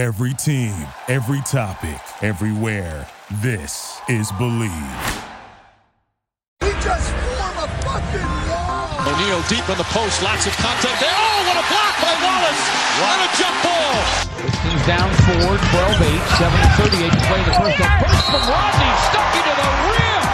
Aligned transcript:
Every 0.00 0.32
team, 0.32 0.72
every 1.08 1.42
topic, 1.44 2.00
everywhere. 2.22 3.06
This 3.44 4.00
is 4.08 4.32
Believe. 4.40 5.04
He 6.64 6.72
just 6.80 7.12
formed 7.20 7.60
a 7.60 7.68
fucking 7.84 8.32
wall. 8.48 8.96
O'Neal 8.96 9.44
deep 9.52 9.68
in 9.68 9.76
the 9.76 9.84
post, 9.92 10.24
lots 10.24 10.48
of 10.48 10.56
contact 10.56 11.04
there. 11.04 11.12
Oh, 11.12 11.44
what 11.44 11.60
a 11.60 11.66
block 11.68 11.94
by 12.00 12.16
Wallace! 12.16 12.64
What 12.96 13.18
a 13.20 13.28
jump 13.36 13.56
ball! 13.60 14.00
Pistons 14.40 14.84
down 14.88 15.12
four, 15.28 15.52
12 15.68 15.68
8, 15.68 16.48
7 16.48 16.48
38 16.80 17.12
to 17.12 17.20
play 17.28 17.42
the 17.44 17.54
first. 17.60 17.76
A 17.76 17.88
burst 18.00 18.24
from 18.24 18.44
Rodney, 18.48 18.92
stuck 19.04 19.30
into 19.36 19.52
the 19.52 19.68
rim! 19.84 20.24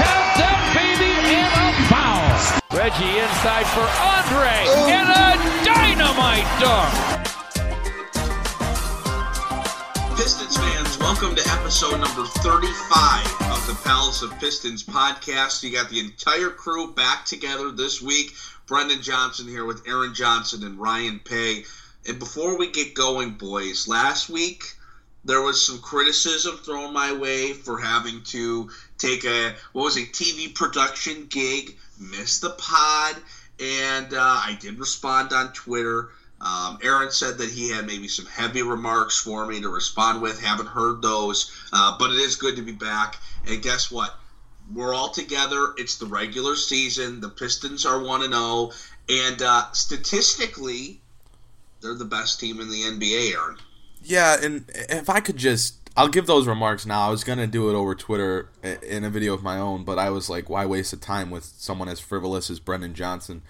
Count 0.00 0.28
that 0.40 0.60
baby 0.72 1.20
and 1.36 1.52
a 1.52 1.68
foul! 1.84 2.32
Reggie 2.80 3.12
inside 3.12 3.68
for 3.76 3.84
Andre, 4.00 4.56
and 4.88 5.08
a 5.20 5.36
dynamite 5.68 6.48
dunk! 6.64 7.31
Welcome 11.22 11.38
to 11.38 11.50
episode 11.52 12.00
number 12.00 12.24
35 12.24 13.52
of 13.52 13.64
the 13.68 13.78
Palace 13.84 14.22
of 14.22 14.36
Pistons 14.40 14.82
podcast. 14.82 15.62
You 15.62 15.70
got 15.70 15.88
the 15.88 16.00
entire 16.00 16.48
crew 16.50 16.92
back 16.94 17.24
together 17.26 17.70
this 17.70 18.02
week. 18.02 18.32
Brendan 18.66 19.02
Johnson 19.02 19.46
here 19.46 19.64
with 19.64 19.86
Aaron 19.86 20.14
Johnson 20.14 20.64
and 20.64 20.80
Ryan 20.80 21.20
Paye. 21.20 21.62
And 22.08 22.18
before 22.18 22.58
we 22.58 22.72
get 22.72 22.94
going, 22.94 23.34
boys, 23.34 23.86
last 23.86 24.30
week 24.30 24.64
there 25.24 25.40
was 25.40 25.64
some 25.64 25.78
criticism 25.78 26.56
thrown 26.56 26.92
my 26.92 27.12
way 27.12 27.52
for 27.52 27.78
having 27.78 28.24
to 28.24 28.68
take 28.98 29.24
a 29.24 29.54
what 29.74 29.84
was 29.84 29.96
a 29.96 30.00
TV 30.00 30.52
production 30.52 31.28
gig, 31.30 31.76
miss 32.00 32.40
the 32.40 32.50
pod, 32.50 33.14
and 33.60 34.12
uh, 34.12 34.18
I 34.44 34.58
did 34.60 34.80
respond 34.80 35.32
on 35.32 35.52
Twitter. 35.52 36.08
Um, 36.42 36.78
Aaron 36.82 37.12
said 37.12 37.38
that 37.38 37.50
he 37.50 37.70
had 37.70 37.86
maybe 37.86 38.08
some 38.08 38.26
heavy 38.26 38.62
remarks 38.62 39.18
for 39.20 39.46
me 39.46 39.60
to 39.60 39.68
respond 39.68 40.20
with. 40.20 40.42
Haven't 40.42 40.66
heard 40.66 41.00
those, 41.00 41.52
uh, 41.72 41.96
but 41.98 42.10
it 42.10 42.16
is 42.16 42.34
good 42.34 42.56
to 42.56 42.62
be 42.62 42.72
back. 42.72 43.16
And 43.46 43.62
guess 43.62 43.90
what? 43.90 44.14
We're 44.74 44.92
all 44.92 45.10
together. 45.10 45.72
It's 45.76 45.98
the 45.98 46.06
regular 46.06 46.56
season. 46.56 47.20
The 47.20 47.28
Pistons 47.28 47.86
are 47.86 48.02
one 48.02 48.22
and 48.22 48.32
zero, 48.32 48.70
and 49.08 49.40
uh, 49.40 49.70
statistically, 49.72 51.00
they're 51.80 51.94
the 51.94 52.04
best 52.04 52.40
team 52.40 52.60
in 52.60 52.70
the 52.70 52.82
NBA. 52.82 53.34
Aaron. 53.34 53.58
Yeah, 54.02 54.36
and 54.42 54.64
if 54.74 55.08
I 55.08 55.20
could 55.20 55.36
just, 55.36 55.76
I'll 55.96 56.08
give 56.08 56.26
those 56.26 56.48
remarks 56.48 56.84
now. 56.86 57.06
I 57.06 57.10
was 57.10 57.22
gonna 57.22 57.46
do 57.46 57.70
it 57.70 57.74
over 57.74 57.94
Twitter 57.94 58.48
in 58.82 59.04
a 59.04 59.10
video 59.10 59.32
of 59.32 59.44
my 59.44 59.58
own, 59.58 59.84
but 59.84 59.98
I 59.98 60.10
was 60.10 60.28
like, 60.28 60.48
why 60.48 60.66
waste 60.66 60.90
the 60.90 60.96
time 60.96 61.30
with 61.30 61.44
someone 61.44 61.88
as 61.88 62.00
frivolous 62.00 62.50
as 62.50 62.58
Brendan 62.58 62.94
Johnson? 62.94 63.42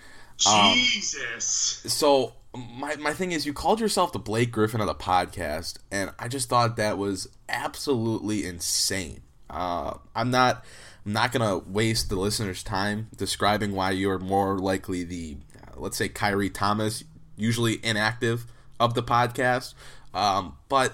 Um, 0.46 0.74
Jesus. 0.74 1.82
So 1.86 2.34
my 2.54 2.96
my 2.96 3.12
thing 3.12 3.32
is, 3.32 3.46
you 3.46 3.52
called 3.52 3.80
yourself 3.80 4.12
the 4.12 4.18
Blake 4.18 4.52
Griffin 4.52 4.80
of 4.80 4.86
the 4.86 4.94
podcast, 4.94 5.78
and 5.90 6.10
I 6.18 6.28
just 6.28 6.48
thought 6.48 6.76
that 6.76 6.98
was 6.98 7.28
absolutely 7.48 8.44
insane. 8.44 9.22
Uh, 9.48 9.94
I'm 10.14 10.30
not. 10.30 10.64
I'm 11.04 11.12
not 11.12 11.32
gonna 11.32 11.58
waste 11.58 12.08
the 12.10 12.16
listeners' 12.16 12.62
time 12.62 13.08
describing 13.16 13.72
why 13.72 13.90
you're 13.90 14.18
more 14.18 14.58
likely 14.58 15.02
the, 15.02 15.36
uh, 15.56 15.80
let's 15.80 15.96
say, 15.96 16.08
Khyri 16.08 16.52
Thomas, 16.52 17.04
usually 17.36 17.84
inactive 17.84 18.46
of 18.78 18.94
the 18.94 19.02
podcast. 19.02 19.74
Um, 20.14 20.56
but 20.68 20.92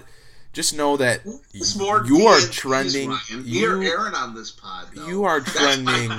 just 0.53 0.75
know 0.75 0.97
that 0.97 1.21
you 1.53 2.25
are 2.25 2.39
trending. 2.39 3.11
You, 3.29 3.41
You're 3.43 3.83
Aaron 3.83 4.15
on 4.15 4.33
this 4.33 4.51
pod. 4.51 4.87
Though. 4.93 5.07
You 5.07 5.23
are 5.25 5.41
trending 5.41 6.09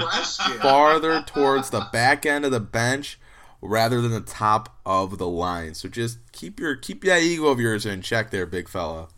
farther 0.60 1.22
towards 1.22 1.70
the 1.70 1.88
back 1.92 2.26
end 2.26 2.44
of 2.44 2.52
the 2.52 2.60
bench 2.60 3.18
rather 3.60 4.00
than 4.00 4.12
the 4.12 4.20
top 4.20 4.78
of 4.84 5.18
the 5.18 5.28
line. 5.28 5.74
So 5.74 5.88
just 5.88 6.18
keep 6.32 6.58
your 6.60 6.76
keep 6.76 7.04
that 7.04 7.22
ego 7.22 7.46
of 7.46 7.60
yours 7.60 7.86
in 7.86 8.02
check, 8.02 8.30
there, 8.30 8.46
big 8.46 8.68
fella. 8.68 9.08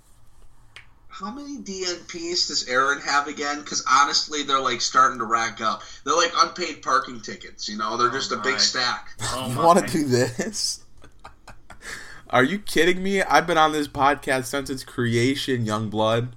How 1.09 1.31
many 1.31 1.59
DNPs 1.59 2.49
does 2.49 2.67
Aaron 2.69 2.99
have 3.03 3.29
again? 3.29 3.61
Because 3.61 3.85
honestly, 3.89 4.45
they're 4.45 4.59
like 4.59 4.81
starting 4.81 5.19
to 5.19 5.27
rack 5.27 5.61
up. 5.61 5.83
They're 6.05 6.17
like 6.17 6.33
unpaid 6.37 6.83
parking 6.83 7.21
tickets. 7.21 7.69
You 7.69 7.77
know, 7.77 7.97
they're 7.97 8.09
oh 8.09 8.13
just 8.13 8.33
my. 8.33 8.39
a 8.39 8.43
big 8.43 8.55
oh, 8.55 8.59
stack. 8.59 9.09
Oh 9.35 9.51
you 9.51 9.59
want 9.59 9.87
to 9.87 9.93
do 9.93 10.05
this? 10.05 10.85
Are 12.31 12.43
you 12.43 12.59
kidding 12.59 13.03
me? 13.03 13.23
I've 13.23 13.47
been 13.47 13.59
on 13.59 13.73
this 13.73 13.89
podcast 13.89 14.47
since 14.47 14.71
its 14.71 14.85
creation, 14.85 15.67
Young 15.67 15.91
Blood. 15.91 16.35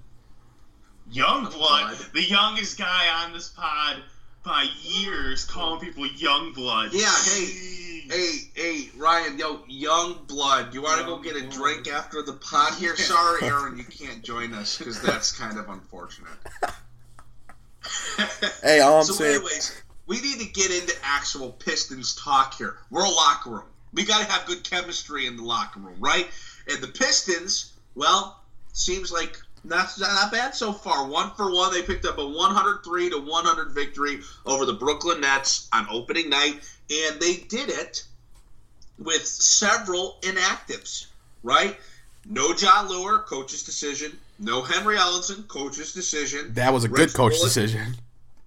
Young 1.09 1.45
Blood, 1.45 1.95
the 2.13 2.23
youngest 2.23 2.77
guy 2.77 3.23
on 3.23 3.31
this 3.31 3.49
pod 3.49 4.03
by 4.43 4.67
years, 4.81 5.45
calling 5.45 5.79
people 5.79 6.05
Young 6.05 6.51
Blood. 6.51 6.89
Yeah, 6.93 7.13
hey, 7.25 7.45
hey, 8.09 8.51
hey, 8.53 8.89
Ryan, 8.97 9.37
yo, 9.37 9.61
Young 9.67 10.19
Blood. 10.27 10.73
You 10.73 10.81
want 10.81 10.99
to 10.99 11.05
go 11.05 11.19
get 11.19 11.35
a 11.35 11.47
drink 11.47 11.87
after 11.87 12.21
the 12.21 12.33
pot 12.33 12.75
here? 12.75 12.95
Sorry, 12.95 13.43
Aaron, 13.43 13.77
you 13.77 13.83
can't 13.83 14.23
join 14.23 14.53
us 14.53 14.77
because 14.77 15.01
that's 15.01 15.31
kind 15.37 15.57
of 15.57 15.69
unfortunate. 15.69 16.29
hey, 18.63 18.79
all 18.81 18.99
I'm 18.99 19.05
so 19.05 19.13
saying. 19.13 19.35
anyways, 19.35 19.81
we 20.07 20.21
need 20.21 20.39
to 20.39 20.51
get 20.51 20.71
into 20.71 20.93
actual 21.03 21.51
Pistons 21.51 22.15
talk 22.15 22.55
here. 22.55 22.77
We're 22.89 23.05
a 23.05 23.09
locker 23.09 23.49
room. 23.49 23.65
We 23.93 24.03
got 24.03 24.25
to 24.25 24.31
have 24.31 24.45
good 24.45 24.63
chemistry 24.63 25.25
in 25.25 25.37
the 25.37 25.43
locker 25.43 25.79
room, 25.79 25.95
right? 25.99 26.27
And 26.69 26.81
the 26.81 26.87
Pistons, 26.87 27.73
well, 27.95 28.41
seems 28.73 29.11
like 29.11 29.39
not 29.65 29.89
not 29.99 30.31
bad 30.31 30.55
so 30.55 30.71
far. 30.71 31.07
One 31.07 31.31
for 31.31 31.51
one, 31.53 31.73
they 31.73 31.81
picked 31.81 32.05
up 32.05 32.17
a 32.17 32.25
103 32.25 33.09
to 33.09 33.17
100 33.17 33.71
victory 33.71 34.21
over 34.45 34.65
the 34.65 34.73
Brooklyn 34.73 35.21
Nets 35.21 35.67
on 35.73 35.87
opening 35.89 36.29
night, 36.29 36.61
and 36.89 37.19
they 37.19 37.37
did 37.37 37.69
it 37.69 38.03
with 38.97 39.25
several 39.25 40.17
inactives, 40.21 41.07
right? 41.43 41.77
No 42.25 42.53
Jon 42.53 42.87
Leuer, 42.87 43.25
coach's 43.25 43.63
decision. 43.63 44.17
No 44.39 44.61
Henry 44.61 44.97
Ellenson, 44.97 45.47
coach's 45.47 45.93
decision. 45.93 46.53
That 46.53 46.73
was 46.73 46.83
a 46.83 46.89
Reggie 46.89 47.05
good 47.05 47.13
coach 47.13 47.33
Bullock, 47.33 47.47
decision. 47.47 47.95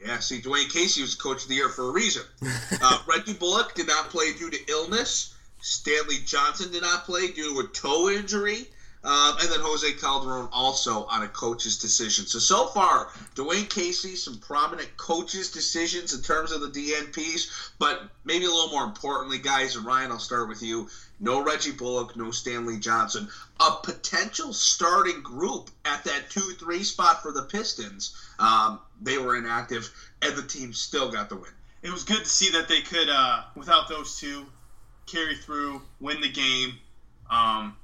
Yeah, 0.05 0.19
see, 0.19 0.41
Dwane 0.41 0.71
Casey 0.73 1.03
was 1.03 1.15
coach 1.15 1.43
of 1.43 1.49
the 1.49 1.55
year 1.55 1.69
for 1.69 1.89
a 1.89 1.93
reason. 1.93 2.23
Uh, 2.81 2.99
Reggie 3.09 3.33
Bullock 3.33 3.75
did 3.75 3.89
not 3.89 4.09
play 4.09 4.33
due 4.35 4.51
to 4.51 4.59
illness. 4.71 5.35
Stanley 5.61 6.19
Johnson 6.25 6.71
did 6.71 6.83
not 6.83 7.05
play 7.05 7.29
due 7.29 7.55
to 7.55 7.61
a 7.61 7.73
toe 7.73 8.09
injury. 8.09 8.69
Um, 9.05 9.37
and 9.41 9.49
then 9.51 9.61
Jose 9.61 9.93
Calderon 9.93 10.49
also 10.53 11.05
on 11.05 11.23
a 11.23 11.29
coach's 11.29 11.79
decision. 11.79 12.27
So, 12.27 12.39
so 12.41 12.67
far, 12.67 13.09
Dwane 13.37 13.71
Casey, 13.71 14.17
some 14.17 14.39
prominent 14.39 14.97
coaches' 14.97 15.53
decisions 15.53 16.15
in 16.15 16.23
terms 16.23 16.51
of 16.51 16.61
the 16.61 16.69
DNPs, 16.69 17.71
but 17.79 18.03
maybe 18.25 18.45
a 18.45 18.51
little 18.51 18.71
more 18.71 18.85
importantly, 18.85 19.39
guys, 19.39 19.77
and 19.77 19.87
Ryan, 19.87 20.11
I'll 20.11 20.19
start 20.19 20.49
with 20.49 20.63
you. 20.63 20.89
No 21.21 21.43
Reggie 21.43 21.73
Bullock, 21.73 22.17
no 22.17 22.31
Stanley 22.31 22.79
Johnson. 22.79 23.29
A 23.61 23.77
potential 23.83 24.53
starting 24.53 25.21
group 25.23 25.71
at 25.85 26.05
that 26.05 26.31
2 26.31 26.41
3 26.41 26.83
spot 26.83 27.23
for 27.23 27.33
the 27.33 27.43
Pistons. 27.43 28.17
Um, 28.39 28.81
they 29.01 29.19
were 29.19 29.37
inactive, 29.37 29.91
and 30.23 30.37
the 30.37 30.43
team 30.43 30.73
still 30.73 31.11
got 31.11 31.29
the 31.29 31.37
win. 31.37 31.51
It 31.83 31.91
was 31.91 32.03
good 32.03 32.25
to 32.25 32.31
see 32.31 32.51
that 32.51 32.69
they 32.69 32.81
could, 32.81 33.09
uh, 33.09 33.43
without 33.55 33.89
those 33.89 34.19
two, 34.19 34.47
carry 35.07 35.37
through, 35.37 35.83
win 36.01 36.21
the 36.21 36.31
game. 36.31 36.75
Um, 37.31 37.77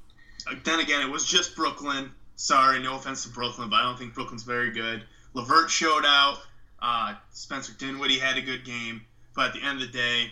then 0.65 0.81
again, 0.81 1.01
it 1.01 1.11
was 1.11 1.25
just 1.25 1.57
Brooklyn. 1.57 2.11
Sorry, 2.37 2.81
no 2.81 2.97
offense 2.97 3.23
to 3.25 3.29
Brooklyn, 3.29 3.71
but 3.71 3.77
I 3.77 3.83
don't 3.83 3.99
think 3.99 4.15
Brooklyn's 4.15 4.43
very 4.43 4.71
good. 4.71 5.05
LeVert 5.35 5.71
showed 5.71 6.05
out. 6.05 6.39
Uh, 6.81 7.15
Spencer 7.33 7.73
Dinwiddie 7.79 8.19
had 8.19 8.37
a 8.37 8.43
good 8.43 8.65
game, 8.65 9.03
but 9.35 9.47
at 9.47 9.53
the 9.55 9.63
end 9.63 9.81
of 9.81 9.91
the 9.91 9.99
day, 9.99 10.31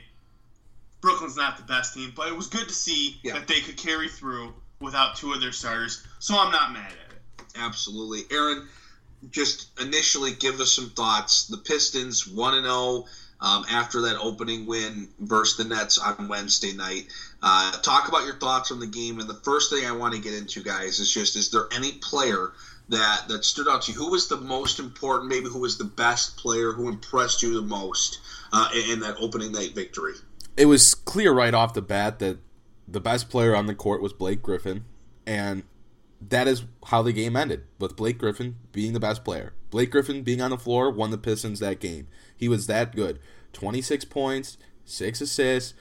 Brooklyn's 1.01 1.37
not 1.37 1.57
the 1.57 1.63
best 1.63 1.95
team. 1.95 2.13
But 2.15 2.29
it 2.29 2.37
was 2.37 2.47
good 2.47 2.69
to 2.69 2.75
see 2.75 3.19
yeah. 3.23 3.35
that 3.35 3.49
they 3.49 3.61
could 3.61 3.77
carry 3.77 4.09
through 4.09 4.53
without 4.81 5.17
two 5.17 5.33
of 5.33 5.41
their 5.41 5.53
starters. 5.53 6.05
So 6.19 6.39
I'm 6.39 6.53
not 6.53 6.73
mad 6.73 6.93
at 6.93 7.15
it. 7.15 7.45
Absolutely, 7.57 8.23
Aaron. 8.35 8.69
Just 9.31 9.79
initially, 9.81 10.33
give 10.33 10.59
us 10.61 10.73
some 10.73 10.91
thoughts. 10.91 11.47
The 11.47 11.59
Pistons 11.59 12.27
one 12.27 12.55
and 12.55 12.65
zero. 12.65 13.07
Um, 13.43 13.65
after 13.69 14.03
that 14.03 14.19
opening 14.21 14.67
win 14.67 15.09
versus 15.19 15.57
the 15.57 15.65
Nets 15.65 15.99
on 15.99 16.29
Wednesday 16.29 16.75
night. 16.75 17.09
Uh, 17.43 17.73
talk 17.83 18.07
about 18.07 18.25
your 18.25 18.37
thoughts 18.37 18.71
on 18.71 18.79
the 18.79 18.87
game. 18.87 19.19
And 19.19 19.29
the 19.29 19.35
first 19.35 19.69
thing 19.69 19.85
I 19.85 19.91
want 19.91 20.15
to 20.15 20.21
get 20.21 20.33
into, 20.33 20.63
guys, 20.63 21.01
is 21.01 21.13
just 21.13 21.35
is 21.35 21.51
there 21.51 21.67
any 21.75 21.91
player 21.91 22.53
that 22.91 23.25
that 23.29 23.45
stood 23.45 23.67
out 23.67 23.83
to 23.83 23.93
you? 23.93 23.99
Who 23.99 24.13
was 24.13 24.29
the 24.29 24.37
most 24.37 24.79
important? 24.79 25.29
Maybe 25.29 25.49
who 25.49 25.59
was 25.59 25.77
the 25.77 25.85
best 25.85 26.37
player? 26.37 26.71
Who 26.71 26.89
impressed 26.89 27.43
you 27.43 27.55
the 27.55 27.67
most 27.67 28.21
uh, 28.53 28.69
in, 28.75 28.93
in 28.93 29.01
that 29.01 29.17
opening 29.19 29.51
night 29.51 29.75
victory? 29.75 30.15
It 30.57 30.67
was 30.67 30.95
clear 30.95 31.33
right 31.33 31.53
off 31.53 31.75
the 31.75 31.83
bat 31.83 32.21
that 32.21 32.39
the 32.87 33.01
best 33.01 33.29
player 33.29 33.57
on 33.57 33.67
the 33.67 33.75
court 33.75 34.03
was 34.03 34.13
Blake 34.13 34.43
Griffin, 34.43 34.85
and 35.27 35.65
that 36.29 36.47
is 36.47 36.65
how 36.87 37.03
the 37.03 37.13
game 37.13 37.37
ended 37.37 37.65
with 37.79 37.97
Blake 37.97 38.19
Griffin 38.19 38.57
being 38.71 38.93
the 38.93 39.01
best 39.01 39.25
player. 39.25 39.55
Blake 39.71 39.91
Griffin 39.91 40.23
being 40.23 40.41
on 40.41 40.51
the 40.51 40.59
floor 40.59 40.91
won 40.91 41.11
the 41.11 41.19
Pistons 41.19 41.59
that 41.61 41.81
game. 41.81 42.07
He 42.37 42.49
was 42.49 42.67
that 42.67 42.95
good. 42.95 43.19
26 43.53 44.05
points, 44.07 44.57
6 44.85 45.21
assists. 45.21 45.75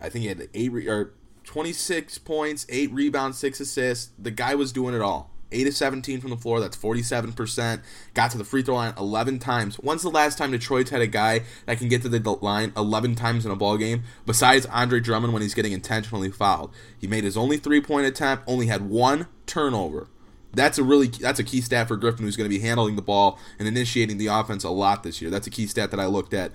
I 0.00 0.08
think 0.08 0.22
he 0.22 0.28
had 0.28 0.48
8 0.54 0.72
re- 0.72 0.88
or 0.88 1.12
26 1.44 2.18
points, 2.18 2.66
8 2.68 2.92
rebounds, 2.92 3.38
6 3.38 3.60
assists. 3.60 4.12
The 4.18 4.30
guy 4.30 4.54
was 4.54 4.72
doing 4.72 4.94
it 4.94 5.00
all. 5.00 5.30
8 5.52 5.68
of 5.68 5.74
17 5.74 6.20
from 6.20 6.30
the 6.30 6.36
floor. 6.36 6.60
That's 6.60 6.76
47%. 6.76 7.80
Got 8.14 8.30
to 8.32 8.38
the 8.38 8.44
free 8.44 8.62
throw 8.62 8.74
line 8.74 8.94
11 8.98 9.38
times. 9.38 9.76
When's 9.76 10.02
the 10.02 10.10
last 10.10 10.38
time 10.38 10.50
Detroit's 10.50 10.90
had 10.90 11.00
a 11.00 11.06
guy 11.06 11.42
that 11.66 11.78
can 11.78 11.88
get 11.88 12.02
to 12.02 12.08
the 12.08 12.30
line 12.42 12.72
11 12.76 13.14
times 13.14 13.46
in 13.46 13.52
a 13.52 13.56
ball 13.56 13.76
game 13.76 14.02
besides 14.24 14.66
Andre 14.66 15.00
Drummond 15.00 15.32
when 15.32 15.42
he's 15.42 15.54
getting 15.54 15.72
intentionally 15.72 16.30
fouled? 16.30 16.72
He 16.98 17.06
made 17.06 17.24
his 17.24 17.36
only 17.36 17.58
three 17.58 17.80
point 17.80 18.06
attempt, 18.06 18.44
only 18.46 18.66
had 18.66 18.88
one 18.88 19.28
turnover. 19.46 20.08
That's 20.56 20.78
a 20.78 20.82
really 20.82 21.08
that's 21.08 21.38
a 21.38 21.44
key 21.44 21.60
stat 21.60 21.86
for 21.86 21.96
Griffin, 21.96 22.24
who's 22.24 22.36
going 22.36 22.50
to 22.50 22.56
be 22.56 22.62
handling 22.62 22.96
the 22.96 23.02
ball 23.02 23.38
and 23.58 23.68
initiating 23.68 24.16
the 24.16 24.28
offense 24.28 24.64
a 24.64 24.70
lot 24.70 25.02
this 25.02 25.20
year. 25.20 25.30
That's 25.30 25.46
a 25.46 25.50
key 25.50 25.66
stat 25.66 25.90
that 25.90 26.00
I 26.00 26.06
looked 26.06 26.32
at. 26.32 26.50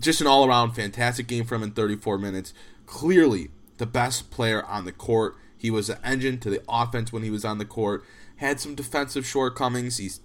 Just 0.00 0.20
an 0.20 0.26
all 0.26 0.44
around 0.44 0.72
fantastic 0.72 1.28
game 1.28 1.44
from 1.44 1.62
him 1.62 1.68
in 1.68 1.74
34 1.74 2.18
minutes. 2.18 2.52
Clearly 2.84 3.50
the 3.78 3.86
best 3.86 4.32
player 4.32 4.64
on 4.64 4.84
the 4.84 4.92
court. 4.92 5.36
He 5.56 5.70
was 5.70 5.86
the 5.86 6.04
engine 6.06 6.40
to 6.40 6.50
the 6.50 6.62
offense 6.68 7.12
when 7.12 7.22
he 7.22 7.30
was 7.30 7.44
on 7.44 7.58
the 7.58 7.64
court. 7.64 8.04
Had 8.36 8.58
some 8.58 8.74
defensive 8.74 9.24
shortcomings. 9.24 9.98
He's 9.98 10.20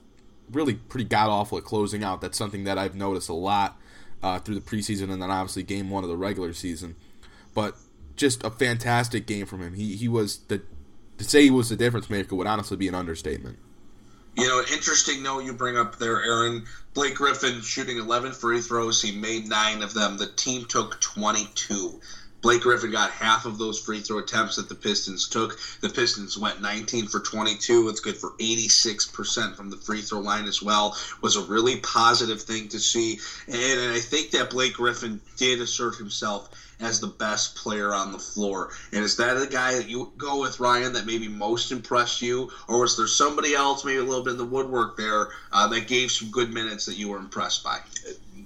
really 0.51 0.73
pretty 0.73 1.05
god 1.05 1.29
awful 1.29 1.59
at 1.59 1.63
closing 1.63 2.03
out. 2.03 2.21
That's 2.21 2.37
something 2.37 2.63
that 2.63 2.79
I've 2.79 2.95
noticed 2.95 3.29
a 3.29 3.33
lot 3.33 3.79
uh, 4.23 4.39
through 4.39 4.55
the 4.55 4.61
preseason 4.61 5.11
and 5.11 5.21
then 5.21 5.29
obviously 5.29 5.61
game 5.61 5.91
one 5.91 6.03
of 6.03 6.09
the 6.09 6.17
regular 6.17 6.53
season. 6.53 6.95
But 7.53 7.75
just 8.15 8.43
a 8.43 8.49
fantastic 8.49 9.27
game 9.27 9.45
from 9.45 9.61
him. 9.61 9.75
He 9.75 9.95
he 9.95 10.07
was 10.07 10.39
the 10.47 10.63
to 11.19 11.23
say 11.25 11.43
he 11.43 11.51
was 11.51 11.69
the 11.69 11.75
difference 11.75 12.09
maker 12.09 12.35
would 12.35 12.47
honestly 12.47 12.77
be 12.77 12.87
an 12.87 12.95
understatement. 12.95 13.59
You 14.37 14.47
know, 14.47 14.59
interesting 14.71 15.21
note 15.21 15.43
you 15.43 15.53
bring 15.53 15.77
up 15.77 15.97
there, 15.97 16.23
Aaron. 16.23 16.63
Blake 16.93 17.15
Griffin 17.15 17.61
shooting 17.61 17.97
11 17.97 18.31
free 18.31 18.61
throws. 18.61 19.01
He 19.01 19.11
made 19.11 19.47
nine 19.47 19.81
of 19.81 19.93
them. 19.93 20.17
The 20.17 20.27
team 20.27 20.65
took 20.65 20.99
22. 21.01 21.99
Blake 22.41 22.61
Griffin 22.61 22.91
got 22.91 23.11
half 23.11 23.45
of 23.45 23.57
those 23.57 23.79
free 23.79 23.99
throw 23.99 24.19
attempts 24.19 24.55
that 24.55 24.69
the 24.69 24.75
Pistons 24.75 25.27
took. 25.27 25.59
The 25.81 25.89
Pistons 25.89 26.37
went 26.37 26.61
19 26.61 27.07
for 27.07 27.19
22. 27.19 27.89
It's 27.89 27.99
good 27.99 28.15
for 28.15 28.31
86% 28.39 29.55
from 29.55 29.69
the 29.69 29.75
free 29.75 30.01
throw 30.01 30.19
line 30.19 30.45
as 30.45 30.61
well. 30.61 30.97
Was 31.21 31.35
a 31.35 31.41
really 31.41 31.81
positive 31.81 32.41
thing 32.41 32.69
to 32.69 32.79
see. 32.79 33.19
And, 33.47 33.55
and 33.55 33.93
I 33.93 33.99
think 33.99 34.31
that 34.31 34.51
Blake 34.51 34.75
Griffin 34.75 35.19
did 35.35 35.59
assert 35.59 35.95
himself 35.95 36.49
as 36.79 37.01
the 37.01 37.07
best 37.07 37.55
player 37.55 37.93
on 37.93 38.13
the 38.13 38.19
floor. 38.19 38.71
And 38.93 39.03
is 39.03 39.17
that 39.17 39.37
the 39.37 39.47
guy 39.47 39.75
that 39.75 39.89
you 39.89 40.13
go 40.17 40.39
with, 40.39 40.61
Ryan, 40.61 40.93
that 40.93 41.05
maybe 41.05 41.27
most 41.27 41.73
impressed 41.73 42.21
you? 42.21 42.49
Or 42.69 42.79
was 42.79 42.95
there 42.95 43.07
somebody 43.07 43.53
else, 43.53 43.83
maybe 43.83 43.97
a 43.97 44.03
little 44.03 44.23
bit 44.23 44.31
in 44.31 44.37
the 44.37 44.45
woodwork 44.45 44.95
there, 44.95 45.27
uh, 45.51 45.67
that 45.67 45.87
gave 45.87 46.09
some 46.09 46.31
good 46.31 46.53
minutes 46.53 46.85
that 46.85 46.95
you 46.95 47.09
were 47.09 47.17
impressed 47.17 47.65
by? 47.65 47.79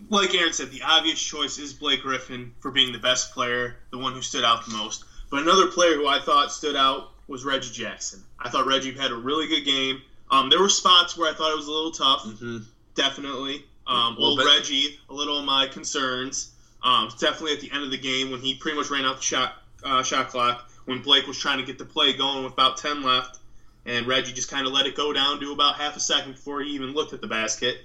Like 0.09 0.33
Aaron 0.35 0.53
said, 0.53 0.71
the 0.71 0.81
obvious 0.83 1.21
choice 1.21 1.57
is 1.57 1.73
Blake 1.73 2.01
Griffin 2.01 2.53
for 2.59 2.71
being 2.71 2.91
the 2.91 3.00
best 3.00 3.31
player, 3.33 3.77
the 3.91 3.97
one 3.97 4.13
who 4.13 4.21
stood 4.21 4.44
out 4.44 4.65
the 4.65 4.71
most. 4.75 5.03
But 5.29 5.41
another 5.41 5.67
player 5.67 5.95
who 5.95 6.07
I 6.07 6.19
thought 6.19 6.51
stood 6.51 6.75
out 6.75 7.09
was 7.27 7.44
Reggie 7.44 7.71
Jackson. 7.71 8.21
I 8.39 8.50
thought 8.50 8.65
Reggie 8.65 8.91
had 8.94 9.11
a 9.11 9.15
really 9.15 9.47
good 9.47 9.63
game. 9.65 10.01
Um, 10.29 10.50
there 10.50 10.59
were 10.61 10.69
spots 10.69 11.17
where 11.17 11.29
I 11.29 11.33
thought 11.33 11.51
it 11.51 11.55
was 11.55 11.67
a 11.67 11.71
little 11.71 11.91
tough, 11.91 12.23
Mm-hmm. 12.25 12.57
definitely. 12.95 13.63
Um, 13.88 14.15
A 14.15 14.19
little 14.19 14.39
old. 14.39 14.39
Reggie, 14.45 14.97
a 15.09 15.13
little 15.13 15.38
of 15.39 15.45
my 15.45 15.67
concerns. 15.67 16.51
Um, 16.83 17.09
definitely 17.19 17.53
at 17.53 17.61
the 17.61 17.71
end 17.71 17.83
of 17.83 17.91
the 17.91 17.97
game 17.97 18.29
when 18.31 18.39
he 18.41 18.55
pretty 18.55 18.77
much 18.77 18.89
ran 18.89 19.05
out 19.05 19.17
the 19.17 19.21
shot 19.21 19.53
uh, 19.83 20.01
shot 20.03 20.29
clock 20.29 20.69
when 20.85 21.01
Blake 21.01 21.27
was 21.27 21.38
trying 21.38 21.57
to 21.59 21.63
get 21.65 21.77
the 21.77 21.85
play 21.85 22.13
going 22.13 22.44
with 22.44 22.53
about 22.53 22.77
ten 22.77 23.03
left, 23.03 23.39
and 23.85 24.05
Reggie 24.05 24.31
just 24.33 24.50
kind 24.50 24.65
of 24.67 24.73
let 24.73 24.85
it 24.85 24.95
go 24.95 25.11
down 25.13 25.39
to 25.39 25.51
about 25.51 25.75
half 25.75 25.95
a 25.95 26.00
second 26.00 26.33
before 26.33 26.61
he 26.61 26.71
even 26.71 26.94
looked 26.94 27.13
at 27.13 27.21
the 27.21 27.27
basket. 27.27 27.77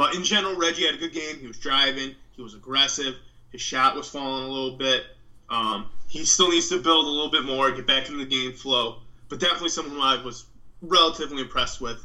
But 0.00 0.14
in 0.14 0.24
general, 0.24 0.56
Reggie 0.56 0.86
had 0.86 0.94
a 0.94 0.96
good 0.96 1.12
game. 1.12 1.36
He 1.38 1.46
was 1.46 1.58
driving. 1.58 2.14
He 2.34 2.40
was 2.40 2.54
aggressive. 2.54 3.16
His 3.52 3.60
shot 3.60 3.94
was 3.94 4.08
falling 4.08 4.44
a 4.44 4.48
little 4.50 4.78
bit. 4.78 5.04
Um, 5.50 5.90
he 6.08 6.24
still 6.24 6.48
needs 6.48 6.70
to 6.70 6.78
build 6.78 7.04
a 7.04 7.10
little 7.10 7.30
bit 7.30 7.44
more, 7.44 7.70
get 7.70 7.86
back 7.86 8.06
into 8.08 8.16
the 8.16 8.24
game 8.24 8.54
flow. 8.54 8.96
But 9.28 9.40
definitely 9.40 9.68
someone 9.68 9.96
who 9.96 10.00
I 10.00 10.24
was 10.24 10.46
relatively 10.80 11.42
impressed 11.42 11.82
with, 11.82 12.02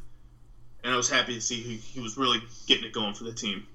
and 0.83 0.93
I 0.93 0.97
was 0.97 1.09
happy 1.09 1.35
to 1.35 1.39
see 1.39 1.61
he, 1.61 1.75
he 1.77 2.01
was 2.01 2.17
really 2.17 2.43
getting 2.67 2.83
it 2.83 2.91
going 2.91 3.13
for 3.13 3.23
the 3.23 3.31
team. 3.31 3.65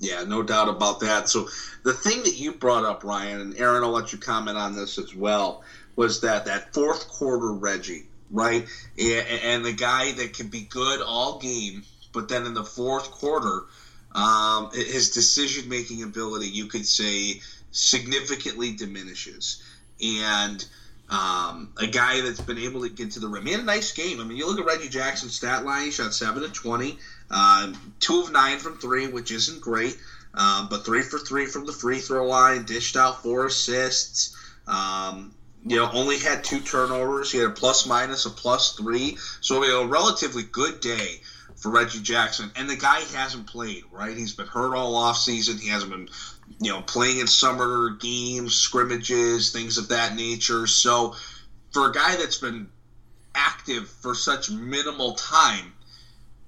Yeah, 0.00 0.24
no 0.24 0.42
doubt 0.42 0.66
about 0.66 0.98
that. 0.98 1.28
So 1.28 1.46
the 1.84 1.92
thing 1.92 2.24
that 2.24 2.34
you 2.34 2.50
brought 2.50 2.82
up, 2.82 3.04
Ryan, 3.04 3.40
and 3.40 3.56
Aaron, 3.56 3.84
I'll 3.84 3.90
let 3.90 4.10
you 4.10 4.18
comment 4.18 4.56
on 4.58 4.74
this 4.74 4.98
as 4.98 5.14
well, 5.14 5.62
was 5.94 6.22
that 6.22 6.44
that 6.46 6.74
fourth 6.74 7.06
quarter 7.06 7.52
Reggie, 7.52 8.02
right? 8.32 8.66
And, 8.98 9.26
and 9.44 9.64
the 9.64 9.70
guy 9.70 10.10
that 10.10 10.32
can 10.32 10.48
be 10.48 10.62
good 10.62 11.00
all 11.00 11.38
game, 11.38 11.84
but 12.12 12.28
then 12.28 12.46
in 12.46 12.54
the 12.54 12.64
fourth 12.64 13.10
quarter, 13.10 13.64
um, 14.14 14.70
his 14.72 15.10
decision 15.10 15.68
making 15.68 16.02
ability, 16.02 16.48
you 16.48 16.66
could 16.66 16.86
say, 16.86 17.40
significantly 17.70 18.72
diminishes. 18.72 19.62
And 20.02 20.64
um, 21.08 21.72
a 21.76 21.86
guy 21.86 22.20
that's 22.20 22.40
been 22.40 22.58
able 22.58 22.82
to 22.82 22.88
get 22.88 23.12
to 23.12 23.20
the 23.20 23.28
rim. 23.28 23.46
He 23.46 23.52
had 23.52 23.60
a 23.60 23.64
nice 23.64 23.92
game. 23.92 24.20
I 24.20 24.24
mean, 24.24 24.36
you 24.36 24.46
look 24.46 24.58
at 24.58 24.66
Reggie 24.66 24.88
Jackson's 24.88 25.34
stat 25.34 25.64
line, 25.64 25.86
he 25.86 25.90
shot 25.90 26.14
7 26.14 26.42
of 26.42 26.52
20, 26.52 26.98
um, 27.30 27.94
2 28.00 28.20
of 28.20 28.32
9 28.32 28.58
from 28.58 28.78
3, 28.78 29.08
which 29.08 29.30
isn't 29.30 29.60
great, 29.60 29.96
um, 30.34 30.68
but 30.68 30.84
3 30.84 31.02
for 31.02 31.18
3 31.18 31.46
from 31.46 31.66
the 31.66 31.72
free 31.72 31.98
throw 31.98 32.26
line, 32.26 32.64
dished 32.64 32.96
out 32.96 33.22
4 33.22 33.46
assists. 33.46 34.36
Um, 34.66 35.34
you 35.64 35.76
know, 35.76 35.90
only 35.92 36.18
had 36.18 36.42
two 36.42 36.60
turnovers. 36.60 37.30
He 37.30 37.38
had 37.38 37.48
a 37.48 37.52
plus 37.52 37.86
minus, 37.86 38.26
a 38.26 38.30
plus 38.30 38.72
three. 38.72 39.16
So, 39.40 39.62
you 39.62 39.70
know, 39.70 39.82
a 39.82 39.86
relatively 39.86 40.42
good 40.42 40.80
day 40.80 41.20
for 41.62 41.70
Reggie 41.70 42.02
Jackson. 42.02 42.50
And 42.56 42.68
the 42.68 42.76
guy 42.76 43.00
hasn't 43.14 43.46
played, 43.46 43.84
right? 43.92 44.16
He's 44.16 44.34
been 44.34 44.48
hurt 44.48 44.74
all 44.74 44.96
off 44.96 45.16
season. 45.16 45.58
He 45.58 45.68
hasn't 45.68 45.92
been, 45.92 46.08
you 46.60 46.72
know, 46.72 46.82
playing 46.82 47.20
in 47.20 47.28
summer 47.28 47.90
games, 47.90 48.56
scrimmages, 48.56 49.52
things 49.52 49.78
of 49.78 49.88
that 49.88 50.16
nature. 50.16 50.66
So, 50.66 51.14
for 51.70 51.88
a 51.88 51.92
guy 51.92 52.16
that's 52.16 52.38
been 52.38 52.68
active 53.34 53.88
for 53.88 54.14
such 54.14 54.50
minimal 54.50 55.14
time, 55.14 55.72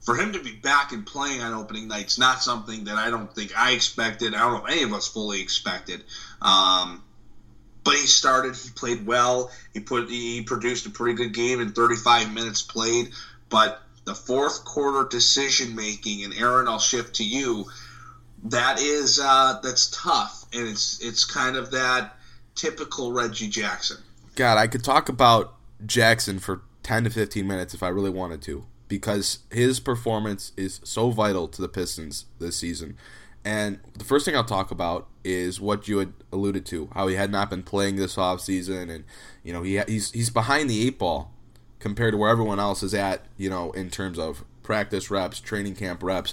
for 0.01 0.17
him 0.17 0.33
to 0.33 0.43
be 0.43 0.53
back 0.53 0.93
and 0.93 1.07
playing 1.07 1.41
on 1.41 1.55
opening 1.55 1.89
night's 1.89 2.19
not 2.19 2.43
something 2.43 2.85
that 2.85 2.97
I 2.97 3.09
don't 3.09 3.33
think 3.33 3.57
I 3.57 3.71
expected. 3.71 4.35
I 4.35 4.41
don't 4.41 4.53
know 4.53 4.67
if 4.67 4.73
any 4.73 4.83
of 4.83 4.93
us 4.93 5.07
fully 5.07 5.41
expected. 5.41 6.05
Um, 6.43 7.03
but 7.85 7.95
he 7.95 8.07
started. 8.07 8.57
He 8.57 8.71
played 8.71 9.07
well. 9.07 9.51
He 9.73 9.81
put 9.81 10.11
he 10.11 10.43
produced 10.43 10.87
a 10.87 10.91
pretty 10.91 11.15
good 11.15 11.33
game 11.33 11.61
in 11.61 11.73
35 11.73 12.35
minutes 12.35 12.63
played. 12.63 13.11
But 13.49 13.81
the 14.05 14.15
fourth 14.15 14.65
quarter 14.65 15.09
decision 15.09 15.75
making, 15.75 16.25
and 16.25 16.35
Aaron, 16.35 16.69
I'll 16.69 16.79
shift 16.79 17.17
to 17.17 17.25
you. 17.25 17.67
That 18.45 18.79
is 18.81 19.19
uh, 19.23 19.61
that's 19.63 19.91
tough, 19.91 20.45
and 20.53 20.69
it's 20.69 21.01
it's 21.03 21.25
kind 21.25 21.57
of 21.57 21.71
that 21.71 22.17
typical 22.55 23.13
Reggie 23.13 23.49
Jackson. 23.49 23.99
God, 24.35 24.59
I 24.59 24.67
could 24.67 24.85
talk 24.85 25.09
about 25.09 25.55
Jackson 25.87 26.39
for 26.39 26.63
10 26.83 27.05
to 27.05 27.11
15 27.11 27.47
minutes 27.47 27.75
if 27.75 27.83
I 27.83 27.89
really 27.89 28.11
wanted 28.11 28.43
to 28.43 28.67
because 28.89 29.39
his 29.51 29.81
performance 29.81 30.53
is 30.57 30.81
so 30.85 31.11
vital 31.11 31.49
to 31.49 31.63
the 31.63 31.69
Pistons 31.69 32.27
this 32.39 32.57
season. 32.57 32.97
And 33.45 33.81
the 33.97 34.05
first 34.05 34.25
thing 34.25 34.35
I'll 34.35 34.45
talk 34.45 34.71
about 34.71 35.09
is 35.23 35.61
what 35.61 35.89
you 35.89 35.99
had 35.99 36.13
alluded 36.33 36.65
to, 36.67 36.89
how 36.95 37.09
he 37.09 37.15
had 37.15 37.31
not 37.31 37.51
been 37.51 37.63
playing 37.63 37.97
this 37.97 38.17
offseason 38.17 38.95
and 38.95 39.05
you 39.43 39.53
know, 39.53 39.63
he 39.63 39.81
he's 39.87 40.11
he's 40.13 40.31
behind 40.31 40.71
the 40.71 40.87
eight 40.87 40.99
ball 40.99 41.34
compared 41.85 42.13
to 42.13 42.17
where 42.17 42.31
everyone 42.31 42.59
else 42.59 42.83
is 42.83 42.95
at, 42.95 43.27
you 43.37 43.51
know, 43.51 43.71
in 43.73 43.91
terms 43.91 44.19
of 44.19 44.43
practice 44.63 45.11
reps, 45.11 45.39
training 45.39 45.77
camp 45.77 46.03
reps, 46.03 46.33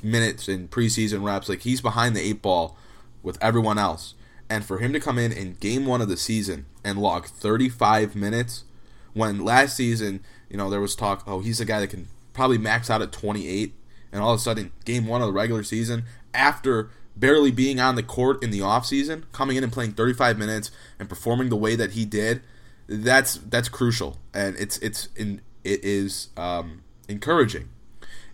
minutes 0.00 0.46
and 0.46 0.70
preseason 0.70 1.24
reps. 1.24 1.48
Like 1.48 1.62
he's 1.62 1.80
behind 1.80 2.14
the 2.14 2.20
eight 2.20 2.40
ball 2.40 2.76
with 3.20 3.36
everyone 3.42 3.78
else. 3.78 4.14
And 4.48 4.64
for 4.64 4.78
him 4.78 4.92
to 4.92 5.00
come 5.00 5.18
in 5.18 5.32
in 5.32 5.54
game 5.54 5.86
one 5.86 6.00
of 6.00 6.08
the 6.08 6.16
season 6.16 6.66
and 6.84 7.00
log 7.00 7.26
35 7.26 8.14
minutes, 8.14 8.62
when 9.12 9.44
last 9.44 9.76
season, 9.76 10.22
you 10.48 10.56
know, 10.56 10.70
there 10.70 10.80
was 10.80 10.94
talk, 10.94 11.24
oh, 11.26 11.40
he's 11.40 11.60
a 11.60 11.64
guy 11.64 11.80
that 11.80 11.90
can 11.90 12.06
probably 12.32 12.58
max 12.58 12.88
out 12.88 13.02
at 13.02 13.10
28, 13.10 13.74
and 14.12 14.22
all 14.22 14.34
of 14.34 14.38
a 14.38 14.40
sudden, 14.40 14.70
game 14.84 15.08
one 15.08 15.20
of 15.20 15.26
the 15.26 15.32
regular 15.32 15.64
season, 15.64 16.04
after 16.32 16.90
barely 17.16 17.50
being 17.50 17.80
on 17.80 17.96
the 17.96 18.04
court 18.04 18.40
in 18.40 18.52
the 18.52 18.60
offseason, 18.60 19.24
coming 19.32 19.56
in 19.56 19.64
and 19.64 19.72
playing 19.72 19.94
35 19.94 20.38
minutes 20.38 20.70
and 21.00 21.08
performing 21.08 21.48
the 21.48 21.56
way 21.56 21.74
that 21.74 21.92
he 21.92 22.04
did, 22.04 22.40
that's 22.88 23.34
that's 23.36 23.68
crucial, 23.68 24.18
and 24.34 24.56
it's 24.56 24.78
it's 24.78 25.08
in, 25.16 25.40
it 25.64 25.84
is 25.84 26.28
um, 26.36 26.82
encouraging. 27.08 27.68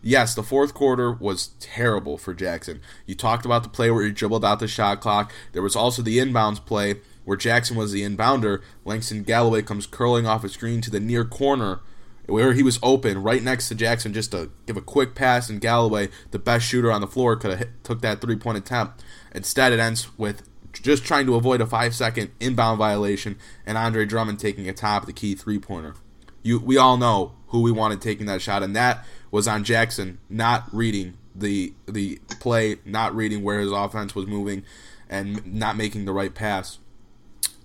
Yes, 0.01 0.35
the 0.35 0.45
fourth 0.45 0.75
quarter 0.75 1.13
was 1.13 1.49
terrible 1.59 2.19
for 2.19 2.33
Jackson. 2.33 2.81
You 3.05 3.15
talked 3.17 3.45
about 3.45 3.65
the 3.65 3.69
play 3.69 3.91
where 3.91 4.05
he 4.05 4.13
dribbled 4.13 4.45
out 4.45 4.61
the 4.61 4.69
shot 4.69 5.01
clock. 5.01 5.33
There 5.53 5.63
was 5.63 5.75
also 5.75 6.03
the 6.03 6.19
inbounds 6.19 6.65
play 6.65 7.01
where 7.25 7.37
Jackson 7.37 7.77
was 7.77 7.93
the 7.93 8.03
inbounder. 8.03 8.63
Langston 8.85 9.25
Galloway 9.25 9.63
comes 9.63 9.87
curling 9.87 10.27
off 10.27 10.45
a 10.45 10.49
screen 10.49 10.81
to 10.83 10.91
the 10.91 11.01
near 11.01 11.25
corner 11.25 11.81
where 12.27 12.53
he 12.53 12.63
was 12.63 12.79
open 12.83 13.23
right 13.23 13.43
next 13.43 13.69
to 13.69 13.75
Jackson 13.75 14.13
just 14.13 14.31
to 14.33 14.51
give 14.67 14.77
a 14.77 14.83
quick 14.83 15.15
pass 15.15 15.49
and 15.49 15.61
Galloway, 15.61 16.11
the 16.31 16.39
best 16.39 16.67
shooter 16.67 16.93
on 16.93 17.01
the 17.01 17.07
floor, 17.07 17.37
could 17.37 17.59
have 17.59 17.69
took 17.83 18.03
that 18.03 18.21
three-point 18.21 18.59
attempt. 18.59 19.03
Instead, 19.35 19.73
it 19.73 19.81
ends 19.81 20.17
with 20.19 20.43
just 20.81 21.05
trying 21.05 21.27
to 21.27 21.35
avoid 21.35 21.61
a 21.61 21.67
five-second 21.67 22.31
inbound 22.41 22.79
violation 22.79 23.37
and 23.67 23.79
Andre 23.79 24.05
Drummond 24.05 24.39
taking 24.39 24.69
a 24.69 24.73
top 24.73 25.07
the 25.07 25.13
key 25.13 25.35
three-pointer. 25.35 25.95
You, 26.43 26.59
we 26.59 26.77
all 26.77 26.97
know 26.97 27.35
who 27.49 27.63
we 27.63 27.73
wanted 27.73 28.01
taking 28.01 28.27
that 28.27 28.41
shot, 28.41 28.63
and 28.63 28.75
that 28.77 29.05
was 29.31 29.49
on 29.49 29.65
Jackson 29.65 30.19
not 30.29 30.65
reading 30.73 31.19
the 31.35 31.75
the 31.87 32.21
play, 32.41 32.77
not 32.85 33.15
reading 33.15 33.43
where 33.43 33.61
his 33.61 33.71
offense 33.71 34.15
was 34.15 34.27
moving, 34.27 34.65
and 35.09 35.45
not 35.47 35.77
making 35.77 36.05
the 36.05 36.13
right 36.13 36.35
pass. 36.35 36.79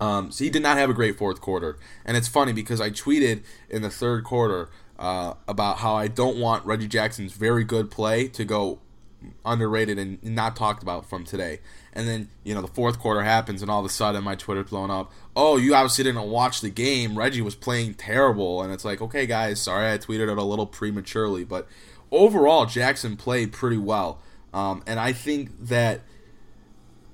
Um, 0.00 0.30
so 0.30 0.44
he 0.44 0.50
did 0.50 0.62
not 0.62 0.76
have 0.76 0.90
a 0.90 0.94
great 0.94 1.16
fourth 1.16 1.40
quarter, 1.40 1.78
and 2.04 2.16
it's 2.16 2.28
funny 2.28 2.52
because 2.52 2.80
I 2.80 2.90
tweeted 2.90 3.42
in 3.68 3.82
the 3.82 3.90
third 3.90 4.24
quarter 4.24 4.70
uh, 4.98 5.34
about 5.46 5.78
how 5.78 5.94
I 5.94 6.08
don't 6.08 6.38
want 6.38 6.64
Reggie 6.66 6.88
Jackson's 6.88 7.32
very 7.32 7.64
good 7.64 7.90
play 7.90 8.28
to 8.28 8.44
go 8.44 8.80
underrated 9.44 9.98
and 9.98 10.22
not 10.22 10.56
talked 10.56 10.82
about 10.82 11.08
from 11.08 11.24
today. 11.24 11.60
And 11.94 12.08
then, 12.08 12.28
you 12.42 12.54
know, 12.54 12.60
the 12.60 12.68
fourth 12.68 12.98
quarter 12.98 13.22
happens 13.22 13.62
and 13.62 13.70
all 13.70 13.78
of 13.78 13.86
a 13.86 13.88
sudden 13.88 14.24
my 14.24 14.34
Twitter's 14.34 14.68
blown 14.68 14.90
up. 14.90 15.12
Oh, 15.36 15.56
you 15.56 15.74
obviously 15.74 16.04
didn't 16.04 16.28
watch 16.28 16.60
the 16.60 16.70
game. 16.70 17.16
Reggie 17.16 17.40
was 17.40 17.54
playing 17.54 17.94
terrible. 17.94 18.62
And 18.62 18.72
it's 18.72 18.84
like, 18.84 19.00
okay, 19.00 19.26
guys, 19.26 19.62
sorry 19.62 19.92
I 19.92 19.98
tweeted 19.98 20.30
it 20.30 20.36
a 20.36 20.42
little 20.42 20.66
prematurely. 20.66 21.44
But 21.44 21.68
overall, 22.10 22.66
Jackson 22.66 23.16
played 23.16 23.52
pretty 23.52 23.76
well. 23.76 24.20
Um, 24.52 24.82
and 24.86 24.98
I 24.98 25.12
think 25.12 25.50
that 25.66 26.00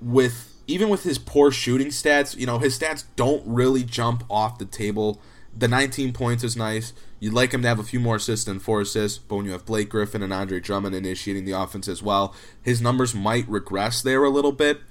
with 0.01 0.51
even 0.67 0.89
with 0.89 1.03
his 1.03 1.17
poor 1.17 1.51
shooting 1.51 1.87
stats, 1.87 2.35
you 2.35 2.45
know, 2.45 2.59
his 2.59 2.77
stats 2.77 3.03
don't 3.15 3.43
really 3.45 3.83
jump 3.83 4.23
off 4.29 4.57
the 4.57 4.65
table. 4.65 5.21
The 5.55 5.67
19 5.67 6.13
points 6.13 6.43
is 6.43 6.55
nice. 6.55 6.93
You'd 7.21 7.33
like 7.33 7.53
him 7.53 7.61
to 7.61 7.67
have 7.67 7.77
a 7.77 7.83
few 7.83 7.99
more 7.99 8.15
assists 8.15 8.45
than 8.45 8.57
four 8.57 8.81
assists, 8.81 9.19
but 9.19 9.35
when 9.35 9.45
you 9.45 9.51
have 9.51 9.63
Blake 9.63 9.89
Griffin 9.89 10.23
and 10.23 10.33
Andre 10.33 10.59
Drummond 10.59 10.95
initiating 10.95 11.45
the 11.45 11.51
offense 11.51 11.87
as 11.87 12.01
well, 12.01 12.33
his 12.63 12.81
numbers 12.81 13.13
might 13.13 13.47
regress 13.47 14.01
there 14.01 14.23
a 14.23 14.29
little 14.29 14.51
bit. 14.51 14.81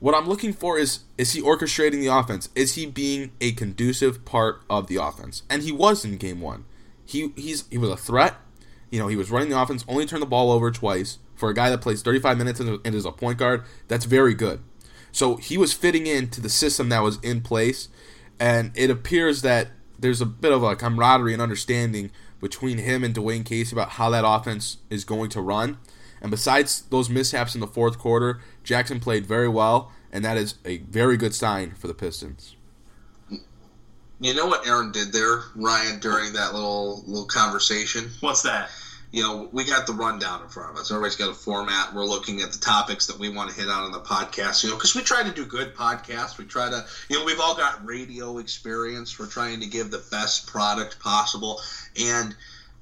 What 0.00 0.14
I'm 0.14 0.26
looking 0.26 0.54
for 0.54 0.78
is 0.78 1.00
is 1.18 1.34
he 1.34 1.42
orchestrating 1.42 2.00
the 2.00 2.06
offense? 2.06 2.48
Is 2.54 2.76
he 2.76 2.86
being 2.86 3.32
a 3.42 3.52
conducive 3.52 4.24
part 4.24 4.62
of 4.70 4.86
the 4.86 4.96
offense? 4.96 5.42
And 5.50 5.62
he 5.62 5.70
was 5.70 6.02
in 6.02 6.16
game 6.16 6.40
one. 6.40 6.64
He 7.04 7.34
he's 7.36 7.66
he 7.70 7.76
was 7.76 7.90
a 7.90 7.96
threat. 7.96 8.36
You 8.90 8.98
know, 8.98 9.08
he 9.08 9.16
was 9.16 9.30
running 9.30 9.50
the 9.50 9.60
offense, 9.60 9.84
only 9.86 10.06
turned 10.06 10.22
the 10.22 10.26
ball 10.26 10.50
over 10.50 10.70
twice. 10.70 11.18
For 11.34 11.50
a 11.50 11.54
guy 11.54 11.68
that 11.68 11.82
plays 11.82 12.00
35 12.00 12.38
minutes 12.38 12.60
and 12.60 12.80
is 12.86 13.04
a 13.04 13.12
point 13.12 13.36
guard, 13.36 13.64
that's 13.88 14.06
very 14.06 14.32
good. 14.32 14.62
So 15.12 15.36
he 15.36 15.58
was 15.58 15.74
fitting 15.74 16.06
into 16.06 16.40
the 16.40 16.48
system 16.48 16.88
that 16.88 17.02
was 17.02 17.18
in 17.20 17.42
place, 17.42 17.90
and 18.40 18.72
it 18.74 18.88
appears 18.88 19.42
that 19.42 19.68
there's 19.98 20.20
a 20.20 20.26
bit 20.26 20.52
of 20.52 20.62
a 20.62 20.76
camaraderie 20.76 21.32
and 21.32 21.42
understanding 21.42 22.10
between 22.40 22.78
him 22.78 23.02
and 23.02 23.14
Dwane 23.14 23.44
Casey 23.44 23.74
about 23.74 23.90
how 23.90 24.10
that 24.10 24.24
offense 24.26 24.78
is 24.90 25.04
going 25.04 25.30
to 25.30 25.40
run. 25.40 25.78
And 26.20 26.30
besides 26.30 26.82
those 26.90 27.08
mishaps 27.08 27.54
in 27.54 27.60
the 27.60 27.66
fourth 27.66 27.98
quarter, 27.98 28.40
Jackson 28.64 29.00
played 29.00 29.26
very 29.26 29.48
well, 29.48 29.92
and 30.12 30.24
that 30.24 30.36
is 30.36 30.54
a 30.64 30.78
very 30.78 31.16
good 31.16 31.34
sign 31.34 31.72
for 31.72 31.86
the 31.86 31.94
Pistons. 31.94 32.56
You 34.18 34.34
know 34.34 34.46
what 34.46 34.66
Aaron 34.66 34.92
did 34.92 35.12
there, 35.12 35.42
Ryan, 35.54 36.00
during 36.00 36.32
that 36.32 36.54
little 36.54 37.02
little 37.06 37.26
conversation? 37.26 38.10
What's 38.20 38.42
that? 38.42 38.70
You 39.12 39.22
know, 39.22 39.48
we 39.52 39.64
got 39.64 39.86
the 39.86 39.92
rundown 39.92 40.42
in 40.42 40.48
front 40.48 40.70
of 40.70 40.76
us. 40.76 40.90
Everybody's 40.90 41.16
got 41.16 41.30
a 41.30 41.34
format. 41.34 41.94
We're 41.94 42.04
looking 42.04 42.42
at 42.42 42.52
the 42.52 42.58
topics 42.58 43.06
that 43.06 43.18
we 43.18 43.28
want 43.28 43.50
to 43.50 43.56
hit 43.56 43.68
on 43.68 43.86
in 43.86 43.92
the 43.92 44.00
podcast, 44.00 44.62
you 44.62 44.70
know, 44.70 44.76
because 44.76 44.94
we 44.94 45.02
try 45.02 45.22
to 45.22 45.30
do 45.30 45.44
good 45.44 45.74
podcasts. 45.74 46.38
We 46.38 46.44
try 46.44 46.68
to, 46.68 46.84
you 47.08 47.18
know, 47.18 47.24
we've 47.24 47.40
all 47.40 47.56
got 47.56 47.84
radio 47.86 48.38
experience. 48.38 49.18
We're 49.18 49.26
trying 49.26 49.60
to 49.60 49.66
give 49.66 49.90
the 49.90 50.02
best 50.10 50.46
product 50.46 50.98
possible. 51.00 51.60
And 51.98 52.34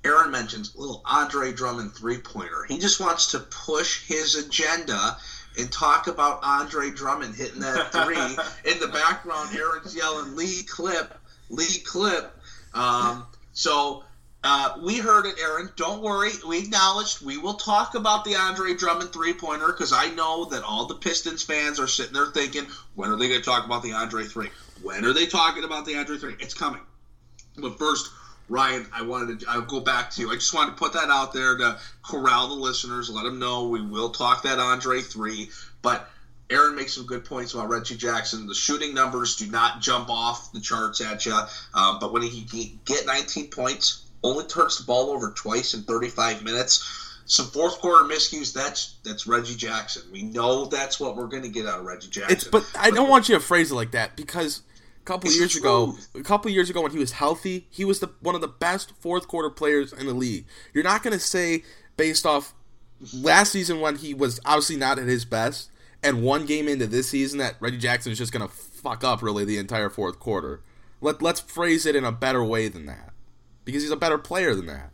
Aaron 0.04 0.30
mentions 0.30 0.74
little 0.76 1.02
Andre 1.04 1.52
Drummond 1.52 1.94
three 1.94 2.18
pointer. 2.18 2.64
He 2.68 2.78
just 2.78 3.00
wants 3.00 3.30
to 3.32 3.40
push 3.40 4.06
his 4.06 4.34
agenda 4.34 5.16
and 5.58 5.70
talk 5.70 6.08
about 6.08 6.40
Andre 6.42 6.90
Drummond 6.90 7.34
hitting 7.34 7.60
that 7.60 7.92
three. 7.92 8.16
in 8.70 8.80
the 8.80 8.88
background, 8.88 9.56
Aaron's 9.56 9.94
yelling, 9.94 10.36
Lee 10.36 10.62
Clip, 10.62 11.16
Lee 11.48 11.78
Clip. 11.84 12.30
Um, 12.74 13.24
so, 13.52 14.02
uh, 14.44 14.74
we 14.82 14.98
heard 14.98 15.24
it, 15.24 15.36
Aaron. 15.40 15.70
Don't 15.74 16.02
worry. 16.02 16.32
We 16.46 16.58
acknowledged 16.58 17.24
we 17.24 17.38
will 17.38 17.54
talk 17.54 17.94
about 17.94 18.26
the 18.26 18.36
Andre 18.36 18.74
Drummond 18.74 19.10
three 19.10 19.32
pointer 19.32 19.68
because 19.68 19.90
I 19.90 20.08
know 20.10 20.44
that 20.46 20.62
all 20.62 20.84
the 20.84 20.94
Pistons 20.94 21.42
fans 21.42 21.80
are 21.80 21.86
sitting 21.86 22.12
there 22.12 22.26
thinking, 22.26 22.66
when 22.94 23.10
are 23.10 23.16
they 23.16 23.28
going 23.28 23.40
to 23.40 23.44
talk 23.44 23.64
about 23.64 23.82
the 23.82 23.92
Andre 23.92 24.24
three? 24.24 24.50
When 24.82 25.02
are 25.06 25.14
they 25.14 25.24
talking 25.24 25.64
about 25.64 25.86
the 25.86 25.96
Andre 25.96 26.18
three? 26.18 26.36
It's 26.40 26.52
coming. 26.52 26.82
But 27.56 27.78
first, 27.78 28.10
Ryan, 28.50 28.86
I 28.92 29.00
wanted 29.00 29.40
to 29.40 29.48
I'll 29.48 29.62
go 29.62 29.80
back 29.80 30.10
to 30.10 30.20
you. 30.20 30.30
I 30.30 30.34
just 30.34 30.52
wanted 30.52 30.72
to 30.72 30.76
put 30.76 30.92
that 30.92 31.08
out 31.08 31.32
there 31.32 31.56
to 31.56 31.78
corral 32.02 32.48
the 32.48 32.54
listeners, 32.54 33.08
let 33.08 33.24
them 33.24 33.38
know 33.38 33.68
we 33.68 33.80
will 33.80 34.10
talk 34.10 34.42
that 34.42 34.58
Andre 34.58 35.00
three. 35.00 35.48
But 35.80 36.10
Aaron 36.50 36.74
makes 36.74 36.94
some 36.94 37.06
good 37.06 37.24
points 37.24 37.54
about 37.54 37.70
Reggie 37.70 37.96
Jackson. 37.96 38.46
The 38.46 38.54
shooting 38.54 38.92
numbers 38.92 39.36
do 39.36 39.46
not 39.46 39.80
jump 39.80 40.10
off 40.10 40.52
the 40.52 40.60
charts 40.60 41.00
at 41.00 41.24
you, 41.24 41.40
uh, 41.72 41.98
but 41.98 42.12
when 42.12 42.20
he, 42.20 42.46
he 42.50 42.78
get 42.84 43.06
19 43.06 43.48
points, 43.48 44.03
only 44.24 44.44
turns 44.46 44.78
the 44.78 44.84
ball 44.84 45.10
over 45.10 45.30
twice 45.30 45.74
in 45.74 45.82
35 45.82 46.42
minutes. 46.42 47.00
Some 47.26 47.46
fourth 47.46 47.78
quarter 47.80 48.04
miscues. 48.04 48.52
That's 48.52 48.96
that's 49.04 49.26
Reggie 49.26 49.54
Jackson. 49.54 50.02
We 50.12 50.22
know 50.22 50.66
that's 50.66 50.98
what 50.98 51.16
we're 51.16 51.26
going 51.26 51.42
to 51.42 51.48
get 51.48 51.66
out 51.66 51.80
of 51.80 51.86
Reggie 51.86 52.08
Jackson. 52.08 52.36
It's 52.36 52.44
but 52.44 52.70
I 52.78 52.90
don't 52.90 53.08
want 53.08 53.28
you 53.28 53.34
to 53.34 53.40
phrase 53.40 53.70
it 53.70 53.74
like 53.74 53.92
that 53.92 54.16
because 54.16 54.62
a 55.00 55.04
couple 55.04 55.28
It's 55.28 55.38
years 55.38 55.56
ago, 55.56 55.96
a 56.14 56.22
couple 56.22 56.50
years 56.50 56.68
ago 56.68 56.82
when 56.82 56.92
he 56.92 56.98
was 56.98 57.12
healthy, 57.12 57.66
he 57.70 57.84
was 57.84 58.00
the 58.00 58.10
one 58.20 58.34
of 58.34 58.42
the 58.42 58.48
best 58.48 58.92
fourth 58.98 59.26
quarter 59.26 59.48
players 59.48 59.92
in 59.92 60.06
the 60.06 60.12
league. 60.12 60.44
You're 60.74 60.84
not 60.84 61.02
going 61.02 61.14
to 61.14 61.20
say 61.20 61.62
based 61.96 62.26
off 62.26 62.52
last 63.14 63.52
season 63.52 63.80
when 63.80 63.96
he 63.96 64.12
was 64.12 64.38
obviously 64.44 64.76
not 64.76 64.98
at 64.98 65.06
his 65.06 65.24
best, 65.24 65.70
and 66.02 66.22
one 66.22 66.44
game 66.44 66.68
into 66.68 66.86
this 66.86 67.08
season 67.08 67.38
that 67.38 67.56
Reggie 67.58 67.78
Jackson 67.78 68.12
is 68.12 68.18
just 68.18 68.32
going 68.32 68.46
to 68.46 68.54
fuck 68.54 69.02
up 69.02 69.22
really 69.22 69.46
the 69.46 69.56
entire 69.56 69.88
fourth 69.88 70.20
quarter. 70.20 70.60
Let 71.00 71.22
let's 71.22 71.40
phrase 71.40 71.86
it 71.86 71.96
in 71.96 72.04
a 72.04 72.12
better 72.12 72.44
way 72.44 72.68
than 72.68 72.84
that 72.84 73.13
because 73.64 73.82
he's 73.82 73.90
a 73.90 73.96
better 73.96 74.18
player 74.18 74.54
than 74.54 74.66
that. 74.66 74.90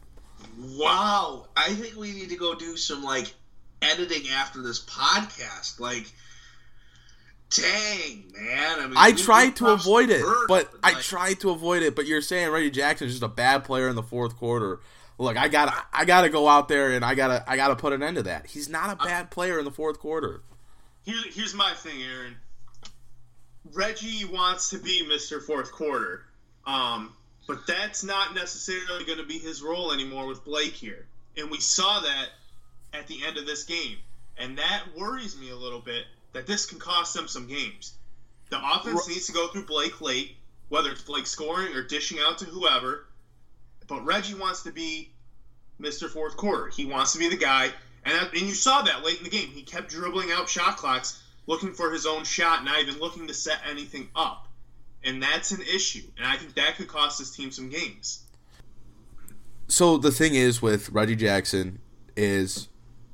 Wow, 0.59 1.47
I 1.57 1.73
think 1.75 1.97
we 1.97 2.13
need 2.13 2.29
to 2.31 2.37
go 2.37 2.55
do 2.55 2.77
some 2.77 3.03
like 3.03 3.33
editing 3.83 4.29
after 4.31 4.63
this 4.63 4.85
podcast. 4.85 5.81
Like, 5.81 6.07
dang 7.51 8.33
man, 8.39 8.81
I 8.81 8.87
mean, 8.87 8.95
I 8.97 9.13
tried 9.13 9.57
to 9.57 9.69
avoid 9.69 10.11
it, 10.11 10.23
bird, 10.23 10.49
but 10.49 10.71
I 10.83 10.93
like, 10.93 11.03
tried 11.03 11.41
to 11.41 11.51
avoid 11.51 11.83
it. 11.83 11.97
But 11.97 12.07
you're 12.07 12.23
saying 12.23 12.51
Reggie 12.51 12.71
Jackson 12.71 13.07
is 13.07 13.15
just 13.15 13.23
a 13.23 13.29
bad 13.29 13.65
player 13.65 13.89
in 13.89 13.97
the 13.97 14.03
fourth 14.03 14.37
quarter. 14.37 14.81
Look, 15.19 15.37
I 15.37 15.49
gotta, 15.49 15.75
I 15.93 16.07
gotta 16.07 16.31
go 16.31 16.49
out 16.49 16.69
there 16.69 16.93
and 16.93 17.05
I 17.05 17.15
gotta, 17.15 17.45
I 17.47 17.57
gotta 17.57 17.77
put 17.77 17.93
an 17.93 18.03
end 18.03 18.17
to 18.17 18.23
that. 18.23 18.47
He's 18.47 18.71
not 18.71 18.91
a 18.91 18.97
bad 18.97 19.31
player 19.31 19.59
in 19.59 19.67
the 19.67 19.71
fourth 19.71 19.99
quarter. 19.99 20.43
Here, 21.05 21.17
here's 21.31 21.55
my 21.55 21.73
thing, 21.75 22.03
Aaron. 22.03 22.37
Reggie 23.73 24.25
wants 24.25 24.71
to 24.71 24.79
be 24.79 25.05
Mr. 25.05 25.43
Fourth 25.43 25.73
Quarter, 25.73 26.25
um, 26.67 27.13
but 27.47 27.67
that's 27.67 28.05
not 28.05 28.35
necessarily 28.35 29.05
going 29.05 29.19
to 29.19 29.25
be 29.25 29.39
his 29.39 29.63
role 29.63 29.93
anymore 29.93 30.27
with 30.27 30.45
Blake 30.45 30.73
here. 30.73 31.07
And 31.37 31.51
we 31.51 31.61
saw 31.61 32.01
that 32.01 32.29
at 32.93 33.07
the 33.07 33.25
end 33.27 33.37
of 33.37 33.47
this 33.47 33.65
game, 33.65 33.97
and 34.39 34.59
that 34.59 34.83
worries 34.97 35.39
me 35.39 35.51
a 35.51 35.57
little 35.57 35.81
bit 35.81 36.05
that 36.33 36.47
this 36.47 36.67
can 36.67 36.79
cost 36.79 37.15
them 37.15 37.29
some 37.29 37.47
games. 37.47 37.95
The 38.51 38.59
offense 38.59 39.09
needs 39.09 39.27
to 39.27 39.33
go 39.33 39.49
through 39.49 39.67
Blake 39.67 40.01
late, 40.01 40.37
whether 40.69 40.91
it's 40.91 41.03
Blake 41.03 41.27
scoring 41.27 41.75
or 41.75 41.83
dishing 41.83 42.19
out 42.21 42.39
to 42.39 42.45
whoever. 42.45 43.07
But 43.87 44.05
Reggie 44.05 44.35
wants 44.35 44.63
to 44.63 44.73
be 44.73 45.11
Mr. 45.81 46.09
Fourth 46.09 46.37
Quarter. 46.37 46.69
He 46.69 46.85
wants 46.85 47.13
to 47.13 47.19
be 47.19 47.29
the 47.29 47.37
guy, 47.37 47.73
and 48.05 48.15
that, 48.15 48.33
and 48.33 48.43
you 48.43 48.55
saw 48.55 48.83
that 48.83 49.05
late 49.05 49.19
in 49.19 49.25
the 49.25 49.31
game. 49.31 49.49
He 49.49 49.63
kept 49.63 49.91
dribbling 49.91 50.31
out 50.31 50.49
shot 50.49 50.77
clocks, 50.77 51.23
looking 51.47 51.73
for 51.73 51.93
his 51.93 52.07
own 52.07 52.25
shot, 52.25 52.65
not 52.65 52.81
even 52.81 52.99
looking 52.99 53.27
to 53.29 53.35
set 53.35 53.61
anything 53.69 54.09
up. 54.15 54.47
And 55.05 55.23
that's 55.23 55.51
an 55.51 55.63
issue, 55.63 56.03
and 56.19 56.27
I 56.27 56.37
think 56.37 56.55
that 56.55 56.77
could 56.77 56.89
cost 56.89 57.19
his 57.19 57.31
team 57.31 57.51
some 57.51 57.71
games. 57.71 58.25
So 59.67 59.97
the 59.97 60.11
thing 60.11 60.35
is 60.35 60.61
with 60.61 60.91
Reggie 60.91 61.17
Jackson 61.17 61.79
is, 62.17 62.69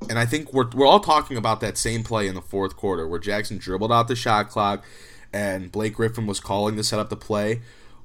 and 0.09 0.19
I 0.19 0.27
think 0.27 0.53
we're 0.53 0.69
we're 0.71 0.87
all 0.87 1.01
talking 1.01 1.37
about 1.37 1.61
that 1.61 1.79
same 1.79 2.03
play 2.03 2.27
in 2.27 2.35
the 2.35 2.43
fourth 2.43 2.77
quarter 2.77 3.07
where 3.07 3.21
Jackson 3.21 3.59
dribbled 3.59 3.93
out 3.93 4.09
the 4.09 4.17
shot 4.17 4.49
clock, 4.49 4.85
and 5.33 5.71
Blake 5.71 5.95
Griffin 5.95 6.27
was 6.27 6.41
calling 6.41 6.77
to 6.77 6.83
set 6.83 6.99
up 6.99 7.09
the 7.09 7.17
play, 7.17 7.61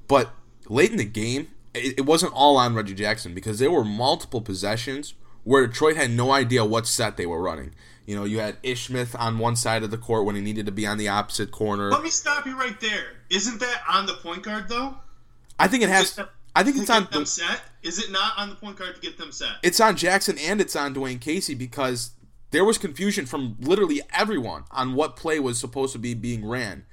but 0.06 0.32
late 0.68 0.90
in 0.90 0.96
the 0.96 1.04
game, 1.04 1.48
it, 1.74 1.98
it 1.98 2.06
wasn't 2.06 2.32
all 2.34 2.56
on 2.56 2.74
Reggie 2.74 2.94
Jackson 2.94 3.34
because 3.34 3.58
there 3.58 3.70
were 3.70 3.84
multiple 3.84 4.40
possessions 4.40 5.14
where 5.44 5.66
Detroit 5.66 5.96
had 5.96 6.10
no 6.10 6.30
idea 6.30 6.64
what 6.64 6.86
set 6.86 7.16
they 7.16 7.26
were 7.26 7.40
running. 7.40 7.74
You 8.12 8.18
know, 8.18 8.24
you 8.24 8.40
had 8.40 8.58
Ish 8.62 8.88
Smith 8.88 9.16
on 9.18 9.38
one 9.38 9.56
side 9.56 9.82
of 9.82 9.90
the 9.90 9.96
court 9.96 10.26
when 10.26 10.34
he 10.36 10.42
needed 10.42 10.66
to 10.66 10.72
be 10.72 10.86
on 10.86 10.98
the 10.98 11.08
opposite 11.08 11.50
corner. 11.50 11.90
Let 11.90 12.02
me 12.02 12.10
stop 12.10 12.44
you 12.44 12.58
right 12.58 12.78
there. 12.78 13.06
Isn't 13.30 13.58
that 13.60 13.82
on 13.88 14.04
the 14.04 14.12
point 14.12 14.42
guard 14.42 14.68
though? 14.68 14.96
I 15.58 15.66
think 15.66 15.82
it 15.82 15.88
has. 15.88 16.20
I 16.54 16.62
think 16.62 16.76
it's 16.76 16.90
on. 16.90 17.08
them 17.10 17.24
set. 17.24 17.62
Is 17.82 17.98
it 17.98 18.12
not 18.12 18.34
on 18.36 18.50
the 18.50 18.54
point 18.54 18.76
guard 18.76 18.96
to 18.96 19.00
get 19.00 19.16
them 19.16 19.32
set? 19.32 19.52
it's 19.62 19.80
on 19.80 19.96
Jackson 19.96 20.36
and 20.36 20.60
it's 20.60 20.76
on 20.76 20.94
Dwane 20.94 21.22
Casey 21.22 21.54
because 21.54 22.10
there 22.50 22.66
was 22.66 22.76
confusion 22.76 23.24
from 23.24 23.56
literally 23.60 24.02
everyone 24.12 24.64
on 24.70 24.92
what 24.92 25.16
play 25.16 25.40
was 25.40 25.58
supposed 25.58 25.94
to 25.94 25.98
be 25.98 26.12
being 26.12 26.46
ran. 26.46 26.84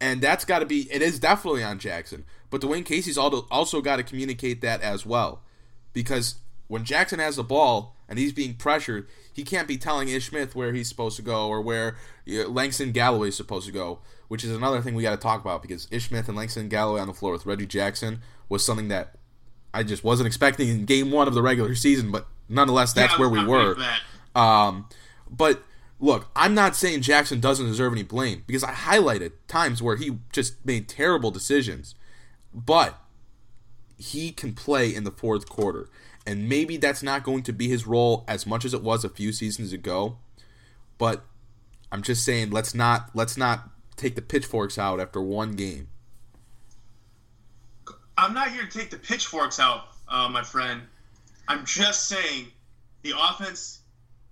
And 0.00 0.22
that's 0.22 0.44
got 0.44 0.60
to 0.60 0.66
be, 0.66 0.82
it 0.92 1.02
is 1.02 1.18
definitely 1.18 1.64
on 1.64 1.80
Jackson. 1.80 2.24
But 2.50 2.60
Dwane 2.60 2.84
Casey's 2.84 3.18
also, 3.18 3.48
also 3.50 3.80
got 3.80 3.96
to 3.96 4.04
communicate 4.04 4.60
that 4.60 4.80
as 4.80 5.04
well. 5.04 5.42
Because 5.92 6.36
when 6.72 6.84
Jackson 6.84 7.18
has 7.18 7.36
the 7.36 7.44
ball 7.44 7.94
and 8.08 8.18
he's 8.18 8.32
being 8.32 8.54
pressured, 8.54 9.06
he 9.30 9.44
can't 9.44 9.68
be 9.68 9.76
telling 9.76 10.08
Ish 10.08 10.30
Smith 10.30 10.56
where 10.56 10.72
he's 10.72 10.88
supposed 10.88 11.16
to 11.16 11.22
go 11.22 11.46
or 11.46 11.60
where 11.60 11.98
Langston 12.26 12.92
Galloway 12.92 13.28
is 13.28 13.36
supposed 13.36 13.66
to 13.66 13.72
go, 13.72 13.98
which 14.28 14.42
is 14.42 14.56
another 14.56 14.80
thing 14.80 14.94
we 14.94 15.02
got 15.02 15.10
to 15.10 15.18
talk 15.18 15.42
about 15.42 15.60
because 15.60 15.86
Ish 15.90 16.08
Smith 16.08 16.28
and 16.28 16.36
Langston 16.36 16.70
Galloway 16.70 17.02
on 17.02 17.08
the 17.08 17.12
floor 17.12 17.32
with 17.32 17.44
Reggie 17.44 17.66
Jackson 17.66 18.22
was 18.48 18.64
something 18.64 18.88
that 18.88 19.16
I 19.74 19.82
just 19.82 20.02
wasn't 20.02 20.28
expecting 20.28 20.70
in 20.70 20.86
game 20.86 21.10
one 21.10 21.28
of 21.28 21.34
the 21.34 21.42
regular 21.42 21.74
season, 21.74 22.10
but 22.10 22.26
nonetheless, 22.48 22.94
that's 22.94 23.12
Yeah, 23.12 23.18
where 23.18 23.28
we 23.28 23.44
were. 23.44 23.76
Um, 24.34 24.88
but 25.30 25.62
look, 26.00 26.30
I'm 26.34 26.54
not 26.54 26.74
saying 26.74 27.02
Jackson 27.02 27.38
doesn't 27.38 27.66
deserve 27.66 27.92
any 27.92 28.02
blame 28.02 28.44
because 28.46 28.64
I 28.64 28.72
highlighted 28.72 29.32
times 29.46 29.82
where 29.82 29.96
he 29.96 30.20
just 30.32 30.64
made 30.64 30.88
terrible 30.88 31.30
decisions, 31.30 31.96
but 32.54 32.98
he 33.98 34.32
can 34.32 34.54
play 34.54 34.94
in 34.94 35.04
the 35.04 35.10
fourth 35.10 35.50
quarter. 35.50 35.90
And 36.26 36.48
maybe 36.48 36.76
that's 36.76 37.02
not 37.02 37.24
going 37.24 37.42
to 37.44 37.52
be 37.52 37.68
his 37.68 37.86
role 37.86 38.24
as 38.28 38.46
much 38.46 38.64
as 38.64 38.74
it 38.74 38.82
was 38.82 39.04
a 39.04 39.08
few 39.08 39.32
seasons 39.32 39.72
ago. 39.72 40.18
But 40.98 41.24
I'm 41.90 42.02
just 42.02 42.24
saying 42.24 42.50
let's 42.50 42.74
not 42.74 43.10
let's 43.14 43.36
not 43.36 43.70
take 43.96 44.14
the 44.14 44.22
pitchforks 44.22 44.78
out 44.78 45.00
after 45.00 45.20
one 45.20 45.52
game. 45.52 45.88
I'm 48.16 48.34
not 48.34 48.50
here 48.50 48.64
to 48.64 48.78
take 48.78 48.90
the 48.90 48.98
pitchforks 48.98 49.58
out, 49.58 49.88
uh, 50.08 50.28
my 50.28 50.42
friend. 50.42 50.82
I'm 51.48 51.64
just 51.64 52.08
saying 52.08 52.46
the 53.02 53.14
offense 53.18 53.80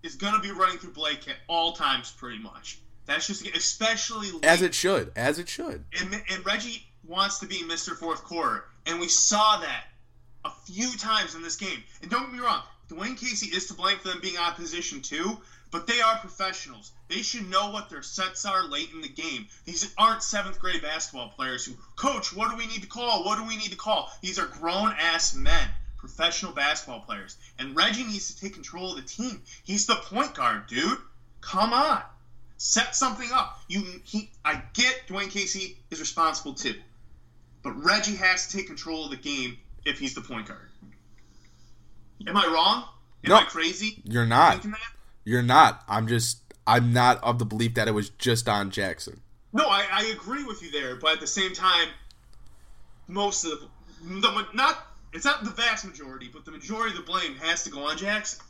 is 0.02 0.14
going 0.14 0.34
to 0.34 0.40
be 0.40 0.52
running 0.52 0.78
through 0.78 0.92
Blake 0.92 1.28
at 1.28 1.36
all 1.48 1.72
times, 1.72 2.10
pretty 2.10 2.38
much. 2.38 2.78
That's 3.06 3.26
just 3.26 3.46
especially 3.56 4.30
late. 4.30 4.44
as 4.44 4.62
it 4.62 4.74
should, 4.74 5.12
as 5.16 5.38
it 5.38 5.48
should. 5.48 5.84
And, 6.00 6.22
and 6.30 6.46
Reggie 6.46 6.86
wants 7.06 7.38
to 7.40 7.46
be 7.46 7.62
Mr. 7.64 7.96
Fourth 7.96 8.22
Quarter, 8.22 8.64
and 8.86 9.00
we 9.00 9.08
saw 9.08 9.58
that 9.60 9.84
few 10.70 10.96
times 10.96 11.34
in 11.34 11.42
this 11.42 11.56
game. 11.56 11.82
And 12.02 12.10
don't 12.10 12.26
get 12.26 12.32
me 12.32 12.38
wrong, 12.40 12.62
Dwane 12.88 13.18
Casey 13.18 13.46
is 13.46 13.66
to 13.66 13.74
blame 13.74 13.98
for 13.98 14.08
them 14.08 14.20
being 14.20 14.36
out 14.36 14.52
of 14.52 14.56
position 14.56 15.00
too, 15.00 15.38
but 15.70 15.86
they 15.86 16.00
are 16.00 16.18
professionals. 16.18 16.92
They 17.08 17.22
should 17.22 17.48
know 17.48 17.70
what 17.70 17.88
their 17.88 18.02
sets 18.02 18.44
are 18.44 18.66
late 18.66 18.90
in 18.92 19.00
the 19.00 19.08
game. 19.08 19.46
These 19.64 19.92
aren't 19.98 20.22
seventh 20.22 20.58
grade 20.58 20.82
basketball 20.82 21.30
players 21.30 21.64
who, 21.64 21.74
Coach, 21.96 22.32
what 22.32 22.50
do 22.50 22.56
we 22.56 22.66
need 22.66 22.82
to 22.82 22.88
call? 22.88 23.24
What 23.24 23.38
do 23.38 23.44
we 23.44 23.56
need 23.56 23.70
to 23.70 23.76
call? 23.76 24.10
These 24.20 24.38
are 24.38 24.46
grown 24.46 24.92
ass 24.98 25.34
men, 25.34 25.68
professional 25.98 26.52
basketball 26.52 27.00
players. 27.00 27.36
And 27.58 27.76
Reggie 27.76 28.04
needs 28.04 28.32
to 28.32 28.40
take 28.40 28.54
control 28.54 28.90
of 28.90 28.96
the 28.96 29.02
team. 29.02 29.42
He's 29.64 29.86
the 29.86 29.96
point 29.96 30.34
guard, 30.34 30.66
dude. 30.66 30.98
Come 31.40 31.72
on. 31.72 32.02
Set 32.58 32.94
something 32.94 33.30
up. 33.32 33.62
You 33.68 34.00
he 34.04 34.30
I 34.44 34.62
get 34.74 35.06
Dwane 35.08 35.30
Casey 35.30 35.78
is 35.90 36.00
responsible 36.00 36.54
too. 36.54 36.74
But 37.62 37.72
Reggie 37.84 38.16
has 38.16 38.46
to 38.46 38.56
take 38.56 38.66
control 38.66 39.04
of 39.04 39.10
the 39.10 39.16
game 39.16 39.58
if 39.84 39.98
he's 39.98 40.14
the 40.14 40.20
point 40.20 40.46
guard. 40.46 40.68
Am 42.26 42.36
I 42.36 42.46
wrong? 42.46 42.84
Am 43.24 43.30
No. 43.30 43.36
I 43.36 43.44
crazy? 43.44 44.02
You're 44.04 44.26
not. 44.26 44.64
You're 45.24 45.42
not. 45.42 45.82
I'm 45.88 46.06
just 46.06 46.40
I'm 46.66 46.92
not 46.92 47.22
of 47.22 47.38
the 47.38 47.44
belief 47.44 47.74
that 47.74 47.88
it 47.88 47.92
was 47.92 48.10
just 48.10 48.48
on 48.48 48.70
Jackson. 48.70 49.20
No, 49.52 49.64
I, 49.66 49.84
I 49.90 50.04
agree 50.06 50.44
with 50.44 50.62
you 50.62 50.70
there, 50.70 50.96
but 50.96 51.14
at 51.14 51.20
the 51.20 51.26
same 51.26 51.52
time, 51.52 51.88
most 53.08 53.44
of 53.44 53.50
the, 54.02 54.20
the 54.20 54.46
not 54.54 54.86
it's 55.12 55.24
not 55.24 55.42
the 55.44 55.50
vast 55.50 55.84
majority, 55.84 56.30
but 56.32 56.44
the 56.44 56.52
majority 56.52 56.96
of 56.96 57.04
the 57.04 57.10
blame 57.10 57.34
has 57.36 57.64
to 57.64 57.70
go 57.70 57.84
on 57.86 57.96
Jackson. 57.96 58.44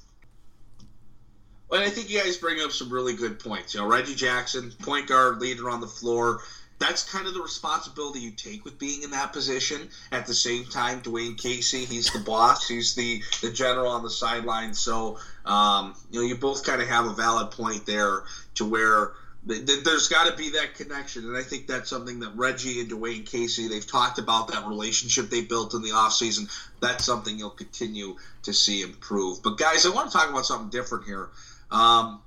Well, 1.70 1.80
I 1.82 1.88
think 1.88 2.10
you 2.10 2.20
guys 2.20 2.36
bring 2.36 2.60
up 2.60 2.72
some 2.72 2.92
really 2.92 3.14
good 3.14 3.38
points. 3.38 3.74
You 3.74 3.80
know, 3.80 3.86
Reggie 3.86 4.16
Jackson, 4.16 4.72
point 4.82 5.06
guard, 5.06 5.40
leader 5.40 5.70
on 5.70 5.80
the 5.80 5.86
floor. 5.86 6.42
That's 6.80 7.04
kind 7.04 7.26
of 7.26 7.34
the 7.34 7.42
responsibility 7.42 8.20
you 8.20 8.30
take 8.30 8.64
with 8.64 8.78
being 8.78 9.02
in 9.02 9.10
that 9.10 9.34
position. 9.34 9.90
At 10.12 10.26
the 10.26 10.32
same 10.32 10.64
time, 10.64 11.02
Dwane 11.02 11.36
Casey, 11.36 11.84
he's 11.84 12.10
the 12.10 12.20
boss. 12.20 12.66
He's 12.66 12.94
the, 12.94 13.22
the 13.42 13.52
general 13.52 13.92
on 13.92 14.02
the 14.02 14.08
sideline. 14.08 14.72
So, 14.72 15.18
um, 15.44 15.94
you 16.10 16.20
know, 16.20 16.26
you 16.26 16.36
both 16.36 16.64
kind 16.64 16.80
of 16.80 16.88
have 16.88 17.04
a 17.04 17.12
valid 17.12 17.50
point 17.50 17.84
there 17.84 18.22
to 18.54 18.64
where 18.64 19.12
th- 19.46 19.66
th- 19.66 19.84
there's 19.84 20.08
got 20.08 20.30
to 20.30 20.36
be 20.36 20.50
that 20.52 20.74
connection. 20.74 21.26
And 21.26 21.36
I 21.36 21.42
think 21.42 21.66
that's 21.66 21.90
something 21.90 22.18
that 22.20 22.30
Reggie 22.34 22.80
and 22.80 22.90
Dwane 22.90 23.26
Casey, 23.26 23.68
they've 23.68 23.86
talked 23.86 24.18
about 24.18 24.48
that 24.48 24.66
relationship 24.66 25.28
they 25.28 25.42
built 25.42 25.74
in 25.74 25.82
the 25.82 25.90
offseason. 25.90 26.50
That's 26.80 27.04
something 27.04 27.38
you'll 27.38 27.50
continue 27.50 28.16
to 28.44 28.54
see 28.54 28.80
improve. 28.80 29.42
But, 29.42 29.58
guys, 29.58 29.84
I 29.84 29.90
want 29.90 30.10
to 30.10 30.16
talk 30.16 30.30
about 30.30 30.46
something 30.46 30.70
different 30.70 31.04
here. 31.04 31.28
Um, 31.70 32.22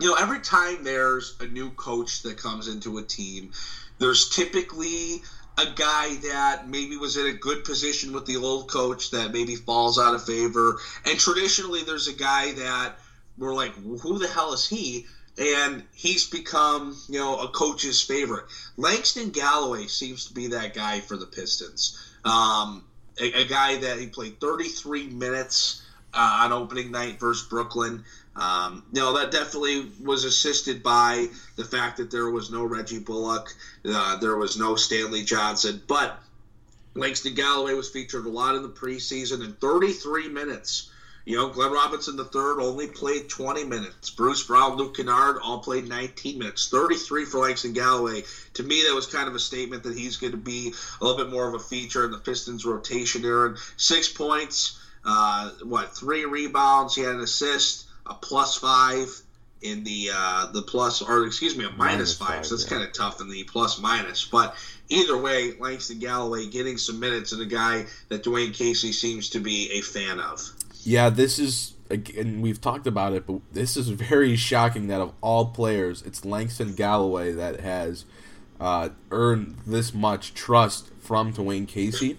you 0.00 0.08
know, 0.08 0.14
every 0.14 0.40
time 0.40 0.84
there's 0.84 1.34
a 1.40 1.46
new 1.46 1.70
coach 1.70 2.22
that 2.22 2.36
comes 2.36 2.68
into 2.68 2.98
a 2.98 3.02
team, 3.02 3.52
there's 3.98 4.28
typically 4.28 5.22
a 5.58 5.66
guy 5.74 6.14
that 6.16 6.68
maybe 6.68 6.96
was 6.96 7.16
in 7.16 7.26
a 7.26 7.32
good 7.32 7.64
position 7.64 8.12
with 8.12 8.26
the 8.26 8.36
old 8.36 8.70
coach 8.70 9.10
that 9.10 9.32
maybe 9.32 9.56
falls 9.56 9.98
out 9.98 10.14
of 10.14 10.24
favor. 10.24 10.78
And 11.04 11.18
traditionally, 11.18 11.82
there's 11.82 12.06
a 12.06 12.12
guy 12.12 12.52
that 12.52 13.00
we're 13.36 13.54
like, 13.54 13.74
who 13.74 14.18
the 14.18 14.28
hell 14.28 14.52
is 14.52 14.68
he? 14.68 15.06
And 15.36 15.84
he's 15.92 16.28
become, 16.28 16.96
you 17.08 17.18
know, 17.18 17.38
a 17.38 17.48
coach's 17.48 18.00
favorite. 18.00 18.44
Langston 18.76 19.30
Galloway 19.30 19.86
seems 19.86 20.26
to 20.26 20.34
be 20.34 20.48
that 20.48 20.74
guy 20.74 21.00
for 21.00 21.16
the 21.16 21.26
Pistons. 21.26 21.98
Um, 22.24 22.84
a, 23.20 23.42
a 23.42 23.44
guy 23.44 23.76
that 23.78 23.98
he 23.98 24.06
played 24.06 24.40
33 24.40 25.08
minutes 25.08 25.82
uh, 26.14 26.40
on 26.42 26.52
opening 26.52 26.90
night 26.90 27.20
versus 27.20 27.46
Brooklyn. 27.46 28.04
Um, 28.38 28.84
that 29.14 29.32
definitely 29.32 29.90
was 30.02 30.24
assisted 30.24 30.82
by 30.82 31.26
the 31.56 31.64
fact 31.64 31.96
that 31.96 32.10
there 32.10 32.30
was 32.30 32.50
no 32.50 32.64
Reggie 32.64 33.00
Bullock, 33.00 33.52
uh, 33.84 34.16
there 34.18 34.36
was 34.36 34.56
no 34.56 34.76
Stanley 34.76 35.24
Johnson, 35.24 35.82
but 35.88 36.20
Langston 36.94 37.34
Galloway 37.34 37.74
was 37.74 37.88
featured 37.88 38.26
a 38.26 38.30
lot 38.30 38.54
in 38.54 38.62
the 38.62 38.68
preseason 38.68 39.44
in 39.44 39.54
33 39.54 40.28
minutes. 40.28 40.90
You 41.24 41.36
know, 41.36 41.50
Glenn 41.50 41.72
Robinson 41.72 42.16
the 42.16 42.24
third 42.24 42.58
only 42.58 42.86
played 42.86 43.28
20 43.28 43.64
minutes. 43.64 44.08
Bruce 44.08 44.44
Brown, 44.44 44.76
Luke 44.76 44.96
Kennard 44.96 45.38
all 45.42 45.58
played 45.58 45.86
19 45.86 46.38
minutes. 46.38 46.68
33 46.68 47.26
for 47.26 47.40
Langston 47.40 47.74
Galloway. 47.74 48.22
To 48.54 48.62
me, 48.62 48.82
that 48.84 48.94
was 48.94 49.06
kind 49.06 49.28
of 49.28 49.34
a 49.34 49.38
statement 49.38 49.82
that 49.82 49.96
he's 49.96 50.16
going 50.16 50.30
to 50.30 50.38
be 50.38 50.72
a 51.00 51.04
little 51.04 51.22
bit 51.22 51.30
more 51.30 51.46
of 51.46 51.54
a 51.54 51.62
feature 51.62 52.06
in 52.06 52.12
the 52.12 52.18
Pistons 52.18 52.64
rotation 52.64 53.20
here. 53.20 53.56
Six 53.76 54.08
points, 54.08 54.78
uh, 55.04 55.50
what, 55.64 55.94
three 55.94 56.24
rebounds. 56.24 56.94
He 56.94 57.02
had 57.02 57.16
an 57.16 57.20
assist, 57.20 57.87
a 58.08 58.14
plus 58.14 58.56
five 58.56 59.08
in 59.62 59.84
the 59.84 60.10
uh, 60.12 60.46
the 60.52 60.62
plus, 60.62 61.02
or 61.02 61.26
excuse 61.26 61.56
me, 61.56 61.64
a 61.64 61.70
minus, 61.70 61.78
Minus 61.78 62.16
five. 62.16 62.28
five, 62.28 62.46
So 62.46 62.56
that's 62.56 62.70
yeah. 62.70 62.76
kind 62.78 62.88
of 62.88 62.94
tough 62.94 63.20
in 63.20 63.28
the 63.28 63.44
plus 63.44 63.80
minus. 63.80 64.24
But 64.24 64.54
either 64.88 65.16
way, 65.16 65.54
Langston 65.58 65.98
Galloway 65.98 66.46
getting 66.46 66.78
some 66.78 67.00
minutes 67.00 67.32
and 67.32 67.42
a 67.42 67.46
guy 67.46 67.86
that 68.08 68.22
Dwane 68.22 68.54
Casey 68.54 68.92
seems 68.92 69.30
to 69.30 69.40
be 69.40 69.70
a 69.72 69.80
fan 69.80 70.20
of. 70.20 70.40
Yeah, 70.84 71.10
this 71.10 71.38
is 71.38 71.74
and 71.90 72.42
we've 72.42 72.60
talked 72.60 72.86
about 72.86 73.12
it, 73.14 73.26
but 73.26 73.40
this 73.52 73.76
is 73.76 73.88
very 73.88 74.36
shocking 74.36 74.88
that 74.88 75.00
of 75.00 75.12
all 75.20 75.46
players, 75.46 76.02
it's 76.02 76.24
Langston 76.24 76.74
Galloway 76.74 77.32
that 77.32 77.60
has 77.60 78.04
uh, 78.60 78.90
earned 79.10 79.56
this 79.66 79.94
much 79.94 80.34
trust 80.34 80.88
from 81.00 81.32
Dwane 81.32 81.66
Casey. 81.66 82.18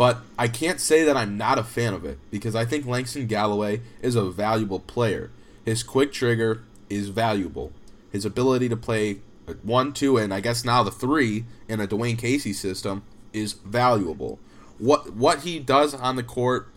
But 0.00 0.22
I 0.38 0.48
can't 0.48 0.80
say 0.80 1.04
that 1.04 1.18
I'm 1.18 1.36
not 1.36 1.58
a 1.58 1.62
fan 1.62 1.92
of 1.92 2.06
it 2.06 2.18
because 2.30 2.54
I 2.56 2.64
think 2.64 2.86
Langston 2.86 3.26
Galloway 3.26 3.82
is 4.00 4.16
a 4.16 4.30
valuable 4.30 4.80
player. 4.80 5.30
His 5.66 5.82
quick 5.82 6.10
trigger 6.10 6.62
is 6.88 7.10
valuable. 7.10 7.70
His 8.10 8.24
ability 8.24 8.70
to 8.70 8.78
play 8.78 9.18
one, 9.62 9.92
two, 9.92 10.16
and 10.16 10.32
I 10.32 10.40
guess 10.40 10.64
now 10.64 10.82
the 10.82 10.90
three 10.90 11.44
in 11.68 11.80
a 11.80 11.86
Dwane 11.86 12.18
Casey 12.18 12.54
system 12.54 13.02
is 13.34 13.52
valuable. 13.52 14.38
What 14.78 15.12
what 15.12 15.40
he 15.40 15.58
does 15.58 15.92
on 15.92 16.16
the 16.16 16.22
court 16.22 16.68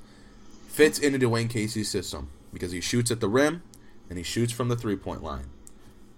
fits 0.67 0.99
into 0.99 1.17
Dwane 1.17 1.49
Casey's 1.49 1.89
system 1.89 2.27
because 2.51 2.73
he 2.73 2.81
shoots 2.81 3.09
at 3.09 3.21
the 3.21 3.29
rim 3.29 3.63
and 4.09 4.17
he 4.17 4.23
shoots 4.25 4.51
from 4.51 4.67
the 4.67 4.75
three 4.75 4.97
point 4.97 5.23
line. 5.23 5.45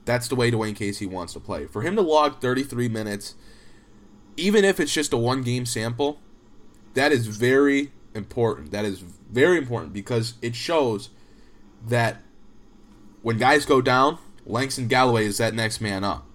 That's 0.06 0.28
the 0.28 0.36
way 0.36 0.50
Dwane 0.50 0.76
Casey 0.76 1.06
wants 1.06 1.34
to 1.34 1.40
play. 1.40 1.68
For 1.68 1.84
him 1.84 1.96
to 1.98 2.02
log 2.02 2.42
33 2.42 2.90
minutes, 2.90 3.36
even 4.38 4.66
if 4.66 4.80
it's 4.80 4.92
just 4.92 5.14
a 5.14 5.18
one 5.18 5.44
game 5.44 5.68
sample, 5.68 6.20
that 6.96 7.12
is 7.12 7.28
very 7.28 7.92
important. 8.14 8.72
That 8.72 8.86
is 8.86 9.00
very 9.00 9.58
important 9.58 9.94
because 9.94 10.34
it 10.42 10.56
shows 10.56 11.10
that 11.88 12.22
when 13.22 13.38
guys 13.38 13.66
go 13.66 13.82
down, 13.82 14.18
Langston 14.46 14.88
Galloway 14.88 15.26
is 15.26 15.38
that 15.38 15.54
next 15.54 15.82
man 15.82 16.04
up. 16.04 16.26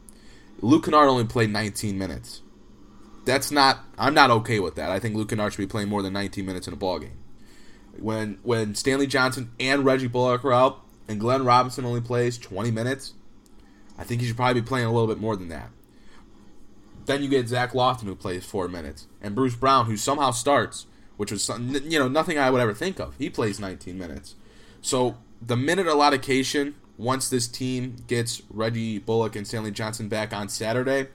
Luke 0.60 0.84
Kennard 0.84 1.08
only 1.08 1.24
played 1.24 1.50
19 1.50 1.98
minutes. 1.98 2.42
That's 3.24 3.50
not. 3.50 3.80
I'm 3.98 4.14
not 4.14 4.30
okay 4.30 4.60
with 4.60 4.74
that. 4.76 4.90
I 4.90 4.98
think 4.98 5.14
Luke 5.14 5.28
Kennard 5.28 5.52
should 5.52 5.58
be 5.62 5.66
playing 5.66 5.88
more 5.88 6.02
than 6.02 6.12
19 6.12 6.44
minutes 6.44 6.66
in 6.66 6.72
a 6.72 6.76
ball 6.76 6.98
game. 6.98 7.18
When 7.98 8.38
when 8.42 8.74
Stanley 8.74 9.06
Johnson 9.06 9.50
and 9.58 9.84
Reggie 9.84 10.06
Bullock 10.06 10.44
are 10.44 10.52
out, 10.52 10.80
and 11.08 11.20
Glenn 11.20 11.44
Robinson 11.44 11.84
only 11.84 12.00
plays 12.00 12.38
20 12.38 12.70
minutes, 12.70 13.14
I 13.98 14.04
think 14.04 14.20
he 14.20 14.26
should 14.26 14.36
probably 14.36 14.60
be 14.60 14.66
playing 14.66 14.86
a 14.86 14.92
little 14.92 15.08
bit 15.08 15.18
more 15.18 15.36
than 15.36 15.48
that. 15.48 15.70
Then 17.10 17.24
you 17.24 17.28
get 17.28 17.48
Zach 17.48 17.72
Lofton 17.72 18.04
who 18.04 18.14
plays 18.14 18.44
four 18.44 18.68
minutes, 18.68 19.08
and 19.20 19.34
Bruce 19.34 19.56
Brown 19.56 19.86
who 19.86 19.96
somehow 19.96 20.30
starts, 20.30 20.86
which 21.16 21.32
was 21.32 21.48
you 21.48 21.98
know 21.98 22.06
nothing 22.06 22.38
I 22.38 22.52
would 22.52 22.60
ever 22.60 22.72
think 22.72 23.00
of. 23.00 23.16
He 23.16 23.28
plays 23.28 23.58
19 23.58 23.98
minutes. 23.98 24.36
So 24.80 25.16
the 25.42 25.56
minute 25.56 25.88
allocation 25.88 26.76
once 26.96 27.28
this 27.28 27.48
team 27.48 27.96
gets 28.06 28.42
Reggie 28.48 29.00
Bullock 29.00 29.34
and 29.34 29.44
Stanley 29.44 29.72
Johnson 29.72 30.08
back 30.08 30.32
on 30.32 30.48
Saturday, 30.48 31.08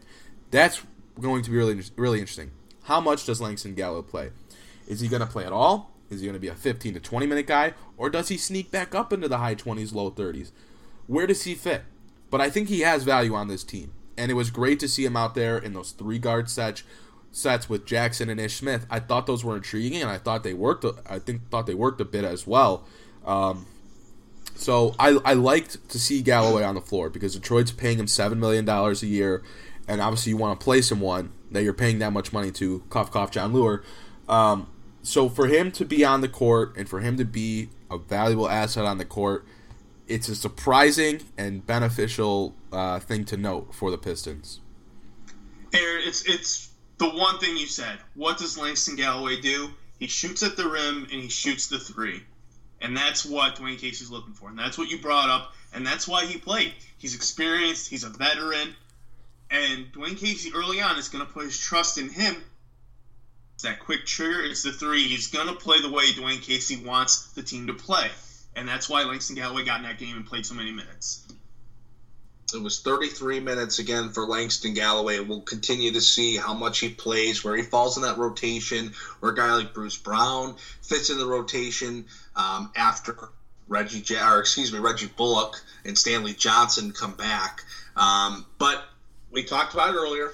that's 0.52 0.82
going 1.18 1.44
to 1.44 1.50
be 1.50 1.56
really 1.56 1.82
really 1.96 2.20
interesting. 2.20 2.52
How 2.84 3.00
much 3.00 3.26
does 3.26 3.40
Langston 3.40 3.74
Gallo 3.74 4.02
play? 4.02 4.32
Is 4.90 5.00
he 5.00 5.08
going 5.08 5.22
to 5.22 5.26
play 5.26 5.46
at 5.46 5.54
all? 5.54 5.92
Is 6.10 6.20
he 6.20 6.26
going 6.26 6.34
to 6.34 6.42
be 6.42 6.50
a 6.50 6.56
15 6.56 6.96
to 6.96 7.00
20 7.00 7.26
minute 7.26 7.48
guy, 7.48 7.74
or 7.96 8.10
does 8.10 8.28
he 8.28 8.36
sneak 8.36 8.70
back 8.70 8.94
up 8.94 9.14
into 9.14 9.30
the 9.30 9.38
high 9.38 9.56
20s, 9.56 9.94
low 9.94 10.12
30s? 10.12 10.52
Where 11.08 11.26
does 11.26 11.44
he 11.44 11.56
fit? 11.56 11.84
But 12.30 12.42
I 12.42 12.50
think 12.50 12.68
he 12.68 12.82
has 12.82 13.06
value 13.06 13.34
on 13.34 13.48
this 13.48 13.64
team, 13.64 13.94
and 14.18 14.32
it 14.32 14.36
was 14.36 14.50
great 14.50 14.80
to 14.80 14.88
see 14.88 15.06
him 15.06 15.18
out 15.18 15.36
there 15.36 15.58
in 15.58 15.74
those 15.74 15.92
three 15.92 16.20
guard 16.20 16.50
sets 16.50 16.84
sets 17.32 17.70
with 17.70 17.86
Jackson 17.86 18.30
and 18.30 18.40
Ish 18.40 18.56
Smith. 18.56 18.86
I 18.90 19.00
thought 19.00 19.28
those 19.28 19.44
were 19.44 19.56
intriguing, 19.56 20.02
and 20.02 20.10
I 20.10 20.18
thought 20.18 20.44
they 20.44 20.54
worked. 20.54 20.86
I 21.10 21.20
think 21.20 21.50
thought 21.50 21.66
they 21.66 21.76
worked 21.76 22.00
a 22.00 22.06
bit 22.06 22.24
as 22.24 22.48
well. 22.48 22.86
Um, 23.26 23.66
so 24.56 24.96
I, 24.98 25.20
I 25.26 25.34
liked 25.34 25.90
to 25.90 26.00
see 26.00 26.22
Galloway 26.22 26.64
on 26.64 26.76
the 26.76 26.82
floor 26.82 27.10
because 27.10 27.36
Detroit's 27.36 27.72
paying 27.72 28.00
him 28.00 28.08
seven 28.08 28.40
million 28.40 28.64
dollars 28.64 29.04
a 29.04 29.08
year, 29.08 29.44
and 29.88 30.02
obviously 30.02 30.32
you 30.32 30.38
want 30.38 30.60
to 30.60 30.64
play 30.64 30.82
someone 30.82 31.34
that 31.52 31.64
you're 31.64 31.74
paying 31.74 32.00
that 32.00 32.14
much 32.14 32.32
money 32.32 32.52
to. 32.52 32.84
Cough 32.90 33.12
cough, 33.12 33.32
Jon 33.32 33.54
Leuer. 33.54 33.84
Um, 34.30 34.68
so 35.04 35.30
for 35.30 35.48
him 35.48 35.72
to 35.74 35.86
be 35.86 36.04
on 36.04 36.22
the 36.22 36.30
court 36.30 36.76
and 36.78 36.90
for 36.90 37.02
him 37.02 37.18
to 37.18 37.26
be 37.26 37.70
a 37.92 37.98
valuable 37.98 38.50
asset 38.50 38.86
on 38.86 38.98
the 38.98 39.06
court, 39.06 39.46
it's 40.08 40.30
a 40.30 40.36
surprising 40.36 41.22
and 41.38 41.66
beneficial 41.66 42.56
uh, 42.72 43.00
thing 43.00 43.26
to 43.26 43.38
note 43.38 43.74
for 43.74 43.92
the 43.92 43.98
Pistons. 43.98 44.60
Aaron, 45.74 46.04
it's 46.06 46.28
it's 46.28 46.70
the 46.98 47.10
one 47.10 47.40
thing 47.40 47.58
you 47.58 47.68
said. 47.68 48.00
What 48.14 48.38
does 48.38 48.58
Langston 48.58 48.96
Galloway 48.96 49.42
do? 49.42 49.70
He 50.00 50.08
shoots 50.08 50.44
at 50.44 50.58
the 50.58 50.68
rim 50.68 51.08
and 51.12 51.22
he 51.22 51.30
shoots 51.30 51.68
the 51.68 51.80
three. 51.80 52.24
And 52.82 52.96
that's 52.96 53.26
what 53.26 53.56
Dwane 53.56 53.80
Casey's 53.80 54.12
looking 54.12 54.34
for. 54.34 54.50
And 54.50 54.60
that's 54.60 54.78
what 54.78 54.90
you 54.90 55.00
brought 55.00 55.30
up. 55.30 55.54
And 55.74 55.86
that's 55.86 56.08
why 56.08 56.26
he 56.26 56.38
played. 56.38 56.74
He's 56.98 57.16
experienced, 57.16 57.90
he's 57.90 58.04
a 58.04 58.10
veteran. 58.10 58.76
And 59.50 59.92
Dwane 59.94 60.18
Casey 60.18 60.52
early 60.54 60.82
on 60.82 60.98
is 60.98 61.10
going 61.10 61.26
to 61.26 61.32
put 61.32 61.46
his 61.46 61.60
trust 61.60 61.98
in 61.98 62.10
him. 62.10 62.36
It's 63.56 63.64
that 63.64 63.80
quick 63.80 64.06
trigger, 64.06 64.44
it's 64.44 64.64
the 64.64 64.74
three. 64.74 65.04
He's 65.08 65.28
going 65.28 65.48
to 65.48 65.56
play 65.56 65.82
the 65.82 65.90
way 65.90 66.06
Dwane 66.08 66.42
Casey 66.42 66.84
wants 66.84 67.32
the 67.34 67.44
team 67.44 67.68
to 67.68 67.74
play. 67.74 68.10
And 68.56 68.68
that's 68.68 68.88
why 68.88 69.04
Langston 69.04 69.36
Galloway 69.36 69.64
got 69.64 69.78
in 69.78 69.84
that 69.84 69.98
game 69.98 70.16
and 70.16 70.26
played 70.26 70.46
so 70.46 70.54
many 70.54 70.72
minutes. 70.72 71.26
It 72.54 72.62
was 72.62 72.80
33 72.80 73.40
minutes 73.40 73.80
again 73.80 74.10
for 74.10 74.26
Langston 74.26 74.74
Galloway. 74.74 75.20
We'll 75.20 75.42
continue 75.42 75.92
to 75.92 76.02
see 76.02 76.38
how 76.38 76.54
much 76.54 76.80
he 76.80 76.90
plays, 76.90 77.44
where 77.44 77.56
he 77.56 77.64
falls 77.64 77.98
in 77.98 78.04
that 78.04 78.18
rotation, 78.18 78.94
where 79.20 79.32
a 79.32 79.36
guy 79.36 79.54
like 79.56 79.74
Bruce 79.74 79.98
Brown 79.98 80.56
fits 80.82 81.10
in 81.10 81.18
the 81.18 81.26
rotation 81.26 82.06
um, 82.36 82.70
after 82.76 83.30
Reggie, 83.68 84.16
or 84.16 84.40
excuse 84.40 84.72
me, 84.72 84.80
Reggie 84.80 85.10
Bullock 85.18 85.62
and 85.84 85.98
Stanley 85.98 86.34
Johnson 86.34 86.92
come 86.92 87.14
back. 87.14 87.64
Um, 87.96 88.46
but 88.58 88.86
we 89.32 89.44
talked 89.44 89.74
about 89.74 89.90
it 89.90 89.98
earlier. 89.98 90.32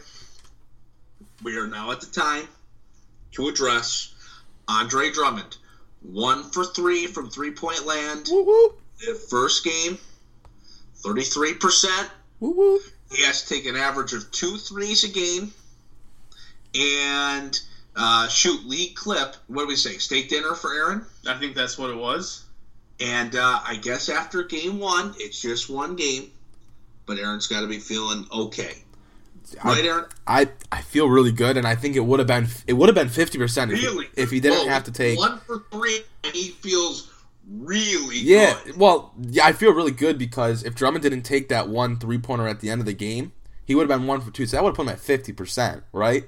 We 1.42 1.58
are 1.58 1.68
now 1.68 1.92
at 1.92 2.02
the 2.02 2.08
time 2.08 2.48
to 3.32 3.48
address 3.48 4.14
Andre 4.68 5.10
Drummond. 5.10 5.58
One 6.02 6.44
for 6.44 6.64
three 6.64 7.08
from 7.08 7.30
three 7.30 7.52
point 7.52 7.86
land. 7.86 8.28
Woo-woo. 8.30 8.74
The 9.06 9.16
first 9.16 9.64
game, 9.64 9.98
33%. 11.04 12.10
Woo-woo. 12.40 12.80
He 13.12 13.24
has 13.24 13.42
to 13.44 13.50
take 13.50 13.66
an 13.66 13.76
average 13.76 14.14
of 14.14 14.32
two 14.32 14.58
threes 14.58 15.04
a 15.04 15.10
game 15.10 15.52
and 16.74 17.60
uh, 17.96 18.28
shoot 18.28 18.66
league 18.66 18.96
clip. 18.96 19.36
What 19.48 19.64
do 19.64 19.68
we 19.68 19.76
say? 19.76 19.98
Steak 19.98 20.30
dinner 20.30 20.54
for 20.54 20.74
Aaron? 20.74 21.06
I 21.28 21.38
think 21.38 21.56
that's 21.56 21.78
what 21.78 21.90
it 21.90 21.98
was. 21.98 22.46
And 23.00 23.36
uh, 23.36 23.62
I 23.66 23.76
guess 23.76 24.10
after 24.10 24.44
game 24.44 24.80
one, 24.80 25.14
it's 25.18 25.42
just 25.42 25.70
one 25.70 25.96
game, 25.96 26.32
but 27.06 27.18
Aaron's 27.18 27.48
got 27.48 27.62
to 27.62 27.68
be 27.68 27.80
feeling 27.80 28.28
okay. 28.32 28.84
Aaron? 29.66 30.06
I 30.28 30.50
I 30.72 30.82
feel 30.82 31.08
really 31.10 31.32
good, 31.32 31.58
and 31.58 31.68
I 31.68 31.76
think 31.76 31.96
it 31.96 32.02
would 32.06 32.20
have 32.20 32.28
been 32.28 32.48
it 32.68 32.74
would 32.74 32.88
have 32.90 32.96
been 32.96 33.10
fifty 33.10 33.38
percent 33.38 33.72
if, 33.72 33.82
Really? 33.82 34.08
if 34.16 34.32
he 34.32 34.40
didn't 34.40 34.60
Well, 34.60 34.68
have 34.70 34.84
to 34.86 34.92
take. 34.92 35.18
one 35.20 35.40
for 35.40 35.64
three, 35.72 36.02
and 36.24 36.34
he 36.34 36.50
feels 36.50 37.10
really 37.50 38.18
Yeah, 38.20 38.58
good. 38.66 38.78
well, 38.78 39.14
yeah, 39.20 39.46
I 39.46 39.54
feel 39.54 39.74
really 39.74 39.92
good 39.92 40.18
because 40.18 40.64
if 40.64 40.76
Drummond 40.76 41.04
didn't 41.04 41.24
take 41.24 41.50
that 41.50 41.68
one 41.68 41.98
three 41.98 42.18
pointer 42.18 42.48
at 42.48 42.60
the 42.60 42.70
end 42.70 42.80
of 42.82 42.86
the 42.86 42.94
game, 42.94 43.34
he 43.66 43.76
would 43.76 43.90
have 43.90 44.00
been 44.00 44.08
one 44.08 44.22
for 44.22 44.32
two. 44.32 44.46
So 44.46 44.58
that 44.58 44.64
would 44.64 44.70
have 44.70 44.76
put 44.78 44.84
him 44.84 44.90
at 44.90 45.00
fifty 45.00 45.34
percent, 45.34 45.84
right? 45.92 46.28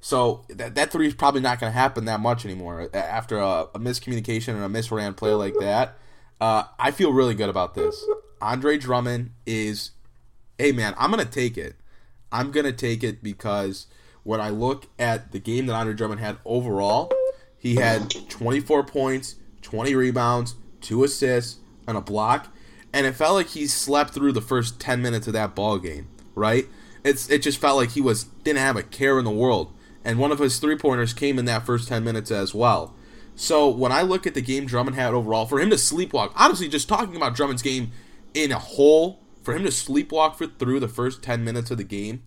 So 0.00 0.44
that 0.48 0.74
that 0.76 0.90
three 0.90 1.06
is 1.06 1.14
probably 1.14 1.40
not 1.40 1.60
going 1.60 1.72
to 1.72 1.78
happen 1.78 2.04
that 2.06 2.20
much 2.20 2.44
anymore 2.44 2.88
after 2.94 3.36
a, 3.38 3.66
a 3.74 3.78
miscommunication 3.78 4.54
and 4.54 4.64
a 4.64 4.68
misran 4.80 5.16
play 5.16 5.32
like 5.32 5.54
that. 5.60 5.98
Uh, 6.40 6.64
I 6.78 6.90
feel 6.90 7.12
really 7.12 7.34
good 7.34 7.50
about 7.50 7.74
this. 7.74 8.02
Andre 8.40 8.78
Drummond 8.78 9.32
is, 9.44 9.90
hey 10.56 10.72
man, 10.72 10.94
I'm 10.96 11.10
gonna 11.10 11.26
take 11.26 11.58
it. 11.58 11.74
I'm 12.32 12.50
gonna 12.50 12.72
take 12.72 13.02
it 13.02 13.22
because 13.22 13.86
when 14.22 14.40
I 14.40 14.50
look 14.50 14.86
at 14.98 15.32
the 15.32 15.38
game 15.38 15.66
that 15.66 15.74
Andre 15.74 15.94
Drummond 15.94 16.20
had 16.20 16.38
overall, 16.44 17.12
he 17.58 17.76
had 17.76 18.10
24 18.28 18.84
points, 18.84 19.36
20 19.62 19.94
rebounds, 19.94 20.54
two 20.80 21.04
assists, 21.04 21.58
and 21.86 21.96
a 21.96 22.00
block, 22.00 22.48
and 22.92 23.06
it 23.06 23.14
felt 23.14 23.34
like 23.34 23.48
he 23.48 23.66
slept 23.66 24.14
through 24.14 24.32
the 24.32 24.40
first 24.40 24.80
10 24.80 25.02
minutes 25.02 25.26
of 25.26 25.32
that 25.32 25.54
ball 25.54 25.78
game. 25.78 26.08
Right? 26.34 26.66
It's 27.04 27.30
it 27.30 27.42
just 27.42 27.58
felt 27.58 27.76
like 27.76 27.90
he 27.90 28.00
was 28.00 28.24
didn't 28.24 28.58
have 28.60 28.76
a 28.76 28.82
care 28.82 29.18
in 29.18 29.24
the 29.24 29.30
world, 29.30 29.72
and 30.04 30.18
one 30.18 30.32
of 30.32 30.38
his 30.38 30.58
three 30.58 30.76
pointers 30.76 31.12
came 31.12 31.38
in 31.38 31.44
that 31.46 31.66
first 31.66 31.88
10 31.88 32.04
minutes 32.04 32.30
as 32.30 32.54
well. 32.54 32.94
So 33.36 33.68
when 33.68 33.90
I 33.90 34.02
look 34.02 34.26
at 34.26 34.34
the 34.34 34.42
game 34.42 34.66
Drummond 34.66 34.96
had 34.96 35.14
overall, 35.14 35.46
for 35.46 35.60
him 35.60 35.70
to 35.70 35.76
sleepwalk, 35.76 36.32
honestly, 36.36 36.68
just 36.68 36.88
talking 36.88 37.16
about 37.16 37.34
Drummond's 37.34 37.62
game 37.62 37.92
in 38.34 38.52
a 38.52 38.58
whole, 38.58 39.19
for 39.42 39.54
him 39.54 39.62
to 39.64 39.70
sleepwalk 39.70 40.36
for, 40.36 40.46
through 40.46 40.80
the 40.80 40.88
first 40.88 41.22
10 41.22 41.44
minutes 41.44 41.70
of 41.70 41.78
the 41.78 41.84
game 41.84 42.22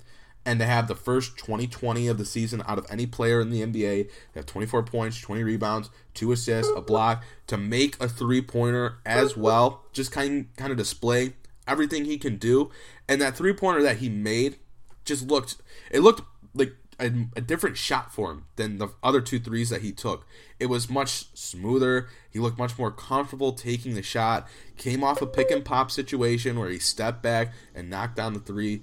and 0.45 0.59
to 0.59 0.65
have 0.65 0.87
the 0.87 0.95
first 0.95 1.37
20-20 1.37 2.09
of 2.09 2.17
the 2.17 2.25
season 2.25 2.61
out 2.67 2.77
of 2.77 2.85
any 2.89 3.05
player 3.05 3.39
in 3.39 3.49
the 3.49 3.61
NBA, 3.61 4.09
have 4.35 4.45
24 4.45 4.83
points, 4.83 5.21
20 5.21 5.43
rebounds, 5.43 5.89
two 6.13 6.31
assists, 6.31 6.71
a 6.75 6.81
block, 6.81 7.23
to 7.47 7.57
make 7.57 8.01
a 8.01 8.09
three-pointer 8.09 8.97
as 9.05 9.37
well, 9.37 9.85
just 9.93 10.11
kind 10.11 10.53
kind 10.57 10.71
of 10.71 10.77
display 10.77 11.33
everything 11.67 12.05
he 12.05 12.17
can 12.17 12.37
do. 12.37 12.71
And 13.07 13.21
that 13.21 13.37
three-pointer 13.37 13.83
that 13.83 13.97
he 13.97 14.09
made 14.09 14.57
just 15.05 15.27
looked 15.27 15.57
it 15.91 16.01
looked 16.01 16.21
like 16.53 16.75
a, 16.99 17.11
a 17.35 17.41
different 17.41 17.77
shot 17.77 18.13
for 18.13 18.31
him 18.31 18.45
than 18.55 18.77
the 18.77 18.89
other 19.01 19.21
two 19.21 19.39
threes 19.39 19.69
that 19.69 19.81
he 19.81 19.91
took. 19.91 20.25
It 20.59 20.67
was 20.67 20.89
much 20.89 21.27
smoother. 21.33 22.07
He 22.29 22.39
looked 22.39 22.57
much 22.57 22.77
more 22.77 22.91
comfortable 22.91 23.53
taking 23.53 23.95
the 23.95 24.03
shot. 24.03 24.47
Came 24.77 25.03
off 25.03 25.21
a 25.21 25.27
pick 25.27 25.51
and 25.51 25.63
pop 25.63 25.91
situation 25.91 26.59
where 26.59 26.69
he 26.69 26.79
stepped 26.79 27.21
back 27.21 27.53
and 27.75 27.89
knocked 27.89 28.15
down 28.15 28.33
the 28.33 28.39
three. 28.39 28.81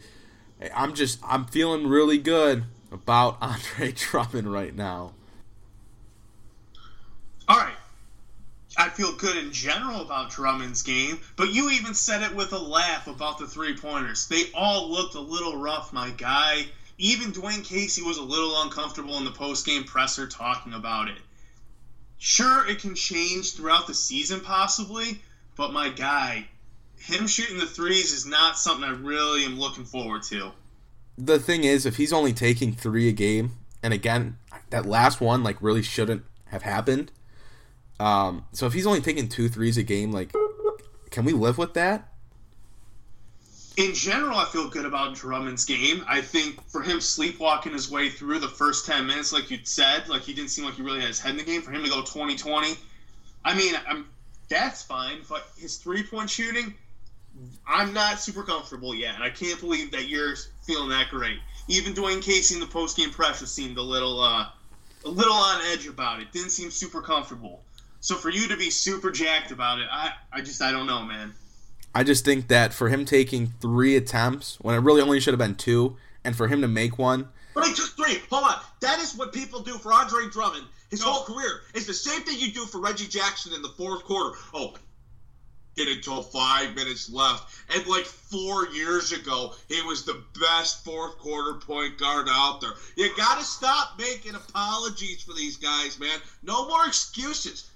I'm 0.75 0.95
just 0.95 1.19
I'm 1.25 1.47
feeling 1.47 1.87
really 1.87 2.19
good 2.19 2.65
about 2.93 3.39
Andre 3.43 3.93
Drummond 3.93 4.53
right 4.53 4.75
now. 4.75 5.15
All 7.49 7.57
right. 7.57 7.75
I 8.77 8.89
feel 8.89 9.15
good 9.17 9.37
in 9.37 9.53
general 9.53 10.01
about 10.01 10.31
Drummond's 10.31 10.83
game, 10.83 11.19
but 11.37 11.53
you 11.53 11.71
even 11.71 11.93
said 11.93 12.23
it 12.23 12.35
with 12.35 12.53
a 12.53 12.59
laugh 12.59 13.09
about 13.09 13.39
the 13.39 13.47
three 13.47 13.77
pointers. 13.77 14.29
They 14.29 14.45
all 14.55 14.89
looked 14.91 15.17
a 15.17 15.21
little 15.21 15.57
rough, 15.57 15.93
my 15.93 16.11
guy. 16.11 16.67
Even 17.03 17.33
Dwane 17.33 17.65
Casey 17.65 18.03
was 18.03 18.19
a 18.19 18.23
little 18.23 18.61
uncomfortable 18.61 19.17
in 19.17 19.25
the 19.25 19.31
post 19.31 19.65
game 19.65 19.85
presser 19.85 20.27
talking 20.27 20.75
about 20.75 21.09
it. 21.09 21.17
Sure, 22.19 22.69
it 22.69 22.81
can 22.81 22.95
change 22.95 23.55
throughout 23.55 23.87
the 23.87 23.95
season, 23.95 24.41
possibly, 24.41 25.23
but 25.57 25.73
my 25.73 25.89
guy, 25.89 26.47
him 26.99 27.27
shooting 27.27 27.57
the 27.57 27.65
threes 27.65 28.13
is 28.13 28.27
not 28.27 28.59
something 28.59 28.85
I 28.85 28.93
really 28.93 29.47
am 29.47 29.59
looking 29.59 29.87
forward 29.87 30.25
to. 30.25 30.53
The 31.17 31.39
thing 31.39 31.65
is, 31.65 31.87
if 31.87 31.97
he's 31.97 32.13
only 32.13 32.35
taking 32.35 32.75
three 32.75 33.09
a 33.09 33.13
game, 33.13 33.53
and 33.83 33.95
again, 33.95 34.37
that 34.69 34.85
last 34.85 35.23
one 35.23 35.43
like 35.43 35.57
really 35.63 35.83
shouldn't 35.83 36.25
have 36.49 36.63
happened. 36.63 37.11
Um, 37.99 38.45
so 38.53 38.67
if 38.67 38.75
he's 38.75 38.87
only 38.87 39.01
taking 39.01 39.27
two 39.27 39.49
threes 39.49 39.79
a 39.79 39.83
game, 39.83 40.13
like, 40.13 40.35
can 41.11 41.25
we 41.25 41.33
live 41.33 41.57
with 41.57 41.73
that? 41.73 42.10
In 43.81 43.95
general, 43.95 44.37
I 44.37 44.45
feel 44.45 44.69
good 44.69 44.85
about 44.85 45.15
Drummond's 45.15 45.65
game. 45.65 46.05
I 46.07 46.21
think 46.21 46.63
for 46.69 46.83
him 46.83 47.01
sleepwalking 47.01 47.73
his 47.73 47.91
way 47.91 48.11
through 48.11 48.39
the 48.41 48.49
first 48.49 48.85
10 48.85 49.07
minutes, 49.07 49.33
like 49.33 49.51
you 49.51 49.59
said, 49.65 50.07
like 50.07 50.21
he 50.21 50.35
didn't 50.35 50.51
seem 50.51 50.67
like 50.67 50.75
he 50.75 50.83
really 50.83 51.01
had 51.01 51.09
his 51.09 51.19
head 51.19 51.31
in 51.31 51.39
the 51.39 51.45
game. 51.45 51.63
For 51.63 51.71
him 51.71 51.83
to 51.83 51.89
go 51.89 52.03
20 52.03 52.37
20, 52.37 52.77
I 53.43 53.55
mean, 53.55 53.75
I'm, 53.89 54.07
that's 54.51 54.83
fine, 54.83 55.21
but 55.31 55.49
his 55.57 55.79
three 55.79 56.03
point 56.03 56.29
shooting, 56.29 56.75
I'm 57.67 57.95
not 57.95 58.21
super 58.21 58.43
comfortable 58.43 58.95
yet. 58.95 59.15
And 59.15 59.25
I 59.25 59.31
can't 59.31 59.59
believe 59.59 59.93
that 59.93 60.09
you're 60.09 60.35
feeling 60.67 60.91
that 60.91 61.09
great. 61.09 61.39
Even 61.67 61.95
Dwane 61.95 62.21
Casey 62.21 62.57
in 62.57 62.61
the 62.61 62.67
post 62.67 62.99
game 62.99 63.11
pressure 63.11 63.47
seemed 63.47 63.79
a 63.79 63.83
little, 63.83 64.23
uh, 64.23 64.47
a 65.07 65.09
little 65.09 65.33
on 65.33 65.63
edge 65.73 65.87
about 65.87 66.21
it. 66.21 66.31
Didn't 66.33 66.51
seem 66.51 66.71
super 66.71 67.01
comfortable. 67.01 67.63
So 68.01 68.17
for 68.17 68.29
you 68.29 68.47
to 68.49 68.59
be 68.59 68.69
super 68.69 69.11
jacked 69.11 69.53
about 69.53 69.79
it, 69.79 69.89
I, 69.91 70.13
I 70.31 70.43
just, 70.43 70.61
I 70.61 70.71
don't 70.71 70.87
know, 70.87 71.03
man. 71.03 71.33
I 71.95 72.05
just 72.05 72.25
think 72.25 72.49
that 72.49 72.73
for 72.73 72.89
him 72.89 73.05
taking 73.05 73.49
three 73.61 73.97
attempts 73.97 74.59
when 74.61 74.75
it 74.75 74.79
really 74.79 75.03
only 75.03 75.21
should 75.21 75.33
have 75.35 75.39
been 75.39 75.57
two, 75.57 75.97
and 76.25 76.37
for 76.37 76.47
him 76.49 76.61
to 76.63 76.69
make 76.69 76.99
one, 76.99 77.29
But 77.55 77.67
he 77.67 77.75
took 77.75 77.91
three. 77.97 78.21
Hold 78.31 78.45
on. 78.45 78.61
That 78.81 79.01
is 79.01 79.17
what 79.17 79.33
people 79.33 79.61
do 79.61 79.73
for 79.79 79.93
Andre 79.93 80.29
Drummond 80.31 80.67
his 80.91 81.01
No. 81.01 81.07
whole 81.13 81.25
career. 81.25 81.63
It's 81.75 81.87
the 81.87 81.95
same 81.95 82.23
thing 82.23 82.39
you 82.39 82.53
do 82.53 82.65
for 82.67 82.81
Reggie 82.81 83.07
Jackson 83.07 83.53
in 83.53 83.63
the 83.63 83.71
fourth 83.71 84.05
quarter. 84.05 84.37
Oh, 84.55 84.75
get 85.77 85.89
until 85.89 86.23
five 86.23 86.75
minutes 86.75 87.09
left. 87.11 87.55
And 87.75 87.87
like 87.87 88.05
four 88.05 88.69
years 88.69 89.13
ago, 89.13 89.55
he 89.69 89.81
was 89.83 90.05
the 90.05 90.23
best 90.41 90.85
fourth 90.85 91.17
quarter 91.19 91.55
point 91.55 91.97
guard 91.99 92.29
out 92.31 92.61
there. 92.61 92.73
You 92.97 93.15
got 93.17 93.39
to 93.39 93.45
stop 93.45 93.99
making 93.99 94.35
apologies 94.35 95.23
for 95.23 95.33
these 95.33 95.57
guys, 95.57 95.99
man. 95.99 96.19
No 96.43 96.67
more 96.69 96.87
excuses. 96.87 97.67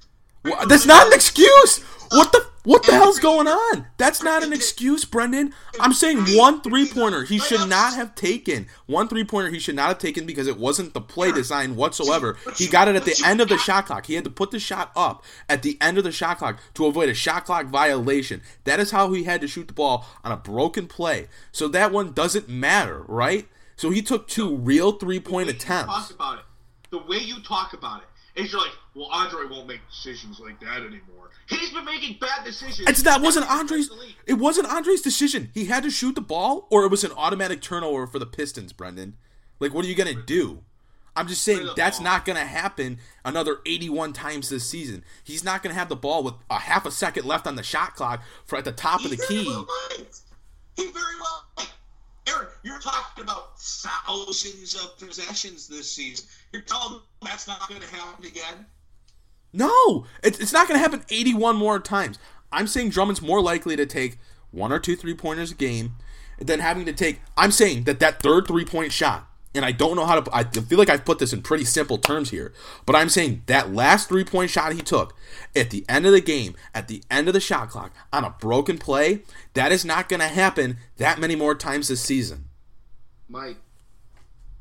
Wha- 0.44 0.64
that's 0.66 0.86
not 0.86 1.06
an 1.06 1.12
excuse. 1.12 1.78
What 2.10 2.30
the 2.32 2.46
what 2.64 2.82
the 2.82 2.92
hell's 2.92 3.18
going 3.18 3.46
on? 3.46 3.86
That's 3.98 4.22
not 4.22 4.42
an 4.42 4.52
excuse, 4.52 5.04
Brendan. 5.04 5.54
I'm 5.78 5.92
saying 5.92 6.18
one 6.36 6.62
three 6.62 6.88
pointer 6.88 7.24
he 7.24 7.38
should 7.38 7.68
not 7.68 7.94
have 7.94 8.14
taken. 8.14 8.66
One 8.86 9.06
three 9.06 9.24
pointer 9.24 9.50
he 9.50 9.58
should 9.58 9.76
not 9.76 9.88
have 9.88 9.98
taken 9.98 10.24
because 10.24 10.46
it 10.46 10.58
wasn't 10.58 10.94
the 10.94 11.00
play 11.00 11.30
design 11.30 11.76
whatsoever. 11.76 12.38
He 12.56 12.66
got 12.66 12.88
it 12.88 12.96
at 12.96 13.04
the 13.04 13.20
end 13.24 13.40
of 13.40 13.48
the 13.48 13.58
shot 13.58 13.86
clock. 13.86 14.06
He 14.06 14.14
had 14.14 14.24
to 14.24 14.30
put 14.30 14.50
the 14.50 14.58
shot 14.58 14.92
up 14.96 15.22
at 15.48 15.62
the 15.62 15.76
end 15.80 15.98
of 15.98 16.04
the 16.04 16.12
shot 16.12 16.38
clock 16.38 16.58
to 16.74 16.86
avoid 16.86 17.10
a 17.10 17.14
shot 17.14 17.44
clock 17.44 17.66
violation. 17.66 18.40
That 18.64 18.80
is 18.80 18.90
how 18.90 19.12
he 19.12 19.24
had 19.24 19.42
to 19.42 19.48
shoot 19.48 19.68
the 19.68 19.74
ball 19.74 20.06
on 20.24 20.32
a 20.32 20.36
broken 20.36 20.86
play. 20.86 21.28
So 21.52 21.68
that 21.68 21.92
one 21.92 22.12
doesn't 22.12 22.48
matter, 22.48 23.04
right? 23.06 23.46
So 23.76 23.90
he 23.90 24.00
took 24.00 24.26
two 24.26 24.56
real 24.56 24.92
three 24.92 25.20
point 25.20 25.50
attempts. 25.50 25.92
Talk 25.92 26.10
about 26.10 26.38
it. 26.38 26.44
The 26.90 26.98
way 26.98 27.18
you 27.18 27.42
talk 27.42 27.72
about 27.72 28.02
it. 28.02 28.08
And 28.36 28.50
you're 28.50 28.60
like, 28.60 28.72
well, 28.94 29.08
Andre 29.12 29.46
won't 29.48 29.68
make 29.68 29.80
decisions 29.88 30.40
like 30.40 30.58
that 30.60 30.78
anymore. 30.80 31.30
He's 31.48 31.70
been 31.70 31.84
making 31.84 32.18
bad 32.20 32.44
decisions. 32.44 32.88
It's 32.88 33.02
that 33.02 33.20
wasn't 33.20 33.48
Andre's. 33.50 33.90
It 34.26 34.34
wasn't 34.34 34.68
Andre's 34.68 35.02
decision. 35.02 35.50
He 35.54 35.66
had 35.66 35.82
to 35.84 35.90
shoot 35.90 36.14
the 36.16 36.20
ball, 36.20 36.66
or 36.70 36.84
it 36.84 36.90
was 36.90 37.04
an 37.04 37.12
automatic 37.12 37.60
turnover 37.62 38.06
for 38.08 38.18
the 38.18 38.26
Pistons. 38.26 38.72
Brendan, 38.72 39.16
like, 39.60 39.72
what 39.72 39.84
are 39.84 39.88
you 39.88 39.94
gonna 39.94 40.14
do? 40.20 40.62
I'm 41.16 41.28
just 41.28 41.42
saying 41.44 41.58
Rid 41.58 41.68
of 41.68 41.76
the 41.76 41.80
that's 41.80 41.98
ball. 41.98 42.04
not 42.06 42.24
gonna 42.24 42.44
happen 42.44 42.98
another 43.24 43.58
81 43.66 44.12
times 44.14 44.48
this 44.48 44.68
season. 44.68 45.04
He's 45.22 45.44
not 45.44 45.62
gonna 45.62 45.76
have 45.76 45.88
the 45.88 45.94
ball 45.94 46.24
with 46.24 46.34
a 46.50 46.58
half 46.58 46.86
a 46.86 46.90
second 46.90 47.24
left 47.26 47.46
on 47.46 47.54
the 47.54 47.62
shot 47.62 47.94
clock 47.94 48.20
for 48.46 48.58
at 48.58 48.64
the 48.64 48.72
top 48.72 49.00
He 49.02 49.06
of 49.06 49.10
the 49.12 49.24
key. 49.28 49.46
well. 49.46 49.68
He 50.76 50.82
very 50.90 51.14
well 51.20 51.44
might. 51.56 51.70
Aaron, 52.28 52.46
you're 52.62 52.78
talking 52.80 53.22
about 53.22 53.58
thousands 53.60 54.74
of 54.74 54.98
possessions 54.98 55.68
this 55.68 55.90
season. 55.92 56.26
You're 56.52 56.62
telling 56.62 56.94
me 56.94 57.00
that's 57.22 57.46
not 57.46 57.68
going 57.68 57.80
to 57.80 57.94
happen 57.94 58.24
again? 58.24 58.66
No, 59.52 60.06
it's, 60.22 60.40
it's 60.40 60.52
not 60.52 60.66
going 60.66 60.78
to 60.78 60.82
happen 60.82 61.04
81 61.10 61.56
more 61.56 61.78
times. 61.78 62.18
I'm 62.50 62.66
saying 62.66 62.90
Drummond's 62.90 63.22
more 63.22 63.40
likely 63.40 63.76
to 63.76 63.86
take 63.86 64.18
one 64.50 64.72
or 64.72 64.78
two 64.78 64.96
three 64.96 65.14
pointers 65.14 65.52
a 65.52 65.54
game 65.54 65.96
than 66.38 66.60
having 66.60 66.86
to 66.86 66.92
take. 66.92 67.20
I'm 67.36 67.50
saying 67.50 67.84
that 67.84 68.00
that 68.00 68.20
third 68.20 68.46
three 68.46 68.64
point 68.64 68.92
shot, 68.92 69.28
and 69.54 69.64
I 69.64 69.72
don't 69.72 69.96
know 69.96 70.06
how 70.06 70.20
to. 70.20 70.34
I 70.34 70.44
feel 70.44 70.78
like 70.78 70.90
I've 70.90 71.04
put 71.04 71.18
this 71.18 71.32
in 71.32 71.42
pretty 71.42 71.64
simple 71.64 71.98
terms 71.98 72.30
here, 72.30 72.52
but 72.86 72.96
I'm 72.96 73.08
saying 73.08 73.42
that 73.46 73.72
last 73.72 74.08
three 74.08 74.24
point 74.24 74.50
shot 74.50 74.72
he 74.72 74.80
took 74.80 75.14
at 75.54 75.70
the 75.70 75.84
end 75.88 76.06
of 76.06 76.12
the 76.12 76.20
game, 76.20 76.56
at 76.74 76.88
the 76.88 77.02
end 77.10 77.28
of 77.28 77.34
the 77.34 77.40
shot 77.40 77.70
clock, 77.70 77.92
on 78.12 78.24
a 78.24 78.30
broken 78.30 78.78
play, 78.78 79.22
that 79.54 79.72
is 79.72 79.84
not 79.84 80.08
going 80.08 80.20
to 80.20 80.28
happen 80.28 80.78
that 80.96 81.18
many 81.18 81.36
more 81.36 81.54
times 81.54 81.88
this 81.88 82.00
season. 82.00 82.46
Mike. 83.28 83.56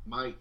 Mike. 0.05 0.35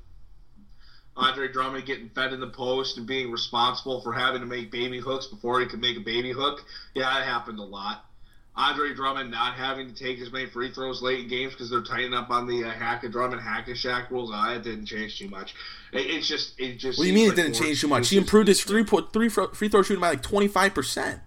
Andre 1.15 1.49
Drummond 1.53 1.85
getting 1.85 2.09
fed 2.09 2.33
in 2.33 2.41
the 2.41 2.49
post 2.49 2.97
and 2.97 3.07
being 3.07 3.31
responsible 3.31 4.01
for 4.01 4.13
having 4.13 4.41
to 4.41 4.47
make 4.47 4.71
baby 4.71 4.99
hooks 4.99 5.27
before 5.27 5.61
he 5.61 5.67
could 5.67 5.81
make 5.81 5.97
a 5.97 6.01
baby 6.01 6.33
hook. 6.33 6.65
Yeah, 6.95 7.03
that 7.03 7.27
happened 7.27 7.59
a 7.59 7.65
lot. 7.65 8.07
Andre 8.55 8.93
Drummond 8.95 9.31
not 9.31 9.55
having 9.55 9.89
to 9.89 9.95
take 9.95 10.21
as 10.21 10.31
many 10.31 10.47
free 10.47 10.71
throws 10.71 11.01
late 11.01 11.21
in 11.21 11.29
games 11.29 11.53
because 11.55 11.71
they're 11.71 11.83
tightening 11.83 12.13
up 12.13 12.29
on 12.29 12.47
the 12.47 12.65
uh, 12.65 12.71
hack 12.71 13.03
a 13.03 13.09
Drummond 13.09 13.41
hack 13.41 13.69
a 13.69 13.71
Shaq 13.71 14.11
rules. 14.11 14.31
Uh, 14.31 14.55
it 14.57 14.63
didn't 14.63 14.87
change 14.87 15.19
too 15.19 15.29
much. 15.29 15.55
It, 15.93 16.01
it's 16.01 16.29
just 16.29 16.61
it 16.61 16.77
just. 16.77 16.99
What 16.99 17.05
do 17.05 17.09
you 17.09 17.15
mean 17.15 17.29
like 17.31 17.39
it 17.39 17.43
didn't 17.43 17.57
change 17.57 17.81
too 17.81 17.89
much? 17.89 18.11
He 18.11 18.19
improved 18.19 18.49
his 18.49 18.63
three 18.63 18.85
po- 18.85 19.07
three 19.07 19.31
free 19.31 19.69
throw 19.69 19.83
shooting 19.83 20.03
by 20.03 20.11
like 20.11 20.23
25 20.23 20.75
percent. 20.75 21.21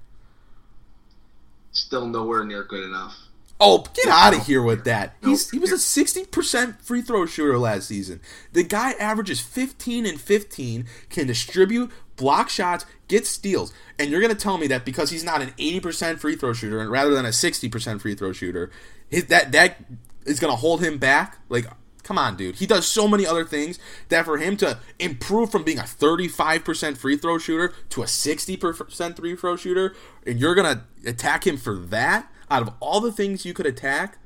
Still 1.71 2.05
nowhere 2.05 2.43
near 2.43 2.63
good 2.63 2.83
enough. 2.83 3.15
Oh, 3.59 3.85
get 3.93 4.07
out 4.07 4.35
of 4.35 4.45
here 4.45 4.61
with 4.61 4.83
that. 4.83 5.15
He's 5.23 5.49
he 5.49 5.59
was 5.59 5.71
a 5.71 5.75
60% 5.75 6.81
free 6.81 7.01
throw 7.01 7.25
shooter 7.25 7.57
last 7.57 7.87
season. 7.87 8.19
The 8.51 8.63
guy 8.63 8.91
averages 8.93 9.39
15 9.39 10.05
and 10.05 10.19
15, 10.19 10.85
can 11.09 11.27
distribute, 11.27 11.89
block 12.17 12.49
shots, 12.49 12.85
get 13.07 13.25
steals. 13.25 13.73
And 13.97 14.09
you're 14.09 14.19
going 14.19 14.33
to 14.33 14.39
tell 14.39 14.57
me 14.57 14.67
that 14.67 14.83
because 14.83 15.09
he's 15.09 15.23
not 15.23 15.41
an 15.41 15.51
80% 15.51 16.19
free 16.19 16.35
throw 16.35 16.51
shooter 16.51 16.79
and 16.79 16.91
rather 16.91 17.13
than 17.13 17.25
a 17.25 17.29
60% 17.29 18.01
free 18.01 18.15
throw 18.15 18.33
shooter, 18.33 18.71
his, 19.07 19.25
that 19.27 19.53
that 19.53 19.77
is 20.25 20.39
going 20.39 20.51
to 20.51 20.57
hold 20.57 20.83
him 20.83 20.97
back? 20.97 21.37
Like 21.47 21.67
come 22.03 22.17
on, 22.19 22.35
dude. 22.35 22.55
He 22.55 22.67
does 22.67 22.85
so 22.85 23.07
many 23.07 23.25
other 23.25 23.43
things 23.43 23.79
that 24.09 24.25
for 24.25 24.37
him 24.37 24.57
to 24.57 24.77
improve 24.99 25.49
from 25.49 25.63
being 25.63 25.79
a 25.79 25.83
35% 25.83 26.97
free 26.97 27.17
throw 27.17 27.37
shooter 27.39 27.73
to 27.89 28.03
a 28.03 28.05
60% 28.05 29.17
free 29.17 29.35
throw 29.35 29.55
shooter 29.55 29.95
and 30.25 30.39
you're 30.39 30.55
going 30.55 30.77
to 30.77 31.09
attack 31.09 31.47
him 31.47 31.57
for 31.57 31.75
that? 31.75 32.31
Out 32.49 32.61
of 32.61 32.73
all 32.79 32.99
the 32.99 33.11
things 33.11 33.45
you 33.45 33.53
could 33.53 33.65
attack, 33.65 34.17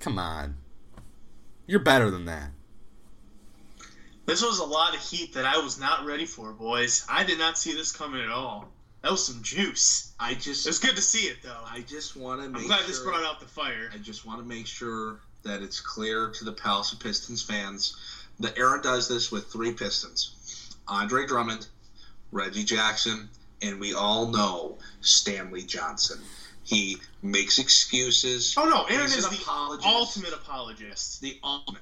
come 0.00 0.18
on. 0.18 0.56
You're 1.66 1.80
better 1.80 2.10
than 2.10 2.24
that. 2.26 2.50
This 4.26 4.42
was 4.42 4.58
a 4.58 4.64
lot 4.64 4.94
of 4.94 5.00
heat 5.00 5.32
that 5.34 5.46
I 5.46 5.56
was 5.58 5.80
not 5.80 6.04
ready 6.04 6.26
for, 6.26 6.52
boys. 6.52 7.06
I 7.08 7.24
did 7.24 7.38
not 7.38 7.56
see 7.56 7.72
this 7.72 7.92
coming 7.92 8.20
at 8.20 8.30
all. 8.30 8.68
That 9.02 9.10
was 9.12 9.24
some 9.24 9.42
juice. 9.42 10.12
I 10.18 10.34
just 10.34 10.66
It's 10.66 10.78
good 10.78 10.96
to 10.96 11.02
see 11.02 11.28
it, 11.28 11.38
though. 11.42 11.62
I 11.64 11.80
just 11.80 12.16
want 12.16 12.42
to 12.42 12.48
make 12.48 12.62
I'm 12.62 12.66
glad 12.66 12.78
sure, 12.80 12.86
this 12.88 12.98
brought 13.00 13.24
out 13.24 13.40
the 13.40 13.46
fire. 13.46 13.90
I 13.94 13.98
just 13.98 14.26
want 14.26 14.40
to 14.40 14.44
make 14.44 14.66
sure 14.66 15.20
that 15.44 15.62
it's 15.62 15.80
clear 15.80 16.28
to 16.30 16.44
the 16.44 16.52
Palace 16.52 16.92
of 16.92 17.00
Pistons 17.00 17.42
fans 17.42 17.96
that 18.40 18.58
Aaron 18.58 18.82
does 18.82 19.08
this 19.08 19.30
with 19.32 19.46
three 19.46 19.72
Pistons: 19.72 20.76
Andre 20.88 21.26
Drummond, 21.26 21.68
Reggie 22.32 22.64
Jackson, 22.64 23.28
and 23.62 23.80
we 23.80 23.94
all 23.94 24.26
know 24.26 24.78
Stanley 25.00 25.62
Johnson. 25.62 26.18
He 26.68 26.98
makes 27.22 27.58
excuses. 27.58 28.54
Oh 28.58 28.66
no, 28.68 28.84
Aaron 28.94 29.06
He's 29.06 29.16
is 29.16 29.24
an 29.24 29.30
the 29.30 29.38
apologist. 29.40 29.86
ultimate 29.88 30.32
apologist. 30.34 31.20
the 31.22 31.38
ultimate. 31.42 31.80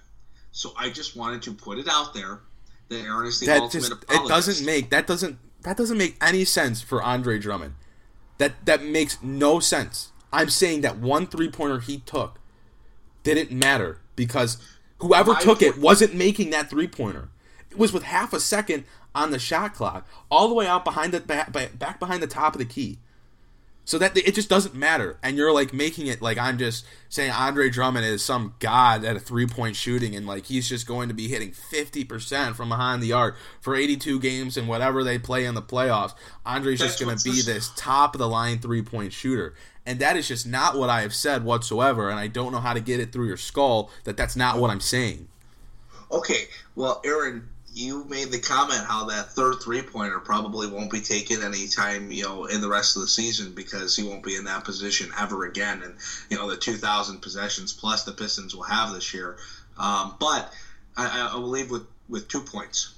So 0.53 0.73
I 0.79 0.91
just 0.91 1.17
wanted 1.17 1.43
to 1.43 1.53
put 1.53 1.79
it 1.79 1.89
out 1.91 2.15
there 2.15 2.39
that 2.89 3.01
Aaron 3.05 3.27
is 3.27 3.41
the 3.41 3.47
That 3.47 3.63
ultimate 3.63 3.81
just 3.89 3.93
apologist. 4.05 4.25
it 4.25 4.29
doesn't 4.33 4.65
make 4.67 4.91
that 4.91 5.07
doesn't 5.09 5.39
that 5.63 5.77
doesn't 5.77 5.99
make 5.99 6.17
any 6.21 6.45
sense 6.45 6.83
for 6.83 7.03
Andre 7.03 7.37
Drummond. 7.41 7.75
That 8.39 8.65
that 8.67 8.85
makes 8.85 9.21
no 9.23 9.59
sense. 9.59 10.13
I'm 10.33 10.51
saying 10.51 10.83
that 10.83 10.99
one 10.99 11.27
three 11.27 11.51
pointer 11.51 11.81
he 11.81 11.99
took 11.99 12.39
didn't 13.25 13.51
matter 13.51 13.99
because 14.15 14.57
whoever 14.99 15.33
My 15.33 15.41
took 15.41 15.63
it 15.63 15.79
wasn't 15.79 16.15
making 16.15 16.51
that 16.51 16.71
three 16.71 16.87
pointer. 16.87 17.29
It 17.73 17.77
was 17.77 17.93
with 17.93 18.05
half 18.05 18.33
a 18.33 18.39
second 18.39 18.85
on 19.17 19.33
the 19.33 19.39
shot 19.41 19.75
clock, 19.75 20.07
all 20.31 20.47
the 20.47 20.55
way 20.55 20.69
out 20.69 20.85
behind 20.85 21.13
the 21.13 21.19
back, 21.21 21.51
back 21.53 21.99
behind 21.99 22.23
the 22.23 22.27
top 22.29 22.55
of 22.55 22.61
the 22.61 22.65
key. 22.65 23.01
So 23.89 23.99
that 23.99 24.17
it 24.17 24.35
just 24.35 24.49
doesn't 24.49 24.75
matter, 24.75 25.17
and 25.23 25.37
you're 25.37 25.53
like 25.53 25.73
making 25.73 26.09
it 26.09 26.21
like 26.21 26.39
I'm 26.39 26.59
just 26.59 26.85
saying 27.09 27.31
Andre 27.31 27.71
Drummond 27.71 28.05
is 28.05 28.21
some 28.21 28.55
god 28.59 29.05
at 29.05 29.15
a 29.15 29.21
three 29.21 29.47
point 29.47 29.77
shooting, 29.77 30.17
and 30.17 30.27
like 30.27 30.47
he's 30.47 30.69
just 30.69 30.89
going 30.89 31.07
to 31.09 31.15
be 31.15 31.29
hitting 31.29 31.53
fifty 31.53 32.03
percent 32.05 32.57
from 32.57 32.69
behind 32.69 33.01
the 33.01 33.13
arc 33.13 33.37
for 33.61 33.77
82 33.77 34.19
games 34.19 34.57
and 34.57 34.67
whatever 34.67 35.05
they 35.05 35.19
play 35.21 35.45
in 35.45 35.55
the 35.55 35.63
playoffs. 35.63 36.15
Andre's 36.45 36.81
just 36.81 36.99
going 37.01 37.17
to 37.17 37.23
be 37.25 37.31
this- 37.31 37.47
this 37.47 37.71
top 37.77 38.17
of 38.17 38.19
the 38.19 38.27
line 38.29 38.59
three 38.59 38.83
point 38.83 39.13
shooter, 39.13 39.55
and 39.87 40.01
that 40.01 40.17
is 40.17 40.27
just 40.27 40.49
not 40.49 40.77
what 40.77 40.91
I 40.91 41.03
have 41.03 41.15
said 41.15 41.45
whatsoever, 41.45 42.11
and 42.11 42.19
I 42.19 42.27
don't 42.27 42.51
know 42.51 42.59
how 42.61 42.75
to 42.75 42.81
get 42.81 42.99
it 42.99 43.13
through 43.13 43.29
your 43.29 43.37
skull 43.37 43.91
that 44.03 44.17
that's 44.17 44.35
not 44.35 44.59
what 44.59 44.71
I'm 44.73 44.81
saying. 44.81 45.29
Okay, 46.11 46.49
well, 46.75 47.01
Aaron, 47.05 47.49
you 47.77 48.05
made 48.05 48.31
the 48.33 48.39
comment 48.39 48.83
how 48.87 49.05
that 49.05 49.31
third 49.33 49.57
three 49.63 49.83
pointer 49.83 50.19
probably 50.19 50.67
won't 50.67 50.91
be 50.91 51.01
taken 51.01 51.43
anytime 51.43 52.11
you 52.11 52.23
know 52.23 52.47
in 52.47 52.63
the 52.63 52.69
rest 52.69 52.97
of 52.97 53.03
the 53.03 53.09
season 53.09 53.53
because 53.53 53.95
he 53.95 54.03
won't 54.03 54.25
be 54.25 54.35
in 54.35 54.45
that 54.45 54.65
position 54.65 55.13
ever 55.19 55.45
again, 55.45 55.83
and 55.83 55.95
you 56.31 56.39
know 56.39 56.49
the 56.49 56.57
2,000 56.57 57.21
possessions 57.21 57.75
plus 57.75 58.05
the 58.05 58.13
Pistons 58.13 58.55
will 58.55 58.63
have 58.63 58.95
this 58.95 59.13
year. 59.13 59.37
Um, 59.77 60.15
but 60.19 60.51
I, 60.97 61.29
I 61.33 61.37
will 61.37 61.51
leave 61.51 61.71
with 61.71 61.87
with 62.09 62.29
two 62.29 62.41
points. 62.41 62.95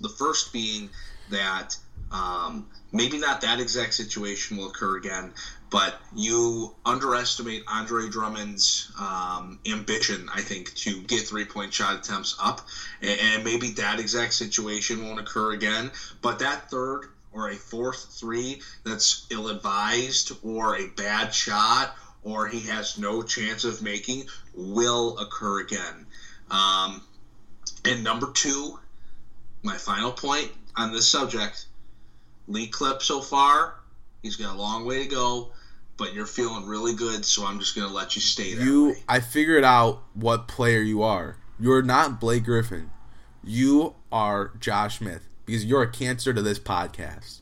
The 0.00 0.08
first 0.08 0.54
being 0.54 0.88
that 1.28 1.76
um, 2.10 2.66
maybe 2.92 3.18
not 3.18 3.42
that 3.42 3.60
exact 3.60 3.92
situation 3.92 4.56
will 4.56 4.70
occur 4.70 4.96
again, 4.96 5.32
but 5.72 5.98
you 6.14 6.74
underestimate 6.84 7.64
Andre 7.66 8.06
Drummond's 8.10 8.92
um, 9.00 9.58
ambition, 9.66 10.28
I 10.32 10.42
think, 10.42 10.74
to 10.74 11.00
get 11.00 11.26
three 11.26 11.46
point 11.46 11.72
shot 11.72 11.94
attempts 11.94 12.36
up. 12.38 12.60
And, 13.00 13.42
maybe 13.42 13.70
that 13.70 13.98
exact 13.98 14.34
situation 14.34 15.02
won't 15.02 15.18
occur 15.18 15.52
again. 15.52 15.90
But 16.20 16.40
that 16.40 16.70
third 16.70 17.08
or 17.32 17.48
a 17.48 17.54
fourth 17.54 18.08
three 18.10 18.60
that's 18.84 19.26
ill 19.30 19.48
advised 19.48 20.32
or 20.42 20.76
a 20.76 20.88
bad 20.88 21.32
shot 21.32 21.96
or 22.22 22.46
he 22.46 22.60
has 22.60 22.98
no 22.98 23.22
chance 23.22 23.64
of 23.64 23.82
making 23.82 24.26
will 24.54 25.18
occur 25.18 25.60
again. 25.60 26.06
Um, 26.50 27.02
and 27.86 28.04
number 28.04 28.30
two, 28.32 28.78
my 29.62 29.76
final 29.78 30.12
point 30.12 30.52
on 30.76 30.92
this 30.92 31.08
subject 31.08 31.64
Lee 32.46 32.66
Clip 32.66 33.02
so 33.02 33.22
far, 33.22 33.74
he's 34.22 34.36
got 34.36 34.54
a 34.54 34.58
long 34.58 34.84
way 34.84 35.02
to 35.02 35.08
go, 35.08 35.50
but 35.96 36.14
you're 36.14 36.26
feeling 36.26 36.66
really 36.66 36.94
good, 36.94 37.24
so 37.24 37.44
I'm 37.46 37.58
just 37.58 37.74
going 37.74 37.86
to 37.88 37.94
let 37.94 38.14
you 38.16 38.20
stay 38.22 38.54
that 38.54 38.64
You, 38.64 38.88
way. 38.88 39.02
I 39.08 39.20
figured 39.20 39.64
out 39.64 40.02
what 40.14 40.48
player 40.48 40.80
you 40.80 41.02
are. 41.02 41.36
You're 41.60 41.82
not 41.82 42.20
Blake 42.20 42.44
Griffin. 42.44 42.90
You 43.44 43.94
are 44.10 44.52
Josh 44.58 44.98
Smith 44.98 45.28
because 45.46 45.64
you're 45.64 45.82
a 45.82 45.90
cancer 45.90 46.32
to 46.32 46.42
this 46.42 46.58
podcast. 46.58 47.40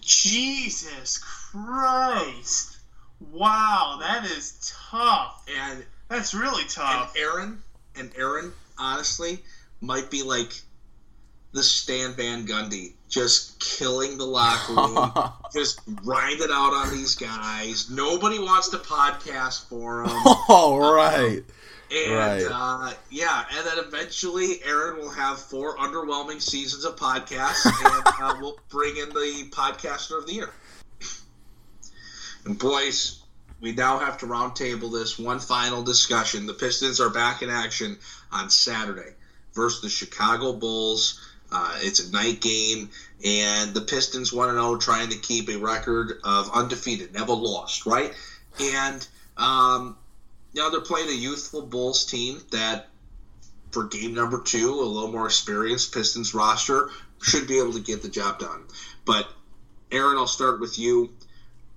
Jesus 0.00 1.18
Christ! 1.18 2.78
Wow, 3.32 3.98
that 4.00 4.24
is 4.24 4.74
tough. 4.90 5.44
And, 5.62 5.84
That's 6.08 6.34
really 6.34 6.64
tough. 6.64 7.14
and. 7.16 7.24
Aaron, 7.24 7.62
and 7.96 8.10
Aaron, 8.16 8.52
honestly, 8.78 9.38
might 9.80 10.10
be 10.10 10.22
like 10.22 10.52
the 11.52 11.62
Stan 11.62 12.14
Van 12.14 12.46
Gundy, 12.46 12.92
just 13.08 13.58
killing 13.60 14.16
the 14.18 14.24
locker 14.24 14.74
room, 14.74 15.12
just 15.52 15.80
grinding 15.96 16.48
out 16.50 16.72
on 16.72 16.90
these 16.90 17.14
guys. 17.14 17.90
Nobody 17.90 18.38
wants 18.38 18.68
to 18.70 18.78
podcast 18.78 19.68
for 19.68 20.04
him. 20.04 20.10
All 20.48 20.80
right. 20.94 21.42
And 21.94 22.12
Right. 22.14 22.46
uh, 22.50 22.94
yeah, 23.10 23.44
and 23.54 23.66
then 23.66 23.84
eventually 23.84 24.62
Aaron 24.64 24.96
will 24.98 25.10
have 25.10 25.38
four 25.38 25.76
underwhelming 25.76 26.40
seasons 26.40 26.86
of 26.86 26.96
podcasts, 26.96 27.66
and 27.66 28.04
uh, 28.18 28.34
we'll 28.40 28.58
bring 28.70 28.96
in 28.96 29.10
the 29.10 29.46
podcaster 29.50 30.16
of 30.18 30.26
the 30.26 30.32
year. 30.32 30.50
And 32.44 32.58
boys, 32.58 33.20
we 33.60 33.72
now 33.72 33.98
have 33.98 34.16
to 34.18 34.26
roundtable 34.26 34.90
this 34.90 35.18
one 35.18 35.38
final 35.38 35.82
discussion. 35.82 36.46
The 36.46 36.54
Pistons 36.54 36.98
are 37.00 37.10
back 37.10 37.42
in 37.42 37.50
action 37.50 37.98
on 38.32 38.50
Saturday 38.50 39.10
versus 39.54 39.82
the 39.82 39.88
Chicago 39.90 40.52
Bulls. 40.54 41.20
Uh, 41.52 41.76
it's 41.80 42.00
a 42.00 42.10
night 42.10 42.40
game, 42.40 42.88
and 43.22 43.74
the 43.74 43.82
Pistons 43.82 44.32
want 44.32 44.50
to 44.50 44.56
know 44.56 44.78
trying 44.78 45.10
to 45.10 45.18
keep 45.18 45.50
a 45.50 45.56
record 45.56 46.18
of 46.24 46.50
undefeated, 46.50 47.12
never 47.12 47.34
lost, 47.34 47.84
right? 47.84 48.14
And 48.58 49.06
um, 49.36 49.96
you 50.54 50.62
know 50.62 50.70
they're 50.70 50.80
playing 50.80 51.10
a 51.10 51.12
youthful 51.12 51.62
Bulls 51.62 52.06
team 52.06 52.40
that, 52.52 52.88
for 53.70 53.84
game 53.84 54.14
number 54.14 54.40
two, 54.40 54.70
a 54.70 54.84
little 54.84 55.12
more 55.12 55.26
experienced 55.26 55.92
Pistons 55.92 56.32
roster 56.32 56.90
should 57.20 57.46
be 57.46 57.58
able 57.58 57.74
to 57.74 57.80
get 57.80 58.00
the 58.00 58.08
job 58.08 58.38
done. 58.38 58.64
But 59.04 59.28
Aaron, 59.90 60.16
I'll 60.16 60.26
start 60.26 60.58
with 60.58 60.78
you. 60.78 61.10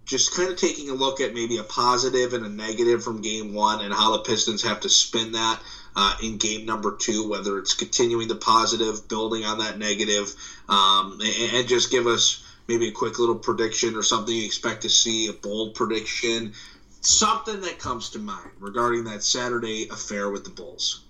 Just 0.06 0.36
kind 0.36 0.50
of 0.52 0.58
taking 0.58 0.90
a 0.90 0.94
look 0.94 1.20
at 1.20 1.34
maybe 1.34 1.58
a 1.58 1.64
positive 1.64 2.34
and 2.34 2.46
a 2.46 2.50
negative 2.50 3.04
from 3.04 3.22
game 3.22 3.54
one 3.54 3.82
and 3.82 3.94
how 3.94 4.12
the 4.12 4.20
Pistons 4.20 4.62
have 4.62 4.80
to 4.82 4.90
spin 4.90 5.34
that 5.34 5.60
uh, 5.96 6.16
in 6.22 6.38
game 6.38 6.66
number 6.66 6.96
two, 6.96 7.30
whether 7.30 7.58
it's 7.58 7.74
continuing 7.74 8.28
the 8.28 8.36
positive, 8.36 9.08
building 9.08 9.46
on 9.46 9.60
that 9.60 9.78
negative, 9.78 10.34
um, 10.68 11.20
and, 11.22 11.54
and 11.54 11.68
just 11.68 11.92
give 11.92 12.08
us 12.08 12.44
maybe 12.68 12.88
a 12.88 12.92
quick 12.92 13.20
little 13.20 13.36
prediction 13.36 13.96
or 13.96 14.04
something 14.04 14.36
you 14.36 14.46
expect 14.46 14.82
to 14.82 14.90
see, 14.90 15.28
a 15.28 15.34
bold 15.34 15.76
prediction, 15.76 16.54
something 17.02 17.62
that 17.62 17.80
comes 17.80 18.10
to 18.10 18.20
mind 18.20 18.50
regarding 18.60 19.04
that 19.06 19.24
Saturday 19.24 19.88
affair 19.90 20.30
with 20.30 20.44
the 20.44 20.50
Bulls. 20.50 21.02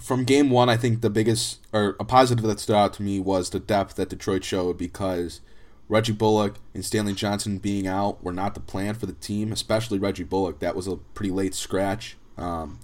From 0.00 0.24
game 0.24 0.48
one, 0.48 0.70
I 0.70 0.76
think 0.76 1.00
the 1.00 1.10
biggest 1.10 1.58
or 1.72 1.96
a 2.00 2.04
positive 2.04 2.44
that 2.46 2.60
stood 2.60 2.76
out 2.76 2.94
to 2.94 3.02
me 3.02 3.20
was 3.20 3.50
the 3.50 3.60
depth 3.60 3.96
that 3.96 4.08
Detroit 4.08 4.44
showed 4.44 4.78
because 4.78 5.40
Reggie 5.88 6.12
Bullock 6.12 6.54
and 6.72 6.84
Stanley 6.84 7.12
Johnson 7.12 7.58
being 7.58 7.86
out 7.86 8.22
were 8.24 8.32
not 8.32 8.54
the 8.54 8.60
plan 8.60 8.94
for 8.94 9.04
the 9.04 9.12
team, 9.12 9.52
especially 9.52 9.98
Reggie 9.98 10.24
Bullock. 10.24 10.60
That 10.60 10.74
was 10.74 10.86
a 10.86 10.96
pretty 10.96 11.32
late 11.32 11.54
scratch. 11.54 12.16
Um, 12.38 12.78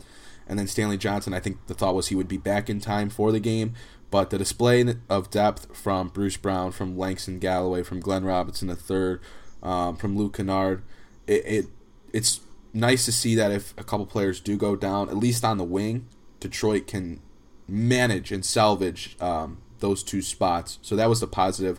and 0.48 0.58
then 0.58 0.66
Stanley 0.66 0.96
Johnson, 0.96 1.34
I 1.34 1.40
think 1.40 1.66
the 1.66 1.74
thought 1.74 1.94
was 1.94 2.08
he 2.08 2.14
would 2.14 2.28
be 2.28 2.38
back 2.38 2.70
in 2.70 2.80
time 2.80 3.10
for 3.10 3.30
the 3.30 3.40
game. 3.40 3.74
But 4.10 4.30
the 4.30 4.38
display 4.38 4.94
of 5.10 5.30
depth 5.30 5.76
from 5.76 6.08
Bruce 6.08 6.38
Brown, 6.38 6.72
from 6.72 6.96
Langston 6.96 7.38
Galloway, 7.38 7.82
from 7.82 8.00
Glenn 8.00 8.24
Robinson 8.24 8.70
III, 8.70 9.18
um, 9.62 9.96
from 9.96 10.16
Luke 10.16 10.36
Kennard, 10.36 10.82
it, 11.26 11.44
it 11.44 11.66
it's 12.14 12.40
nice 12.72 13.04
to 13.04 13.12
see 13.12 13.34
that 13.34 13.52
if 13.52 13.74
a 13.76 13.84
couple 13.84 14.06
players 14.06 14.40
do 14.40 14.56
go 14.56 14.76
down, 14.76 15.10
at 15.10 15.16
least 15.18 15.44
on 15.44 15.58
the 15.58 15.64
wing, 15.64 16.08
Detroit 16.40 16.86
can 16.86 17.20
manage 17.66 18.32
and 18.32 18.44
salvage 18.44 19.14
um, 19.20 19.58
those 19.80 20.02
two 20.02 20.22
spots. 20.22 20.78
So 20.80 20.96
that 20.96 21.10
was 21.10 21.20
the 21.20 21.26
positive. 21.26 21.78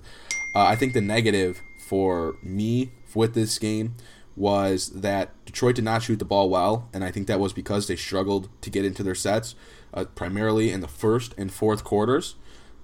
Uh, 0.55 0.65
I 0.65 0.75
think 0.75 0.93
the 0.93 1.01
negative 1.01 1.59
for 1.87 2.35
me 2.43 2.91
with 3.15 3.33
this 3.33 3.57
game 3.57 3.95
was 4.39 4.89
that 5.01 5.29
Detroit 5.45 5.75
did 5.75 5.83
not 5.83 6.01
shoot 6.01 6.17
the 6.17 6.25
ball 6.25 6.49
well, 6.49 6.87
and 6.93 7.03
I 7.03 7.11
think 7.11 7.27
that 7.27 7.39
was 7.39 7.51
because 7.51 7.87
they 7.87 7.97
struggled 7.97 8.47
to 8.61 8.69
get 8.69 8.85
into 8.85 9.03
their 9.03 9.13
sets, 9.13 9.53
uh, 9.93 10.05
primarily 10.15 10.71
in 10.71 10.79
the 10.79 10.87
first 10.87 11.35
and 11.37 11.51
fourth 11.51 11.83
quarters. 11.83 12.35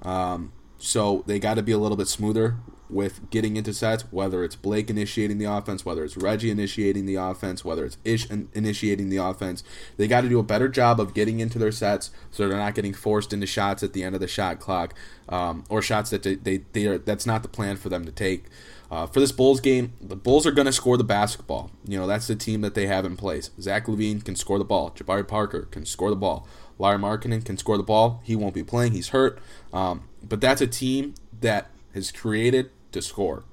Um, 0.02 0.52
so 0.78 1.24
they 1.26 1.40
got 1.40 1.54
to 1.54 1.64
be 1.64 1.72
a 1.72 1.78
little 1.78 1.96
bit 1.96 2.10
smoother 2.10 2.58
with 2.90 3.30
getting 3.30 3.56
into 3.56 3.74
sets, 3.74 4.04
whether 4.12 4.44
it's 4.44 4.56
Blake 4.56 4.90
initiating 4.90 5.38
the 5.38 5.46
offense, 5.46 5.86
whether 5.86 6.04
it's 6.04 6.18
Reggie 6.18 6.52
initiating 6.52 7.06
the 7.06 7.16
offense, 7.16 7.64
whether 7.64 7.86
it's 7.86 7.98
Ish 8.04 8.30
initiating 8.30 9.10
the 9.10 9.18
offense. 9.18 9.64
They 9.98 10.08
got 10.08 10.22
to 10.22 10.30
do 10.30 10.40
a 10.40 10.44
better 10.44 10.68
job 10.68 11.00
of 11.00 11.14
getting 11.14 11.40
into 11.40 11.58
their 11.58 11.72
sets 11.72 12.12
so 12.32 12.48
they're 12.48 12.58
not 12.58 12.76
getting 12.76 12.94
forced 12.94 13.34
into 13.34 13.48
shots 13.48 13.82
at 13.82 13.94
the 13.94 14.04
end 14.04 14.14
of 14.14 14.22
the 14.22 14.28
shot 14.28 14.60
clock 14.60 14.94
um, 15.30 15.64
or 15.70 15.82
shots 15.82 16.10
that 16.12 16.24
they, 16.24 16.36
they, 16.36 16.58
they 16.74 16.86
are, 16.86 16.98
that's 16.98 17.26
not 17.26 17.42
the 17.42 17.50
plan 17.50 17.78
for 17.78 17.90
them 17.90 18.06
to 18.06 18.12
take. 18.12 18.46
Uh, 18.92 19.08
for 19.08 19.20
this 19.20 19.32
Bulls 19.32 19.60
game, 19.60 19.94
the 20.00 20.16
Bulls 20.16 20.46
are 20.46 20.52
going 20.52 20.68
to 20.68 20.72
score 20.72 20.98
the 20.98 21.04
basketball. 21.04 21.72
You 21.88 21.98
know, 21.98 22.08
that's 22.08 22.28
the 22.28 22.36
team 22.36 22.62
that 22.62 22.76
they 22.76 22.88
have 22.88 23.06
in 23.06 23.18
place. 23.18 23.50
Zach 23.60 23.88
LaVine 23.88 24.24
can 24.24 24.36
score 24.36 24.60
the 24.60 24.66
ball. 24.66 24.92
Jabari 24.92 25.28
Parker 25.28 25.64
can 25.72 25.86
score 25.86 26.10
the 26.10 26.16
ball. 26.16 26.48
Lauri 26.78 26.98
Markkanen 26.98 27.44
can 27.44 27.58
score 27.58 27.78
the 27.78 27.84
ball. 27.84 28.22
He 28.24 28.36
won't 28.36 28.54
be 28.54 28.64
playing. 28.64 28.92
He's 28.92 29.10
hurt. 29.10 29.40
Um, 29.74 30.08
but 30.28 30.42
that's 30.42 30.62
a 30.62 30.68
team 30.68 31.16
that 31.42 31.70
has 31.94 32.12
created 32.12 32.70
to 32.92 33.02
score. 33.02 33.44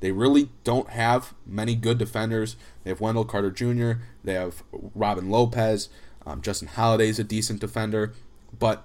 They 0.00 0.12
really 0.12 0.50
don't 0.64 0.90
have 0.90 1.34
many 1.44 1.74
good 1.74 1.98
defenders. 1.98 2.56
They 2.84 2.90
have 2.90 3.00
Wendell 3.00 3.24
Carter 3.24 3.50
Jr., 3.50 4.00
they 4.22 4.34
have 4.34 4.62
Robin 4.72 5.28
Lopez, 5.28 5.88
um, 6.28 6.42
Justin 6.42 6.68
Holiday 6.68 7.08
is 7.08 7.18
a 7.18 7.24
decent 7.24 7.60
defender. 7.60 8.12
But 8.56 8.84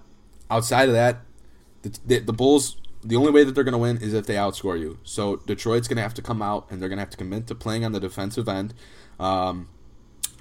outside 0.50 0.88
of 0.88 0.96
that, 0.96 1.22
the, 1.82 2.00
the, 2.06 2.20
the 2.20 2.34
Bulls, 2.34 2.78
the 3.04 3.16
only 3.16 3.32
way 3.32 3.44
that 3.44 3.54
they're 3.54 3.64
going 3.64 3.74
to 3.74 3.78
win 3.78 3.98
is 3.98 4.14
if 4.14 4.26
they 4.26 4.36
outscore 4.36 4.80
you. 4.80 4.98
So 5.04 5.38
Detroit's 5.38 5.88
going 5.88 5.98
to 5.98 6.04
have 6.04 6.14
to 6.16 6.22
come 6.22 6.42
out 6.42 6.68
and 6.70 6.82
they're 6.82 6.90
going 6.90 6.98
to 6.98 7.02
have 7.02 7.10
to 7.12 7.18
commit 7.18 7.48
to 7.48 7.56
playing 7.56 7.86
on 7.86 7.92
the 7.92 8.00
defensive 8.00 8.48
end. 8.48 8.74
Um, 9.20 9.70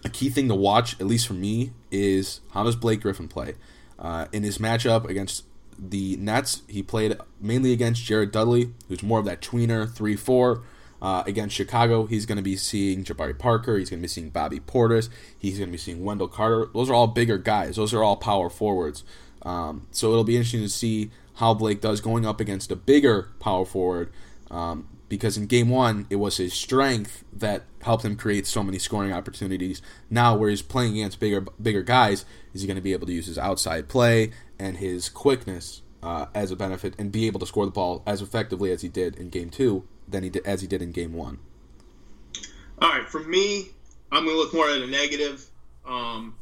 a 0.04 0.08
key 0.08 0.30
thing 0.30 0.48
to 0.48 0.54
watch, 0.54 1.00
at 1.00 1.06
least 1.06 1.26
for 1.26 1.34
me, 1.34 1.72
is 1.90 2.40
how 2.52 2.64
does 2.64 2.76
Blake 2.76 3.00
Griffin 3.00 3.28
play? 3.28 3.54
Uh, 3.98 4.26
in 4.32 4.42
his 4.42 4.58
matchup 4.58 5.08
against 5.08 5.44
the 5.78 6.16
Nets, 6.16 6.62
he 6.68 6.82
played 6.82 7.16
mainly 7.40 7.72
against 7.72 8.04
Jared 8.04 8.32
Dudley, 8.32 8.72
who's 8.88 9.02
more 9.02 9.18
of 9.18 9.24
that 9.26 9.40
tweener 9.40 9.90
3 9.90 10.16
4. 10.16 10.62
Uh, 11.00 11.24
against 11.26 11.56
Chicago, 11.56 12.06
he's 12.06 12.26
going 12.26 12.36
to 12.36 12.42
be 12.42 12.56
seeing 12.56 13.02
Jabari 13.02 13.36
Parker. 13.36 13.76
He's 13.76 13.90
going 13.90 13.98
to 13.98 14.04
be 14.04 14.08
seeing 14.08 14.30
Bobby 14.30 14.60
Portis. 14.60 15.08
He's 15.36 15.58
going 15.58 15.68
to 15.68 15.72
be 15.72 15.78
seeing 15.78 16.04
Wendell 16.04 16.28
Carter. 16.28 16.68
Those 16.72 16.88
are 16.88 16.94
all 16.94 17.08
bigger 17.08 17.38
guys. 17.38 17.74
Those 17.74 17.92
are 17.92 18.04
all 18.04 18.14
power 18.14 18.48
forwards. 18.48 19.02
Um, 19.42 19.88
so 19.90 20.12
it'll 20.12 20.22
be 20.22 20.36
interesting 20.36 20.60
to 20.60 20.68
see 20.68 21.10
how 21.42 21.52
Blake 21.52 21.80
does 21.80 22.00
going 22.00 22.24
up 22.24 22.40
against 22.40 22.70
a 22.70 22.76
bigger 22.76 23.28
power 23.40 23.64
forward. 23.64 24.12
Um, 24.48 24.86
because 25.08 25.36
in 25.36 25.46
game 25.46 25.70
one, 25.70 26.06
it 26.08 26.14
was 26.14 26.36
his 26.36 26.54
strength 26.54 27.24
that 27.32 27.64
helped 27.82 28.04
him 28.04 28.14
create 28.14 28.46
so 28.46 28.62
many 28.62 28.78
scoring 28.78 29.12
opportunities. 29.12 29.82
Now, 30.08 30.36
where 30.36 30.50
he's 30.50 30.62
playing 30.62 30.92
against 30.92 31.18
bigger 31.18 31.40
bigger 31.60 31.82
guys, 31.82 32.24
is 32.54 32.60
he 32.60 32.68
going 32.68 32.76
to 32.76 32.80
be 32.80 32.92
able 32.92 33.08
to 33.08 33.12
use 33.12 33.26
his 33.26 33.38
outside 33.38 33.88
play 33.88 34.30
and 34.56 34.76
his 34.76 35.08
quickness 35.08 35.82
uh, 36.00 36.26
as 36.32 36.52
a 36.52 36.56
benefit 36.56 36.94
and 36.96 37.10
be 37.10 37.26
able 37.26 37.40
to 37.40 37.46
score 37.46 37.64
the 37.64 37.72
ball 37.72 38.04
as 38.06 38.22
effectively 38.22 38.70
as 38.70 38.82
he 38.82 38.88
did 38.88 39.16
in 39.16 39.28
game 39.28 39.50
two 39.50 39.82
than 40.06 40.22
he 40.22 40.30
did 40.30 40.46
as 40.46 40.60
he 40.60 40.68
did 40.68 40.80
in 40.80 40.92
game 40.92 41.12
one. 41.12 41.40
All 42.80 42.88
right, 42.88 43.08
for 43.08 43.20
me, 43.20 43.70
I'm 44.12 44.24
going 44.24 44.36
to 44.36 44.40
look 44.40 44.54
more 44.54 44.68
at 44.68 44.80
a 44.80 44.86
negative 44.86 45.50
um, 45.84 46.36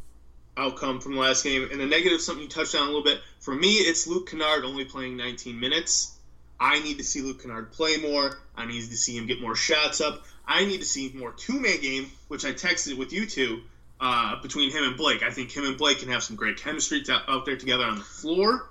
outcome 0.60 1.00
from 1.00 1.14
the 1.14 1.20
last 1.20 1.44
game, 1.44 1.68
and 1.70 1.80
the 1.80 1.86
negative 1.86 2.20
something 2.20 2.44
you 2.44 2.48
touched 2.48 2.74
on 2.74 2.82
a 2.82 2.86
little 2.86 3.02
bit. 3.02 3.20
For 3.40 3.54
me, 3.54 3.72
it's 3.72 4.06
Luke 4.06 4.30
Kennard 4.30 4.64
only 4.64 4.84
playing 4.84 5.16
19 5.16 5.58
minutes. 5.58 6.16
I 6.58 6.80
need 6.80 6.98
to 6.98 7.04
see 7.04 7.22
Luke 7.22 7.42
Kennard 7.42 7.72
play 7.72 7.96
more. 7.96 8.38
I 8.54 8.66
need 8.66 8.82
to 8.82 8.96
see 8.96 9.16
him 9.16 9.26
get 9.26 9.40
more 9.40 9.56
shots 9.56 10.00
up. 10.00 10.24
I 10.46 10.64
need 10.64 10.80
to 10.80 10.86
see 10.86 11.12
more 11.14 11.32
two-man 11.32 11.80
game, 11.80 12.10
which 12.28 12.44
I 12.44 12.52
texted 12.52 12.98
with 12.98 13.12
you 13.12 13.26
two 13.26 13.62
uh, 14.00 14.40
between 14.42 14.70
him 14.70 14.84
and 14.84 14.96
Blake. 14.96 15.22
I 15.22 15.30
think 15.30 15.50
him 15.50 15.64
and 15.64 15.78
Blake 15.78 16.00
can 16.00 16.10
have 16.10 16.22
some 16.22 16.36
great 16.36 16.58
chemistry 16.58 17.02
to, 17.04 17.22
out 17.28 17.46
there 17.46 17.56
together 17.56 17.84
on 17.84 17.96
the 17.96 18.04
floor. 18.04 18.68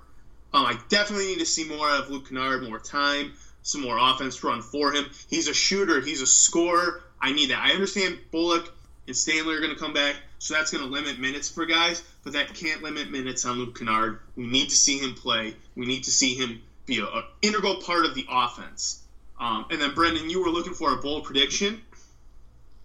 Um, 0.52 0.66
I 0.66 0.78
definitely 0.88 1.28
need 1.28 1.38
to 1.38 1.46
see 1.46 1.64
more 1.64 1.88
of 1.90 2.10
Luke 2.10 2.28
Kennard, 2.28 2.68
more 2.68 2.78
time, 2.78 3.32
some 3.62 3.82
more 3.82 3.98
offense 3.98 4.42
run 4.42 4.62
for 4.62 4.92
him. 4.92 5.06
He's 5.28 5.48
a 5.48 5.54
shooter. 5.54 6.00
He's 6.00 6.22
a 6.22 6.26
scorer. 6.26 7.02
I 7.20 7.32
need 7.32 7.50
that. 7.50 7.58
I 7.58 7.72
understand 7.72 8.18
Bullock 8.30 8.72
and 9.06 9.16
Stanley 9.16 9.54
are 9.54 9.60
going 9.60 9.72
to 9.72 9.78
come 9.78 9.92
back, 9.92 10.16
so 10.40 10.54
that's 10.54 10.72
going 10.72 10.82
to 10.82 10.90
limit 10.90 11.20
minutes 11.20 11.48
for 11.48 11.64
guys, 11.64 12.02
but 12.24 12.32
that 12.32 12.52
can't 12.52 12.82
limit 12.82 13.12
minutes 13.12 13.44
on 13.44 13.58
Luke 13.58 13.78
Kennard. 13.78 14.18
We 14.34 14.48
need 14.48 14.70
to 14.70 14.76
see 14.76 14.98
him 14.98 15.14
play. 15.14 15.54
We 15.76 15.86
need 15.86 16.02
to 16.04 16.10
see 16.10 16.34
him 16.34 16.60
be 16.86 16.98
an 16.98 17.22
integral 17.40 17.76
part 17.76 18.04
of 18.04 18.16
the 18.16 18.26
offense. 18.28 19.04
Um, 19.38 19.66
and 19.70 19.80
then, 19.80 19.94
Brendan, 19.94 20.28
you 20.28 20.42
were 20.42 20.50
looking 20.50 20.74
for 20.74 20.92
a 20.92 20.96
bold 20.96 21.24
prediction 21.24 21.80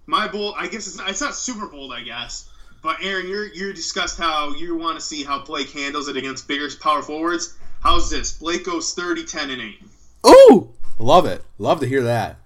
my 0.07 0.27
bold, 0.27 0.55
I 0.57 0.67
guess 0.67 0.87
it's 0.87 0.97
not, 0.97 1.09
it's 1.09 1.21
not 1.21 1.35
super 1.35 1.67
bold, 1.67 1.93
I 1.93 2.01
guess. 2.01 2.49
But 2.81 2.97
Aaron, 3.01 3.27
you 3.27 3.49
you 3.53 3.73
discussed 3.73 4.17
how 4.19 4.53
you 4.53 4.77
want 4.77 4.99
to 4.99 5.03
see 5.03 5.23
how 5.23 5.43
Blake 5.43 5.71
handles 5.71 6.07
it 6.07 6.17
against 6.17 6.47
bigger 6.47 6.69
power 6.79 7.01
forwards. 7.01 7.55
How's 7.81 8.09
this? 8.09 8.33
Blake 8.33 8.65
goes 8.65 8.93
30, 8.93 9.25
10, 9.25 9.49
and 9.49 9.61
8. 9.61 9.83
Ooh! 10.27 10.69
Love 10.99 11.25
it. 11.25 11.43
Love 11.57 11.79
to 11.79 11.87
hear 11.87 12.03
that. 12.03 12.37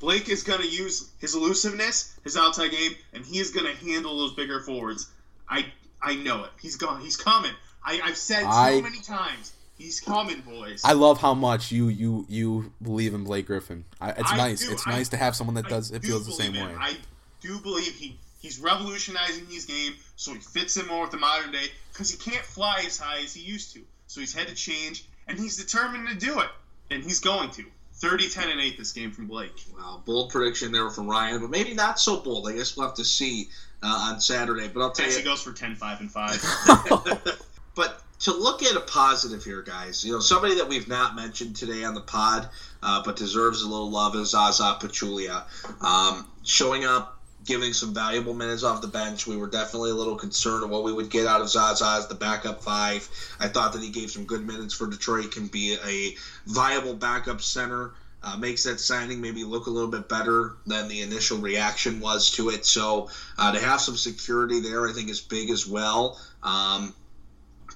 Blake 0.00 0.28
is 0.28 0.42
going 0.42 0.60
to 0.60 0.68
use 0.68 1.10
his 1.18 1.34
elusiveness, 1.34 2.16
his 2.24 2.36
outside 2.36 2.70
game, 2.70 2.92
and 3.12 3.24
he 3.24 3.38
is 3.38 3.50
going 3.50 3.66
to 3.66 3.84
handle 3.84 4.18
those 4.18 4.34
bigger 4.34 4.60
forwards. 4.60 5.10
I 5.48 5.66
I 6.00 6.14
know 6.14 6.44
it. 6.44 6.50
He's 6.60 6.76
gone. 6.76 7.00
He's 7.00 7.16
coming. 7.16 7.52
I, 7.84 7.94
have 7.94 8.16
said 8.16 8.44
I, 8.44 8.76
so 8.76 8.82
many 8.82 9.00
times. 9.00 9.52
He's 9.76 10.00
coming, 10.00 10.40
boys. 10.40 10.82
I 10.84 10.92
love 10.92 11.20
how 11.20 11.34
much 11.34 11.70
you 11.70 11.88
you 11.88 12.26
you 12.28 12.72
believe 12.82 13.14
in 13.14 13.24
Blake 13.24 13.46
Griffin. 13.46 13.84
I, 14.00 14.10
it's 14.10 14.32
I 14.32 14.36
nice. 14.36 14.66
Do, 14.66 14.72
it's 14.72 14.86
nice 14.86 15.08
to 15.10 15.16
have 15.16 15.36
someone 15.36 15.54
that 15.54 15.68
does 15.68 15.90
it 15.90 16.02
feels 16.02 16.26
the 16.26 16.32
same 16.32 16.54
way. 16.54 16.74
I 16.78 16.96
do 17.40 17.58
believe 17.60 17.94
he 17.94 18.18
he's 18.40 18.58
revolutionizing 18.58 19.46
his 19.46 19.66
game 19.66 19.94
so 20.16 20.34
he 20.34 20.40
fits 20.40 20.76
in 20.76 20.86
more 20.86 21.02
with 21.02 21.12
the 21.12 21.18
modern 21.18 21.52
day 21.52 21.66
because 21.92 22.10
he 22.10 22.16
can't 22.16 22.44
fly 22.44 22.82
as 22.86 22.98
high 22.98 23.22
as 23.22 23.34
he 23.34 23.42
used 23.42 23.72
to. 23.74 23.80
So 24.08 24.20
he's 24.20 24.34
had 24.34 24.48
to 24.48 24.54
change, 24.54 25.04
and 25.28 25.38
he's 25.38 25.56
determined 25.56 26.08
to 26.08 26.14
do 26.14 26.40
it, 26.40 26.48
and 26.90 27.04
he's 27.04 27.20
going 27.20 27.50
to. 27.52 27.64
30, 27.98 28.28
10, 28.28 28.50
and 28.50 28.60
8 28.60 28.78
this 28.78 28.92
game 28.92 29.10
from 29.10 29.26
Blake. 29.26 29.64
Well, 29.74 30.02
bold 30.06 30.30
prediction 30.30 30.72
there 30.72 30.88
from 30.90 31.08
Ryan, 31.08 31.40
but 31.40 31.50
maybe 31.50 31.74
not 31.74 31.98
so 31.98 32.20
bold. 32.20 32.48
I 32.48 32.52
guess 32.52 32.76
we'll 32.76 32.86
have 32.86 32.96
to 32.96 33.04
see 33.04 33.48
uh, 33.82 34.12
on 34.12 34.20
Saturday. 34.20 34.68
But 34.68 34.80
I'll 34.82 34.92
tell 34.92 35.10
you. 35.10 35.16
He 35.16 35.22
goes 35.22 35.42
for 35.42 35.52
10, 35.52 35.74
5, 35.74 36.00
and 36.00 36.10
5. 36.10 37.40
but 37.74 38.02
to 38.20 38.32
look 38.32 38.62
at 38.62 38.76
a 38.76 38.80
positive 38.80 39.44
here, 39.44 39.62
guys, 39.62 40.04
you 40.04 40.12
know, 40.12 40.20
somebody 40.20 40.56
that 40.56 40.68
we've 40.68 40.88
not 40.88 41.16
mentioned 41.16 41.56
today 41.56 41.84
on 41.84 41.94
the 41.94 42.00
pod, 42.00 42.48
uh, 42.82 43.02
but 43.04 43.16
deserves 43.16 43.62
a 43.62 43.68
little 43.68 43.90
love 43.90 44.14
is 44.16 44.30
Zaza 44.30 44.78
Pachulia. 44.80 45.44
Um, 45.82 46.26
showing 46.44 46.84
up 46.84 47.17
giving 47.48 47.72
some 47.72 47.94
valuable 47.94 48.34
minutes 48.34 48.62
off 48.62 48.82
the 48.82 48.88
bench. 48.88 49.26
We 49.26 49.38
were 49.38 49.48
definitely 49.48 49.90
a 49.90 49.94
little 49.94 50.16
concerned 50.16 50.62
of 50.62 50.70
what 50.70 50.84
we 50.84 50.92
would 50.92 51.08
get 51.08 51.26
out 51.26 51.40
of 51.40 51.48
Zaza 51.48 51.96
as 51.98 52.06
the 52.06 52.14
backup 52.14 52.62
five. 52.62 53.08
I 53.40 53.48
thought 53.48 53.72
that 53.72 53.82
he 53.82 53.88
gave 53.88 54.10
some 54.10 54.26
good 54.26 54.46
minutes 54.46 54.74
for 54.74 54.86
Detroit, 54.86 55.32
can 55.32 55.46
be 55.46 55.76
a 55.84 56.14
viable 56.46 56.94
backup 56.94 57.40
center. 57.40 57.92
Uh, 58.22 58.36
makes 58.36 58.64
that 58.64 58.80
signing 58.80 59.20
maybe 59.20 59.44
look 59.44 59.66
a 59.66 59.70
little 59.70 59.90
bit 59.90 60.08
better 60.08 60.56
than 60.66 60.88
the 60.88 61.00
initial 61.02 61.38
reaction 61.38 62.00
was 62.00 62.32
to 62.32 62.50
it. 62.50 62.66
So 62.66 63.08
uh, 63.38 63.52
to 63.52 63.60
have 63.60 63.80
some 63.80 63.96
security 63.96 64.60
there, 64.60 64.86
I 64.86 64.92
think 64.92 65.08
is 65.08 65.20
big 65.20 65.50
as 65.50 65.66
well. 65.66 66.20
Um, 66.42 66.94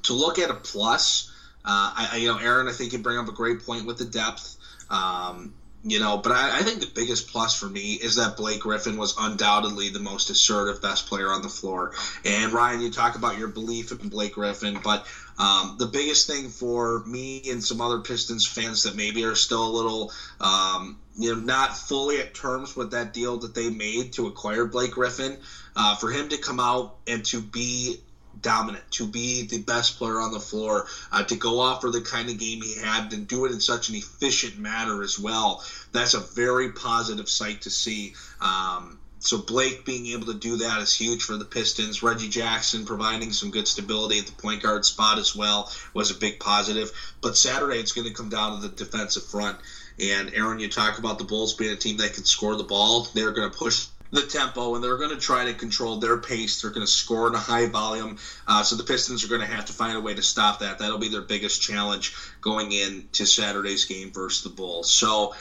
to 0.03 0.13
look 0.13 0.39
at 0.39 0.51
a 0.51 0.55
plus, 0.55 1.33
uh, 1.65 1.95
I, 1.97 2.17
you 2.17 2.29
know, 2.29 2.39
Aaron, 2.39 2.69
I 2.69 2.73
think 2.73 2.93
you 2.93 2.99
bring 2.99 3.19
up 3.19 3.29
a 3.29 3.33
great 3.33 3.65
point 3.65 3.87
with 3.87 3.99
the 3.99 4.05
depth. 4.05 4.57
Um, 4.91 5.55
you 5.85 5.99
know, 5.99 6.17
but 6.17 6.33
I, 6.33 6.59
I, 6.59 6.63
think 6.63 6.81
the 6.81 6.87
biggest 6.87 7.29
plus 7.29 7.59
for 7.59 7.69
me 7.69 7.95
is 7.95 8.15
that 8.17 8.37
Blake 8.37 8.61
Griffin 8.61 8.97
was 8.97 9.15
undoubtedly 9.19 9.89
the 9.89 9.99
most 9.99 10.31
assertive, 10.31 10.81
best 10.81 11.07
player 11.07 11.33
on 11.33 11.43
the 11.43 11.49
floor. 11.49 11.93
And 12.25 12.53
Ryan, 12.53 12.81
you 12.81 12.91
talk 12.91 13.17
about 13.17 13.37
your 13.37 13.49
belief 13.49 13.91
in 13.91 14.09
Blake 14.09 14.35
Griffin, 14.35 14.79
but 14.83 15.07
um, 15.39 15.77
the 15.79 15.87
biggest 15.87 16.29
thing 16.29 16.51
for 16.51 17.03
me 17.05 17.43
and 17.51 17.63
some 17.63 17.81
other 17.81 17.99
Pistons 17.99 18.47
fans 18.47 18.85
that 18.85 18.95
maybe 18.95 19.25
are 19.25 19.35
still 19.35 19.67
a 19.67 19.73
little, 19.73 20.13
um, 20.41 20.99
you 21.17 21.35
know, 21.35 21.41
not 21.41 21.77
fully 21.77 22.21
at 22.21 22.33
terms 22.33 22.77
with 22.77 22.93
that 22.93 23.13
deal 23.13 23.39
that 23.39 23.55
they 23.55 23.69
made 23.69 24.13
to 24.13 24.29
acquire 24.29 24.65
Blake 24.65 24.93
Griffin, 24.93 25.37
uh, 25.75 25.97
for 25.97 26.11
him 26.11 26.29
to 26.29 26.37
come 26.37 26.61
out 26.61 26.95
and 27.09 27.25
to 27.25 27.41
be 27.41 27.99
dominant, 28.41 28.85
to 28.93 29.07
be 29.07 29.47
the 29.47 29.59
best 29.59 29.99
player 29.99 30.21
on 30.21 30.33
the 30.33 30.41
floor, 30.41 30.87
uh, 31.11 31.23
to 31.25 31.37
go 31.37 31.61
off 31.61 31.81
for 31.81 31.91
the 31.91 32.01
kind 32.01 32.29
of 32.31 32.39
game 32.39 32.63
he 32.63 32.75
had, 32.81 33.13
and 33.13 33.29
do 33.29 33.45
it 33.45 33.53
in 33.53 33.61
such 33.61 33.89
an 33.89 33.95
efficient 33.95 34.59
manner 34.59 35.03
as 35.03 35.19
well. 35.19 35.65
That's 35.93 36.15
a 36.15 36.21
very 36.21 36.73
positive 36.73 37.29
sight 37.29 37.63
to 37.63 37.71
see. 37.71 38.15
Um, 38.41 38.99
so 39.25 39.39
Blake 39.39 39.85
being 39.85 40.07
able 40.09 40.27
to 40.27 40.35
do 40.35 40.57
that 40.57 40.81
is 40.81 40.93
huge 40.93 41.23
for 41.23 41.37
the 41.37 41.45
Pistons. 41.45 42.03
Reggie 42.03 42.29
Jackson 42.29 42.85
providing 42.85 43.33
some 43.33 43.53
good 43.53 43.69
stability 43.69 44.19
at 44.19 44.27
the 44.27 44.33
point 44.33 44.63
guard 44.63 44.85
spot 44.85 45.19
as 45.19 45.35
well 45.37 45.71
was 45.95 46.11
a 46.11 46.15
big 46.15 46.41
positive. 46.41 46.91
But 47.21 47.37
Saturday 47.37 47.79
it's 47.79 47.93
going 47.93 48.09
to 48.09 48.15
come 48.15 48.31
down 48.31 48.61
to 48.61 48.69
the 48.69 48.75
defensive 48.75 49.25
front. 49.25 49.59
And 50.01 50.35
Aaron, 50.35 50.59
you 50.59 50.69
talk 50.69 50.99
about 50.99 51.19
the 51.19 51.25
Bulls 51.25 51.55
being 51.55 51.71
a 51.71 51.77
team 51.77 51.99
that 51.99 52.15
can 52.15 52.25
score 52.25 52.57
the 52.57 52.65
ball. 52.65 53.07
They're 53.15 53.31
going 53.31 53.49
to 53.49 53.57
push 53.57 53.87
the 54.13 54.23
tempo 54.23 54.75
and 54.75 54.85
they're 54.85 54.99
going 54.99 55.11
to 55.11 55.17
try 55.17 55.47
to 55.47 55.55
control 55.55 55.97
their 55.97 56.19
pace. 56.19 56.61
They're 56.61 56.71
going 56.71 56.87
to 56.87 56.93
score 56.93 57.29
in 57.29 57.35
a 57.35 57.39
high 57.39 57.67
volume. 57.67 58.19
Uh, 58.47 58.63
so 58.63 58.77
the 58.77 58.85
Pistons 58.85 59.25
are 59.25 59.29
going 59.29 59.41
to 59.41 59.47
have 59.47 59.65
to 59.67 59.73
find 59.73 59.97
a 59.97 60.01
way 60.01 60.15
to 60.15 60.23
stop 60.23 60.61
that. 60.61 60.79
That'll 60.79 60.99
be 60.99 61.09
their 61.09 61.23
biggest 61.23 61.63
challenge 61.63 62.15
going 62.41 62.73
into 62.73 63.25
Saturday's 63.25 63.87
game 63.87 64.13
versus 64.13 64.45
the 64.45 64.51
Bulls. 64.51 64.91
So 64.91 65.35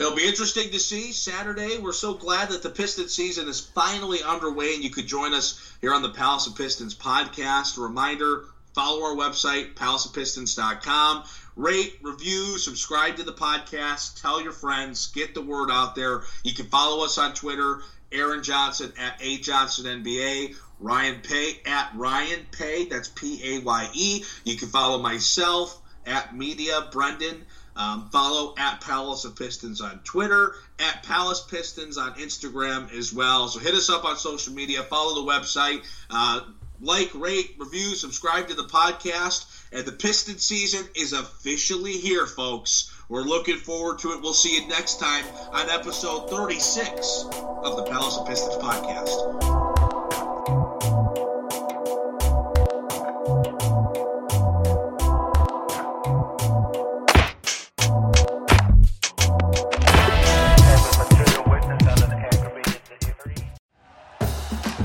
it'll 0.00 0.16
be 0.16 0.26
interesting 0.26 0.70
to 0.72 0.80
see 0.80 1.12
Saturday. 1.12 1.78
We're 1.78 1.92
so 1.92 2.14
glad 2.14 2.50
that 2.50 2.62
the 2.62 2.70
Pistons 2.70 3.14
season 3.14 3.48
is 3.48 3.60
finally 3.60 4.22
underway 4.22 4.74
and 4.74 4.82
you 4.82 4.90
could 4.90 5.06
join 5.06 5.32
us 5.32 5.74
here 5.80 5.94
on 5.94 6.02
the 6.02 6.10
Palace 6.10 6.48
of 6.48 6.56
Pistons 6.56 6.96
podcast. 6.96 7.78
A 7.78 7.80
reminder 7.80 8.46
follow 8.74 9.04
our 9.04 9.16
website, 9.16 9.74
palaceofpistons.com. 9.74 11.24
Rate, 11.56 11.98
review, 12.02 12.58
subscribe 12.58 13.16
to 13.16 13.22
the 13.22 13.32
podcast, 13.32 14.20
tell 14.20 14.42
your 14.42 14.52
friends, 14.52 15.06
get 15.08 15.34
the 15.34 15.40
word 15.40 15.70
out 15.70 15.94
there. 15.94 16.22
You 16.44 16.52
can 16.54 16.66
follow 16.66 17.02
us 17.04 17.16
on 17.16 17.32
Twitter 17.32 17.80
Aaron 18.12 18.42
Johnson 18.42 18.92
at 18.98 19.16
A 19.20 19.38
Johnson 19.38 20.02
NBA. 20.02 20.54
Ryan 20.78 21.20
Paye 21.22 21.60
at 21.64 21.92
Ryan 21.94 22.46
Paye, 22.52 22.84
That's 22.84 23.08
P 23.08 23.40
A 23.56 23.58
Y 23.60 23.90
E. 23.94 24.24
You 24.44 24.56
can 24.56 24.68
follow 24.68 24.98
myself 24.98 25.80
at 26.04 26.36
Media 26.36 26.88
Brendan. 26.92 27.44
Um, 27.74 28.08
follow 28.10 28.54
at 28.56 28.80
Palace 28.80 29.26
of 29.26 29.36
Pistons 29.36 29.82
on 29.82 29.98
Twitter, 29.98 30.54
at 30.78 31.02
Palace 31.02 31.42
Pistons 31.42 31.98
on 31.98 32.14
Instagram 32.14 32.90
as 32.96 33.12
well. 33.12 33.48
So 33.48 33.58
hit 33.58 33.74
us 33.74 33.90
up 33.90 34.06
on 34.06 34.16
social 34.16 34.54
media, 34.54 34.82
follow 34.82 35.22
the 35.22 35.30
website, 35.30 35.84
uh, 36.08 36.40
like, 36.80 37.10
rate, 37.14 37.54
review, 37.58 37.94
subscribe 37.94 38.48
to 38.48 38.54
the 38.54 38.64
podcast. 38.64 39.44
And 39.76 39.84
the 39.84 39.92
Piston 39.92 40.38
season 40.38 40.88
is 40.94 41.12
officially 41.12 41.92
here, 41.98 42.26
folks. 42.26 42.90
We're 43.10 43.24
looking 43.24 43.58
forward 43.58 43.98
to 43.98 44.12
it. 44.12 44.22
We'll 44.22 44.32
see 44.32 44.58
you 44.58 44.66
next 44.68 44.98
time 44.98 45.26
on 45.52 45.68
episode 45.68 46.30
36 46.30 47.26
of 47.34 47.76
the 47.76 47.82
Palace 47.82 48.16
of 48.16 48.26
Pistons 48.26 48.56
podcast. 48.56 49.65